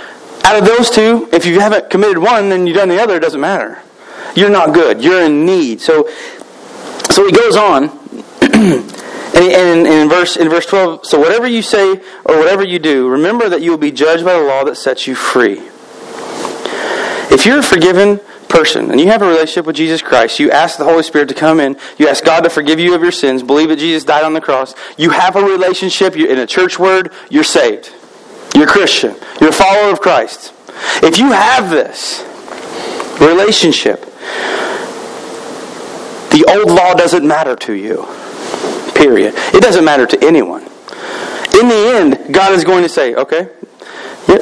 out 0.44 0.58
of 0.58 0.64
those 0.64 0.90
two, 0.90 1.28
if 1.32 1.46
you 1.46 1.60
haven't 1.60 1.90
committed 1.90 2.18
one 2.18 2.50
and 2.52 2.66
you've 2.66 2.76
done 2.76 2.88
the 2.88 3.00
other, 3.00 3.16
it 3.16 3.20
doesn't 3.20 3.40
matter. 3.40 3.80
You're 4.34 4.50
not 4.50 4.74
good. 4.74 5.02
You're 5.02 5.22
in 5.22 5.44
need. 5.44 5.80
So, 5.80 6.08
so 7.10 7.26
he 7.26 7.32
goes 7.32 7.56
on, 7.56 7.90
and, 9.34 9.86
in 9.86 10.08
verse 10.08 10.36
in 10.36 10.48
verse 10.48 10.66
twelve. 10.66 11.06
So 11.06 11.18
whatever 11.18 11.46
you 11.46 11.62
say 11.62 12.00
or 12.24 12.38
whatever 12.38 12.64
you 12.64 12.78
do, 12.78 13.08
remember 13.08 13.48
that 13.48 13.62
you 13.62 13.70
will 13.70 13.78
be 13.78 13.92
judged 13.92 14.24
by 14.24 14.34
the 14.34 14.42
law 14.42 14.64
that 14.64 14.76
sets 14.76 15.06
you 15.06 15.14
free. 15.14 15.60
If 17.32 17.46
you're 17.46 17.58
a 17.58 17.62
forgiven 17.62 18.20
person 18.48 18.90
and 18.90 19.00
you 19.00 19.06
have 19.06 19.22
a 19.22 19.26
relationship 19.26 19.66
with 19.66 19.76
Jesus 19.76 20.02
Christ, 20.02 20.40
you 20.40 20.50
ask 20.50 20.76
the 20.78 20.84
Holy 20.84 21.02
Spirit 21.02 21.28
to 21.28 21.34
come 21.34 21.60
in, 21.60 21.76
you 21.96 22.08
ask 22.08 22.24
God 22.24 22.40
to 22.40 22.50
forgive 22.50 22.80
you 22.80 22.94
of 22.94 23.02
your 23.02 23.12
sins, 23.12 23.42
believe 23.42 23.68
that 23.68 23.78
Jesus 23.78 24.04
died 24.04 24.24
on 24.24 24.32
the 24.32 24.40
cross, 24.40 24.74
you 24.98 25.10
have 25.10 25.36
a 25.36 25.42
relationship, 25.42 26.16
you're 26.16 26.30
in 26.30 26.38
a 26.38 26.46
church 26.46 26.78
word, 26.78 27.12
you're 27.30 27.44
saved. 27.44 27.94
You're 28.54 28.66
Christian. 28.66 29.14
You're 29.40 29.50
a 29.50 29.52
follower 29.52 29.92
of 29.92 30.00
Christ. 30.00 30.52
If 31.02 31.18
you 31.18 31.32
have 31.32 31.70
this 31.70 32.22
relationship, 33.20 34.00
the 36.30 36.44
old 36.48 36.68
law 36.68 36.94
doesn't 36.94 37.26
matter 37.26 37.56
to 37.56 37.74
you. 37.74 38.06
Period. 38.94 39.34
It 39.54 39.62
doesn't 39.62 39.84
matter 39.84 40.06
to 40.06 40.24
anyone. 40.24 40.62
In 41.58 41.68
the 41.68 41.92
end, 41.94 42.34
God 42.34 42.52
is 42.52 42.64
going 42.64 42.82
to 42.82 42.88
say, 42.88 43.14
okay, 43.14 43.48
yep, 44.28 44.40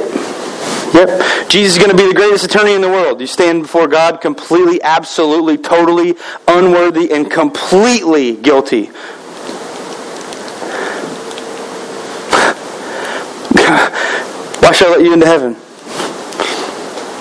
yep. 0.94 1.48
Jesus 1.48 1.76
is 1.76 1.78
going 1.78 1.90
to 1.90 1.96
be 1.96 2.06
the 2.06 2.14
greatest 2.14 2.44
attorney 2.44 2.74
in 2.74 2.82
the 2.82 2.88
world. 2.88 3.20
You 3.20 3.26
stand 3.26 3.62
before 3.62 3.88
God 3.88 4.20
completely, 4.20 4.82
absolutely, 4.82 5.56
totally 5.56 6.16
unworthy 6.46 7.10
and 7.12 7.30
completely 7.30 8.36
guilty 8.36 8.90
I 14.82 14.90
let 14.90 15.00
you 15.02 15.12
into 15.12 15.26
heaven? 15.26 15.56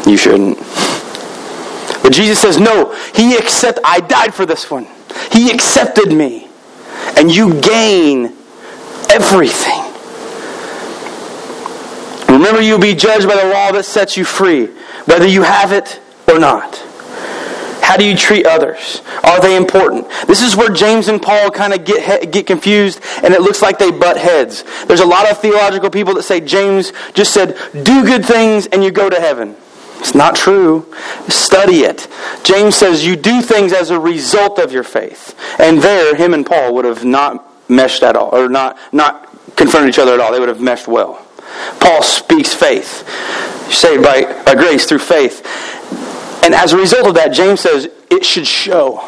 You 0.10 0.18
shouldn't. 0.18 0.58
But 2.04 2.14
Jesus 2.14 2.40
says, 2.40 2.60
No, 2.60 2.94
He 3.14 3.36
accept 3.36 3.80
I 3.84 4.00
died 4.00 4.34
for 4.34 4.46
this 4.46 4.72
one. 4.72 4.88
He 5.32 5.52
accepted 5.52 6.12
me. 6.12 6.48
And 7.18 7.34
you 7.34 7.60
gain 7.62 8.34
everything. 9.10 9.84
Remember, 12.30 12.62
you'll 12.62 12.80
be 12.80 12.94
judged 12.94 13.28
by 13.28 13.36
the 13.36 13.50
law 13.50 13.72
that 13.72 13.84
sets 13.84 14.16
you 14.16 14.24
free, 14.24 14.68
whether 15.06 15.26
you 15.26 15.42
have 15.42 15.72
it 15.72 16.00
or 16.28 16.40
not. 16.40 16.84
How 17.82 17.98
do 17.98 18.06
you 18.06 18.16
treat 18.16 18.46
others? 18.46 19.02
Are 19.24 19.40
they 19.40 19.56
important? 19.56 20.10
This 20.28 20.42
is 20.42 20.56
where 20.56 20.70
James 20.70 21.08
and 21.08 21.22
Paul 21.22 21.50
kind 21.52 21.74
of 21.74 21.86
get, 21.86 22.32
get 22.32 22.48
confused 22.48 23.02
and 23.24 23.34
it 23.34 23.42
looks 23.42 23.62
like 23.62 23.80
they 23.80 23.92
butt 23.92 24.18
heads. 24.18 24.64
There's 24.88 25.00
a 25.00 25.06
lot 25.06 25.30
of 25.30 25.40
theological 25.40 25.90
people 25.90 26.14
that 26.16 26.24
say 26.24 26.42
James 26.42 26.94
just 27.14 27.34
said, 27.34 27.58
do 27.84 28.06
good 28.06 28.26
things 28.26 28.68
and 28.68 28.84
you 28.84 28.92
go 28.92 29.10
to 29.10 29.20
heaven. 29.20 29.56
It's 30.00 30.14
not 30.14 30.36
true. 30.36 30.94
Study 31.28 31.80
it. 31.80 32.08
James 32.44 32.76
says 32.76 33.06
you 33.06 33.16
do 33.16 33.42
things 33.42 33.74
as 33.74 33.90
a 33.90 34.00
result 34.00 34.60
of 34.60 34.72
your 34.72 34.84
faith. 34.84 35.36
And 35.60 35.80
there, 35.82 36.16
him 36.16 36.34
and 36.34 36.46
Paul 36.46 36.76
would 36.76 36.86
have 36.86 37.04
not 37.04 37.44
meshed 37.70 38.04
at 38.04 38.16
all, 38.16 38.34
or 38.34 38.48
not, 38.48 38.78
not 38.94 39.28
confronted 39.56 39.90
each 39.90 40.00
other 40.00 40.14
at 40.14 40.20
all. 40.20 40.32
They 40.32 40.40
would 40.40 40.50
have 40.50 40.62
meshed 40.62 40.88
well. 40.88 41.26
Paul 41.80 42.04
speaks 42.04 42.54
faith. 42.54 43.04
You're 43.64 43.74
saved 43.74 44.04
by, 44.04 44.44
by 44.44 44.56
grace 44.56 44.86
through 44.86 45.00
faith. 45.00 45.46
And 46.48 46.56
as 46.56 46.72
a 46.72 46.78
result 46.78 47.06
of 47.06 47.16
that, 47.16 47.34
James 47.34 47.60
says 47.60 47.90
it 48.10 48.24
should 48.24 48.48
show. 48.48 49.02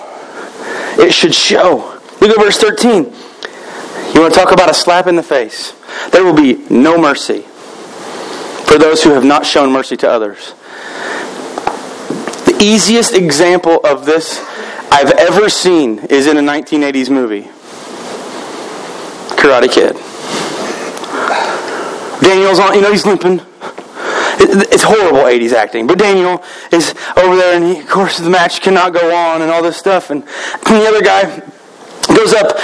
It 0.97 1.13
should 1.13 1.33
show. 1.33 1.97
Look 2.19 2.31
at 2.31 2.37
verse 2.37 2.57
13. 2.57 3.05
You 4.13 4.19
want 4.19 4.33
to 4.33 4.37
talk 4.37 4.51
about 4.51 4.69
a 4.69 4.73
slap 4.73 5.07
in 5.07 5.15
the 5.15 5.23
face? 5.23 5.71
There 6.11 6.25
will 6.25 6.35
be 6.35 6.55
no 6.69 6.99
mercy 6.99 7.43
for 8.67 8.77
those 8.77 9.03
who 9.03 9.11
have 9.11 9.23
not 9.23 9.45
shown 9.45 9.71
mercy 9.71 9.95
to 9.95 10.09
others. 10.09 10.53
The 12.43 12.57
easiest 12.59 13.13
example 13.13 13.79
of 13.85 14.05
this 14.05 14.43
I've 14.91 15.11
ever 15.11 15.47
seen 15.47 15.99
is 16.09 16.27
in 16.27 16.35
a 16.35 16.41
1980s 16.41 17.09
movie 17.09 17.43
Karate 19.39 19.71
Kid. 19.71 19.95
Daniel's 22.21 22.59
on, 22.59 22.75
you 22.75 22.81
know, 22.81 22.91
he's 22.91 23.05
limping. 23.05 23.39
It's 24.39 24.83
horrible 24.83 25.19
80s 25.19 25.53
acting. 25.53 25.87
But 25.87 25.99
Daniel 25.99 26.43
is 26.71 26.93
over 27.17 27.35
there, 27.35 27.55
and 27.55 27.65
he, 27.65 27.79
of 27.79 27.89
course, 27.89 28.17
the 28.17 28.29
match 28.29 28.61
cannot 28.61 28.93
go 28.93 29.15
on 29.15 29.41
and 29.41 29.51
all 29.51 29.61
this 29.61 29.77
stuff. 29.77 30.09
And 30.09 30.23
the 30.23 30.85
other 30.87 31.01
guy 31.01 31.43
goes 32.07 32.33
up 32.33 32.57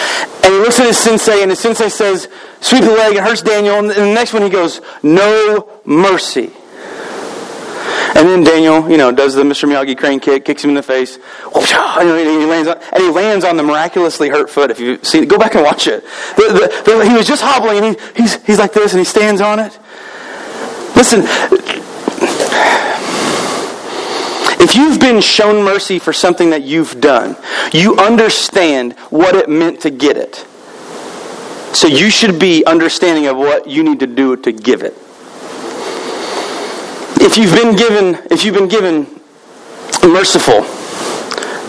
and 0.43 0.53
he 0.53 0.59
looks 0.59 0.79
at 0.79 0.87
his 0.87 0.97
sensei, 0.97 1.41
and 1.41 1.49
his 1.49 1.59
sensei 1.59 1.89
says, 1.89 2.27
Sweep 2.61 2.83
the 2.83 2.91
leg, 2.91 3.15
and 3.15 3.25
hurts 3.25 3.41
Daniel. 3.41 3.79
And 3.79 3.89
the 3.89 4.05
next 4.05 4.33
one 4.33 4.41
he 4.41 4.49
goes, 4.49 4.81
No 5.03 5.69
mercy. 5.85 6.51
And 8.15 8.29
then 8.29 8.43
Daniel, 8.43 8.89
you 8.89 8.97
know, 8.97 9.11
does 9.11 9.35
the 9.35 9.43
Mr. 9.43 9.67
Miyagi 9.67 9.97
crane 9.97 10.19
kick, 10.19 10.45
kicks 10.45 10.63
him 10.63 10.69
in 10.69 10.75
the 10.75 10.83
face, 10.83 11.17
and 11.53 12.07
he 12.07 12.45
lands 12.45 12.69
on, 12.69 12.77
and 12.93 13.03
he 13.03 13.09
lands 13.09 13.43
on 13.43 13.57
the 13.57 13.63
miraculously 13.63 14.29
hurt 14.29 14.49
foot. 14.49 14.71
If 14.71 14.79
you 14.79 14.99
see, 15.03 15.25
go 15.25 15.37
back 15.37 15.55
and 15.55 15.63
watch 15.65 15.87
it. 15.87 16.03
The, 16.37 16.43
the, 16.85 16.91
the, 16.91 17.09
he 17.09 17.15
was 17.15 17.27
just 17.27 17.41
hobbling, 17.43 17.83
and 17.83 17.99
he, 17.99 18.21
he's 18.21 18.41
he's 18.45 18.59
like 18.59 18.71
this, 18.71 18.93
and 18.93 18.99
he 18.99 19.05
stands 19.05 19.41
on 19.41 19.59
it. 19.59 19.77
Listen, 20.95 21.23
if 24.59 24.75
you've 24.75 24.99
been 24.99 25.21
shown 25.21 25.63
mercy 25.63 25.99
for 25.99 26.13
something 26.13 26.49
that 26.51 26.63
you've 26.63 26.99
done, 27.01 27.35
you 27.71 27.97
understand 27.97 28.93
what 29.09 29.35
it 29.35 29.49
meant 29.49 29.81
to 29.81 29.89
get 29.89 30.17
it. 30.17 30.45
So 31.75 31.87
you 31.87 32.09
should 32.09 32.39
be 32.39 32.65
understanding 32.65 33.27
of 33.27 33.37
what 33.37 33.67
you 33.67 33.83
need 33.83 33.99
to 33.99 34.07
do 34.07 34.37
to 34.37 34.51
give 34.51 34.81
it. 34.81 34.93
If 37.21 37.37
you've 37.37 37.53
been 37.53 37.75
given, 37.75 38.21
if 38.31 38.45
you've 38.45 38.55
been 38.55 38.67
given 38.67 39.07
merciful, 40.03 40.61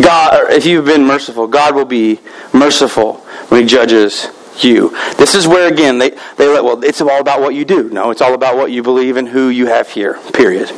God, 0.00 0.52
if 0.52 0.66
you've 0.66 0.84
been 0.84 1.04
merciful, 1.04 1.46
God 1.46 1.74
will 1.74 1.84
be 1.84 2.20
merciful 2.52 3.14
when 3.48 3.62
He 3.62 3.66
judges 3.66 4.28
you. 4.62 4.90
This 5.16 5.34
is 5.34 5.46
where 5.46 5.72
again 5.72 5.98
they 5.98 6.10
they 6.36 6.46
let 6.48 6.64
well 6.64 6.82
it's 6.84 7.00
all 7.00 7.20
about 7.20 7.40
what 7.40 7.54
you 7.54 7.64
do. 7.64 7.88
No, 7.90 8.10
it's 8.10 8.20
all 8.20 8.34
about 8.34 8.56
what 8.56 8.70
you 8.70 8.82
believe 8.82 9.16
and 9.16 9.28
who 9.28 9.48
you 9.48 9.66
have 9.66 9.88
here. 9.88 10.18
Period. 10.32 10.70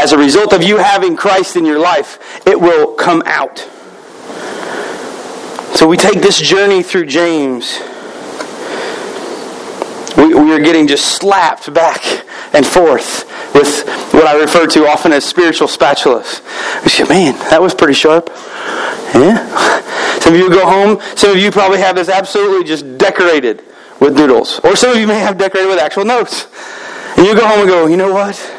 As 0.00 0.12
a 0.12 0.18
result 0.18 0.54
of 0.54 0.62
you 0.62 0.78
having 0.78 1.14
Christ 1.14 1.56
in 1.56 1.66
your 1.66 1.78
life, 1.78 2.18
it 2.46 2.58
will 2.58 2.94
come 2.94 3.22
out. 3.26 3.58
So 5.76 5.86
we 5.86 5.98
take 5.98 6.22
this 6.22 6.40
journey 6.40 6.82
through 6.82 7.04
James. 7.04 7.78
We, 10.16 10.32
we 10.32 10.54
are 10.54 10.58
getting 10.58 10.88
just 10.88 11.04
slapped 11.18 11.72
back 11.74 12.24
and 12.54 12.66
forth 12.66 13.26
with 13.54 13.86
what 14.14 14.26
I 14.26 14.40
refer 14.40 14.66
to 14.68 14.86
often 14.86 15.12
as 15.12 15.26
spiritual 15.26 15.68
spatulas. 15.68 16.40
We 16.82 16.88
say, 16.88 17.04
man, 17.04 17.34
that 17.50 17.60
was 17.60 17.74
pretty 17.74 17.92
sharp. 17.92 18.30
Yeah. 19.14 20.18
Some 20.20 20.32
of 20.32 20.40
you 20.40 20.48
go 20.48 20.66
home, 20.66 20.98
some 21.14 21.32
of 21.32 21.36
you 21.36 21.50
probably 21.50 21.78
have 21.80 21.94
this 21.94 22.08
absolutely 22.08 22.66
just 22.66 22.96
decorated 22.96 23.62
with 24.00 24.16
doodles. 24.16 24.60
Or 24.60 24.76
some 24.76 24.92
of 24.92 24.96
you 24.96 25.06
may 25.06 25.18
have 25.18 25.36
decorated 25.36 25.68
with 25.68 25.78
actual 25.78 26.06
notes. 26.06 26.46
And 27.18 27.26
you 27.26 27.34
go 27.34 27.46
home 27.46 27.60
and 27.60 27.68
go, 27.68 27.86
you 27.86 27.98
know 27.98 28.14
what? 28.14 28.56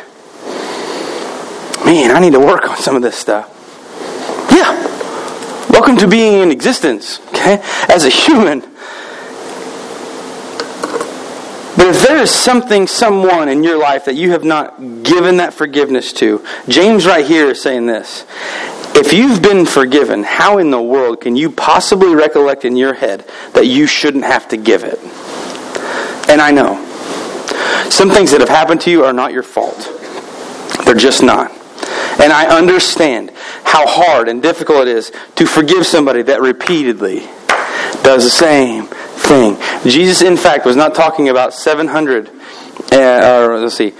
Man, 1.86 2.11
I 2.11 2.19
need 2.19 2.34
to 2.34 2.39
work 2.39 2.69
on 2.69 2.77
some 2.77 2.95
of 2.95 3.01
this 3.01 3.17
stuff. 3.17 3.49
Yeah. 4.51 4.71
Welcome 5.69 5.97
to 5.97 6.07
being 6.07 6.41
in 6.41 6.51
existence, 6.51 7.19
okay? 7.29 7.61
As 7.89 8.05
a 8.05 8.09
human. 8.09 8.61
But 11.77 11.88
if 11.88 12.07
there 12.07 12.17
is 12.17 12.29
something, 12.29 12.86
someone 12.86 13.49
in 13.49 13.63
your 13.63 13.79
life 13.79 14.05
that 14.05 14.15
you 14.15 14.32
have 14.32 14.43
not 14.43 14.77
given 15.03 15.38
that 15.38 15.53
forgiveness 15.53 16.13
to, 16.13 16.45
James 16.67 17.05
right 17.05 17.25
here 17.25 17.51
is 17.51 17.61
saying 17.61 17.88
this. 17.88 18.25
If 18.93 19.13
you've 19.13 19.41
been 19.41 19.65
forgiven, 19.65 20.23
how 20.23 20.57
in 20.57 20.69
the 20.69 20.82
world 20.82 21.21
can 21.21 21.36
you 21.36 21.49
possibly 21.49 22.13
recollect 22.13 22.65
in 22.65 22.75
your 22.75 22.93
head 22.93 23.25
that 23.53 23.65
you 23.65 23.88
shouldn't 23.88 24.25
have 24.25 24.49
to 24.49 24.57
give 24.57 24.84
it? 24.84 24.99
And 26.29 26.41
I 26.41 26.51
know. 26.51 26.75
Some 27.89 28.09
things 28.09 28.32
that 28.32 28.41
have 28.41 28.49
happened 28.49 28.82
to 28.82 28.91
you 28.91 29.03
are 29.05 29.13
not 29.13 29.34
your 29.34 29.43
fault. 29.43 29.89
They're 30.86 30.93
just 30.93 31.23
not. 31.23 31.51
And 32.19 32.32
I 32.32 32.45
understand 32.55 33.32
how 33.63 33.88
hard 33.88 34.27
and 34.27 34.41
difficult 34.41 34.88
it 34.88 34.89
is 34.89 35.11
to 35.36 35.45
forgive 35.45 35.86
somebody 35.86 36.21
that 36.23 36.41
repeatedly 36.41 37.21
does 38.03 38.23
the 38.23 38.29
same 38.29 38.86
thing. 38.86 39.57
Jesus, 39.84 40.21
in 40.21 40.38
fact, 40.38 40.65
was 40.65 40.75
not 40.75 40.93
talking 40.93 41.29
about 41.29 41.53
700, 41.53 42.29
uh, 42.91 43.43
or 43.45 43.59
let's 43.59 43.75
see, 43.75 43.93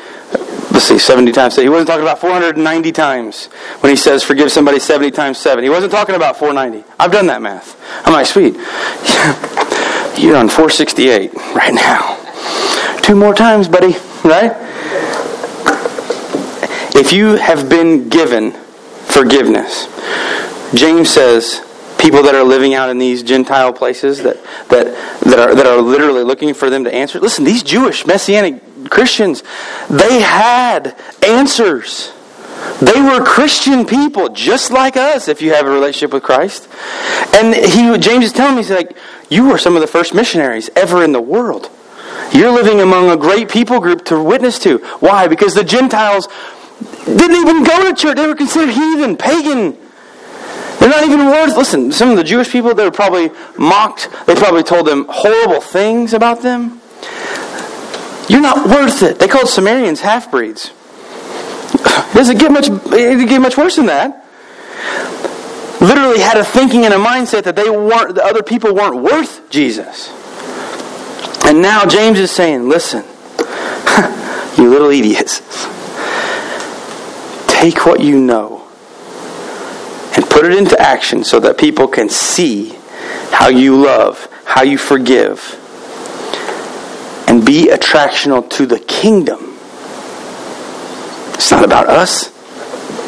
let's 0.71 0.86
see, 0.86 0.99
70 0.99 1.32
times. 1.32 1.55
He 1.55 1.69
wasn't 1.69 1.88
talking 1.88 2.03
about 2.03 2.19
490 2.19 2.91
times 2.91 3.45
when 3.79 3.89
he 3.89 3.95
says 3.95 4.23
forgive 4.23 4.51
somebody 4.51 4.79
70 4.79 5.11
times 5.11 5.38
7. 5.38 5.63
He 5.63 5.69
wasn't 5.69 5.91
talking 5.91 6.15
about 6.15 6.38
490. 6.38 6.88
I've 6.99 7.11
done 7.11 7.27
that 7.27 7.41
math. 7.41 7.79
I'm 8.05 8.13
like, 8.13 8.25
sweet. 8.25 8.55
You're 10.21 10.38
on 10.38 10.49
468 10.49 11.34
right 11.55 11.73
now. 11.73 12.17
Two 13.01 13.15
more 13.15 13.34
times, 13.34 13.67
buddy, 13.67 13.95
right? 14.23 14.70
If 17.02 17.12
you 17.12 17.36
have 17.36 17.68
been 17.68 18.10
given 18.10 18.52
forgiveness, 18.52 19.88
James 20.76 21.10
says 21.10 21.60
people 21.97 22.22
that 22.22 22.36
are 22.36 22.43
living 22.43 22.76
out 22.76 22.91
in 22.91 22.99
these 22.99 23.24
Gentile 23.24 23.74
places 23.74 24.22
that, 24.22 24.36
that, 24.70 25.20
that, 25.24 25.39
are, 25.39 25.56
that 25.56 25.66
are 25.66 25.82
literally 25.82 26.22
looking 26.22 26.54
for 26.54 26.70
them 26.70 26.84
to 26.84 26.93
answer. 26.93 27.20
Listen, 27.20 27.43
these 27.43 27.64
Jewish 27.64 28.06
Messianic 28.06 28.62
Christians, 28.91 29.41
they 29.89 30.22
had 30.22 30.95
answers. 31.24 32.14
They 32.84 33.02
were 33.02 33.26
Christian 33.26 33.88
people, 33.88 34.30
just 34.30 34.70
like 34.70 34.95
us, 34.95 35.28
if 35.28 35.41
you 35.41 35.56
have 35.56 35.66
a 35.66 35.72
relationship 35.72 36.14
with 36.14 36.22
Christ. 36.22 36.70
And 37.34 37.56
he, 37.56 37.97
James 37.97 38.26
is 38.26 38.32
telling 38.32 38.58
me, 38.58 38.62
he's 38.62 38.70
like, 38.70 38.95
you 39.28 39.49
were 39.49 39.58
some 39.58 39.74
of 39.76 39.82
the 39.82 39.88
first 39.88 40.14
missionaries 40.14 40.70
ever 40.76 41.04
in 41.04 41.14
the 41.14 41.22
world. 41.22 41.72
You're 42.32 42.52
living 42.52 42.80
among 42.80 43.10
a 43.10 43.18
great 43.18 43.49
people 43.49 43.80
group 43.80 44.06
to 44.06 44.22
witness 44.22 44.60
to. 44.60 44.78
Why? 44.99 45.28
Because 45.28 45.56
the 45.56 45.64
Gentiles 45.64 46.28
didn't 47.05 47.36
even 47.36 47.63
go 47.63 47.89
to 47.89 47.95
church. 47.95 48.15
They 48.15 48.27
were 48.27 48.36
considered 48.36 48.73
heathen, 48.73 49.17
pagan. 49.17 49.77
They're 50.79 50.89
not 50.89 51.03
even 51.03 51.27
worth. 51.27 51.55
Listen, 51.55 51.91
some 51.91 52.09
of 52.09 52.17
the 52.17 52.23
Jewish 52.23 52.49
people, 52.51 52.73
they 52.73 52.84
were 52.84 52.91
probably 52.91 53.29
mocked. 53.57 54.09
They 54.25 54.34
probably 54.34 54.63
told 54.63 54.88
them 54.88 55.05
horrible 55.09 55.61
things 55.61 56.13
about 56.13 56.41
them. 56.41 56.82
You're 58.27 58.41
not 58.41 58.67
worth 58.67 59.03
it. 59.03 59.19
They 59.19 59.27
called 59.27 59.47
Samaritans 59.47 60.01
half 60.01 60.32
breeds. 60.32 60.71
It 61.73 61.84
doesn't 62.13 62.39
get 62.39 62.51
much. 62.51 62.69
It 62.69 63.29
get 63.29 63.41
much 63.41 63.57
worse 63.57 63.75
than 63.75 63.88
that. 63.88 64.25
Literally 65.82 66.19
had 66.19 66.38
a 66.38 66.43
thinking 66.43 66.86
and 66.86 66.93
a 66.93 66.97
mindset 66.97 67.43
that 67.43 67.55
they 67.55 67.69
weren't. 67.69 68.15
The 68.15 68.23
other 68.23 68.41
people 68.41 68.73
weren't 68.73 69.03
worth 69.03 69.49
Jesus. 69.49 70.09
And 71.45 71.61
now 71.61 71.86
James 71.86 72.19
is 72.19 72.32
saying, 72.32 72.69
"Listen, 72.69 73.03
you 74.57 74.69
little 74.69 74.89
idiots. 74.89 75.41
Take 77.62 77.86
what 77.86 77.99
you 77.99 78.20
know 78.20 78.68
and 80.16 80.26
put 80.26 80.45
it 80.45 80.53
into 80.57 80.82
action 80.82 81.24
so 81.24 81.39
that 81.41 81.59
people 81.59 81.88
can 81.88 82.09
see 82.09 82.70
how 83.30 83.49
you 83.49 83.76
love, 83.76 84.28
how 84.45 84.64
you 84.64 84.80
forgive, 84.80 85.59
and 87.28 87.45
be 87.45 87.68
attractional 87.68 88.49
to 88.49 88.66
the 88.66 88.80
kingdom. 88.80 89.59
It's 91.36 91.51
not 91.51 91.64
about 91.64 91.88
us. 91.88 92.30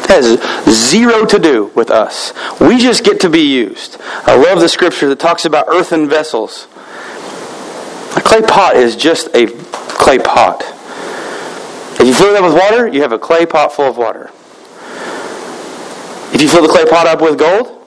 That 0.06 0.22
has 0.22 0.72
zero 0.72 1.26
to 1.26 1.38
do 1.40 1.72
with 1.74 1.90
us. 1.90 2.32
We 2.60 2.78
just 2.78 3.02
get 3.02 3.18
to 3.22 3.28
be 3.28 3.40
used. 3.40 3.96
I 4.24 4.36
love 4.36 4.60
the 4.60 4.68
scripture 4.68 5.08
that 5.08 5.18
talks 5.18 5.44
about 5.44 5.66
earthen 5.66 6.08
vessels. 6.08 6.68
A 8.16 8.20
clay 8.20 8.42
pot 8.42 8.76
is 8.76 8.94
just 8.94 9.34
a 9.34 9.48
clay 9.48 10.20
pot. 10.20 10.62
If 12.00 12.06
you 12.06 12.14
fill 12.14 12.36
it 12.36 12.36
up 12.36 12.44
with 12.44 12.54
water, 12.54 12.86
you 12.86 13.02
have 13.02 13.10
a 13.10 13.18
clay 13.18 13.46
pot 13.46 13.72
full 13.72 13.88
of 13.88 13.96
water. 13.96 14.30
If 16.34 16.42
you 16.42 16.48
fill 16.48 16.62
the 16.62 16.68
clay 16.68 16.84
pot 16.84 17.06
up 17.06 17.22
with 17.22 17.38
gold, 17.38 17.86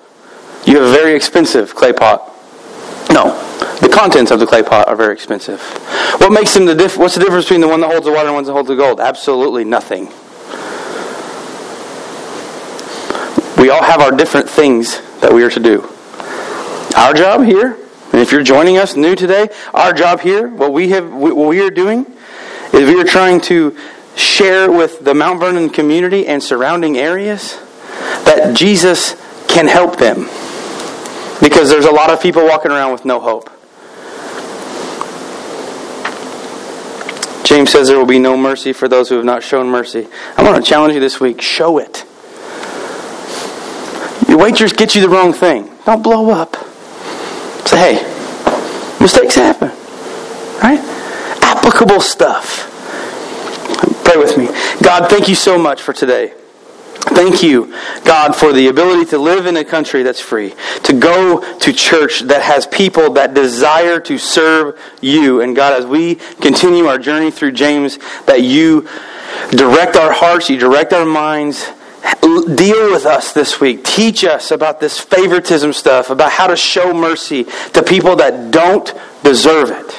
you 0.65 0.79
have 0.79 0.87
a 0.87 0.91
very 0.91 1.13
expensive 1.15 1.75
clay 1.75 1.91
pot. 1.91 2.33
No, 3.11 3.35
the 3.81 3.89
contents 3.89 4.31
of 4.31 4.39
the 4.39 4.47
clay 4.47 4.63
pot 4.63 4.87
are 4.87 4.95
very 4.95 5.13
expensive. 5.13 5.61
What 6.19 6.31
makes 6.31 6.53
them 6.53 6.65
the 6.65 6.73
diff- 6.73 6.97
What's 6.97 7.15
the 7.15 7.19
difference 7.19 7.45
between 7.45 7.59
the 7.59 7.67
one 7.67 7.81
that 7.81 7.91
holds 7.91 8.05
the 8.05 8.11
water 8.11 8.29
and 8.29 8.29
the 8.29 8.33
one 8.33 8.43
that 8.45 8.53
holds 8.53 8.69
the 8.69 8.75
gold? 8.75 9.01
Absolutely 9.01 9.65
nothing. 9.65 10.05
We 13.61 13.69
all 13.69 13.83
have 13.83 13.99
our 13.99 14.11
different 14.11 14.49
things 14.49 15.01
that 15.19 15.33
we 15.33 15.43
are 15.43 15.49
to 15.49 15.59
do. 15.59 15.81
Our 16.95 17.13
job 17.13 17.43
here, 17.43 17.77
and 18.13 18.21
if 18.21 18.31
you're 18.31 18.43
joining 18.43 18.77
us 18.77 18.95
new 18.95 19.15
today, 19.15 19.49
our 19.73 19.91
job 19.91 20.21
here, 20.21 20.47
what 20.47 20.71
we 20.71 20.89
have, 20.89 21.11
what 21.11 21.35
we 21.35 21.61
are 21.65 21.69
doing, 21.69 22.05
is 22.71 22.87
we 22.87 22.99
are 23.01 23.03
trying 23.03 23.41
to 23.41 23.75
share 24.15 24.71
with 24.71 25.03
the 25.03 25.13
Mount 25.13 25.41
Vernon 25.41 25.69
community 25.69 26.27
and 26.27 26.41
surrounding 26.41 26.97
areas 26.97 27.59
that 28.25 28.55
Jesus 28.55 29.15
can 29.47 29.67
help 29.67 29.97
them. 29.97 30.27
Because 31.41 31.69
there's 31.69 31.85
a 31.85 31.91
lot 31.91 32.09
of 32.09 32.21
people 32.21 32.45
walking 32.45 32.71
around 32.71 32.91
with 32.91 33.05
no 33.05 33.19
hope. 33.19 33.49
James 37.47 37.69
says 37.69 37.87
there 37.87 37.97
will 37.97 38.05
be 38.05 38.19
no 38.19 38.35
mercy 38.35 38.73
for 38.73 38.89
those 38.89 39.07
who 39.07 39.15
have 39.15 39.23
not 39.23 39.41
shown 39.41 39.69
mercy. 39.69 40.07
I 40.35 40.43
want 40.43 40.61
to 40.61 40.69
challenge 40.69 40.93
you 40.93 40.99
this 40.99 41.21
week 41.21 41.41
show 41.41 41.77
it. 41.77 42.03
Your 44.27 44.37
waitress 44.37 44.73
gets 44.73 44.95
you 44.95 45.01
the 45.01 45.09
wrong 45.09 45.31
thing. 45.31 45.71
Don't 45.85 46.03
blow 46.03 46.29
up. 46.31 46.57
Say, 47.65 47.95
hey, 47.95 48.97
mistakes 48.99 49.35
happen. 49.35 49.69
Right? 50.61 50.79
Applicable 51.41 52.01
stuff. 52.01 52.73
Pray 54.03 54.17
with 54.17 54.37
me. 54.37 54.47
God, 54.81 55.09
thank 55.09 55.29
you 55.29 55.35
so 55.35 55.57
much 55.57 55.81
for 55.81 55.93
today. 55.93 56.33
Thank 56.99 57.41
you, 57.41 57.73
God, 58.03 58.35
for 58.35 58.51
the 58.51 58.67
ability 58.67 59.05
to 59.11 59.17
live 59.17 59.45
in 59.45 59.57
a 59.57 59.63
country 59.63 60.03
that's 60.03 60.19
free, 60.19 60.53
to 60.83 60.93
go 60.93 61.59
to 61.59 61.73
church 61.73 62.21
that 62.21 62.41
has 62.41 62.67
people 62.67 63.13
that 63.13 63.33
desire 63.33 63.99
to 64.01 64.17
serve 64.17 64.79
you. 65.01 65.41
And 65.41 65.55
God, 65.55 65.73
as 65.73 65.85
we 65.85 66.15
continue 66.15 66.85
our 66.85 66.97
journey 66.97 67.31
through 67.31 67.53
James, 67.53 67.97
that 68.25 68.41
you 68.43 68.87
direct 69.51 69.95
our 69.95 70.11
hearts, 70.11 70.49
you 70.49 70.57
direct 70.57 70.93
our 70.93 71.05
minds, 71.05 71.71
deal 72.21 72.91
with 72.91 73.05
us 73.05 73.31
this 73.31 73.59
week. 73.59 73.83
Teach 73.83 74.23
us 74.23 74.51
about 74.51 74.79
this 74.79 74.99
favoritism 74.99 75.73
stuff, 75.73 76.09
about 76.09 76.31
how 76.31 76.47
to 76.47 76.55
show 76.55 76.93
mercy 76.93 77.45
to 77.73 77.83
people 77.83 78.15
that 78.17 78.51
don't 78.51 78.93
deserve 79.23 79.71
it. 79.71 79.89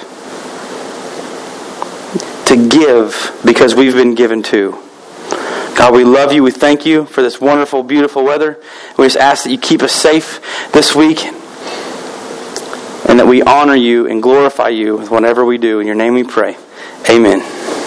To 2.46 2.68
give 2.68 3.40
because 3.44 3.74
we've 3.74 3.94
been 3.94 4.14
given 4.14 4.42
to. 4.44 4.87
God, 5.78 5.94
we 5.94 6.02
love 6.02 6.32
you. 6.32 6.42
We 6.42 6.50
thank 6.50 6.84
you 6.84 7.04
for 7.04 7.22
this 7.22 7.40
wonderful, 7.40 7.84
beautiful 7.84 8.24
weather. 8.24 8.58
We 8.98 9.06
just 9.06 9.16
ask 9.16 9.44
that 9.44 9.50
you 9.50 9.58
keep 9.58 9.80
us 9.80 9.92
safe 9.92 10.40
this 10.72 10.92
week 10.92 11.24
and 13.08 13.20
that 13.20 13.28
we 13.28 13.42
honor 13.42 13.76
you 13.76 14.08
and 14.08 14.20
glorify 14.20 14.70
you 14.70 14.96
with 14.96 15.12
whatever 15.12 15.44
we 15.44 15.56
do. 15.56 15.78
In 15.78 15.86
your 15.86 15.94
name 15.94 16.14
we 16.14 16.24
pray. 16.24 16.56
Amen. 17.08 17.77